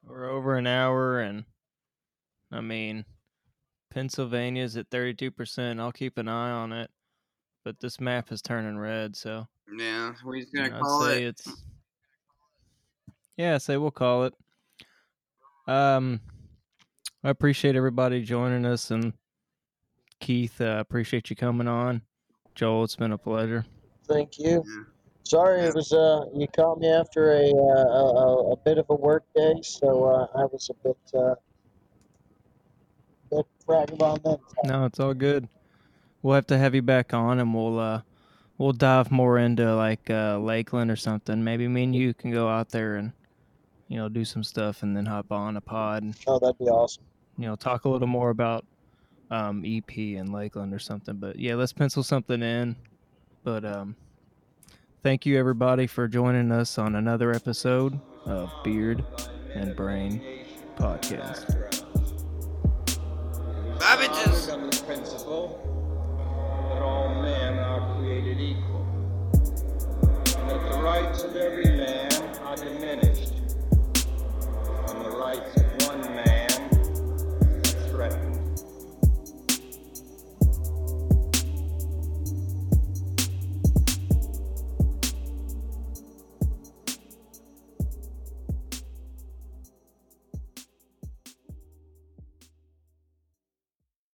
We're 0.04 0.28
over 0.28 0.56
an 0.56 0.66
hour, 0.66 1.20
and 1.20 1.44
I 2.52 2.60
mean, 2.60 3.04
Pennsylvania's 3.94 4.76
at 4.76 4.90
thirty-two 4.90 5.30
percent. 5.30 5.78
I'll 5.78 5.92
keep 5.92 6.18
an 6.18 6.26
eye 6.26 6.50
on 6.50 6.72
it, 6.72 6.90
but 7.64 7.78
this 7.78 8.00
map 8.00 8.32
is 8.32 8.42
turning 8.42 8.76
red, 8.76 9.14
so 9.14 9.46
Yeah, 9.78 10.12
we're 10.24 10.40
just 10.40 10.52
gonna 10.52 10.80
call 10.80 11.02
say 11.04 11.22
it. 11.22 11.28
it's. 11.28 11.64
Yeah, 13.36 13.56
say 13.58 13.76
we'll 13.76 13.92
call 13.92 14.24
it. 14.24 14.34
Um, 15.68 16.20
I 17.22 17.30
appreciate 17.30 17.76
everybody 17.76 18.22
joining 18.22 18.66
us, 18.66 18.90
and 18.90 19.12
Keith, 20.18 20.60
uh, 20.60 20.76
appreciate 20.80 21.30
you 21.30 21.36
coming 21.36 21.68
on. 21.68 22.02
Joel, 22.56 22.84
it's 22.84 22.96
been 22.96 23.12
a 23.12 23.18
pleasure. 23.18 23.64
Thank 24.08 24.38
you. 24.38 24.62
Yeah. 24.66 24.82
Sorry, 25.22 25.60
it 25.62 25.74
was 25.74 25.92
uh, 25.92 26.24
you 26.34 26.46
caught 26.48 26.80
me 26.80 26.88
after 26.88 27.32
a 27.32 27.44
uh, 27.48 27.52
a, 27.52 28.12
a, 28.12 28.52
a 28.52 28.56
bit 28.56 28.78
of 28.78 28.86
a 28.90 28.94
work 28.96 29.24
day, 29.36 29.54
so 29.62 30.04
uh, 30.04 30.26
I 30.36 30.44
was 30.46 30.68
a 30.70 30.74
bit 30.86 30.98
then. 33.68 34.36
No, 34.64 34.84
it's 34.84 35.00
all 35.00 35.14
good. 35.14 35.48
We'll 36.22 36.34
have 36.34 36.46
to 36.48 36.58
have 36.58 36.74
you 36.74 36.82
back 36.82 37.12
on, 37.12 37.38
and 37.38 37.54
we'll 37.54 37.78
uh, 37.78 38.00
we'll 38.58 38.72
dive 38.72 39.10
more 39.10 39.38
into 39.38 39.74
like 39.74 40.08
uh, 40.10 40.38
Lakeland 40.38 40.90
or 40.90 40.96
something. 40.96 41.42
Maybe 41.44 41.68
me 41.68 41.84
and 41.84 41.94
you 41.94 42.14
can 42.14 42.30
go 42.30 42.48
out 42.48 42.70
there 42.70 42.96
and 42.96 43.12
you 43.88 43.96
know 43.98 44.08
do 44.08 44.24
some 44.24 44.42
stuff, 44.44 44.82
and 44.82 44.96
then 44.96 45.06
hop 45.06 45.30
on 45.32 45.56
a 45.56 45.60
pod 45.60 46.02
and 46.02 46.14
Oh, 46.26 46.38
that'd 46.38 46.58
be 46.58 46.64
awesome. 46.66 47.04
you 47.36 47.46
know 47.46 47.56
talk 47.56 47.84
a 47.84 47.88
little 47.88 48.08
more 48.08 48.30
about 48.30 48.64
um, 49.30 49.62
EP 49.66 49.90
and 49.96 50.32
Lakeland 50.32 50.72
or 50.72 50.78
something. 50.78 51.16
But 51.16 51.38
yeah, 51.38 51.54
let's 51.56 51.72
pencil 51.72 52.02
something 52.02 52.42
in. 52.42 52.76
But 53.42 53.64
um, 53.66 53.94
thank 55.02 55.26
you 55.26 55.38
everybody 55.38 55.86
for 55.86 56.08
joining 56.08 56.50
us 56.50 56.78
on 56.78 56.94
another 56.94 57.32
episode 57.32 58.00
of 58.24 58.50
Beard 58.62 59.04
and 59.54 59.76
Brain 59.76 60.22
Podcast. 60.76 61.83
Babbage's. 63.78 64.50
Principle 64.86 65.60
that 66.70 66.82
all 66.82 67.08
men 67.22 67.58
are 67.58 67.96
created 67.96 68.38
equal, 68.38 68.86
and 70.36 70.50
that 70.50 70.70
the 70.70 70.78
rights 70.82 71.22
of 71.22 71.34
every 71.36 71.70
man 71.74 72.12
are 72.42 72.56
diminished, 72.56 73.32
and 74.88 75.04
the 75.06 75.10
rights 75.16 75.56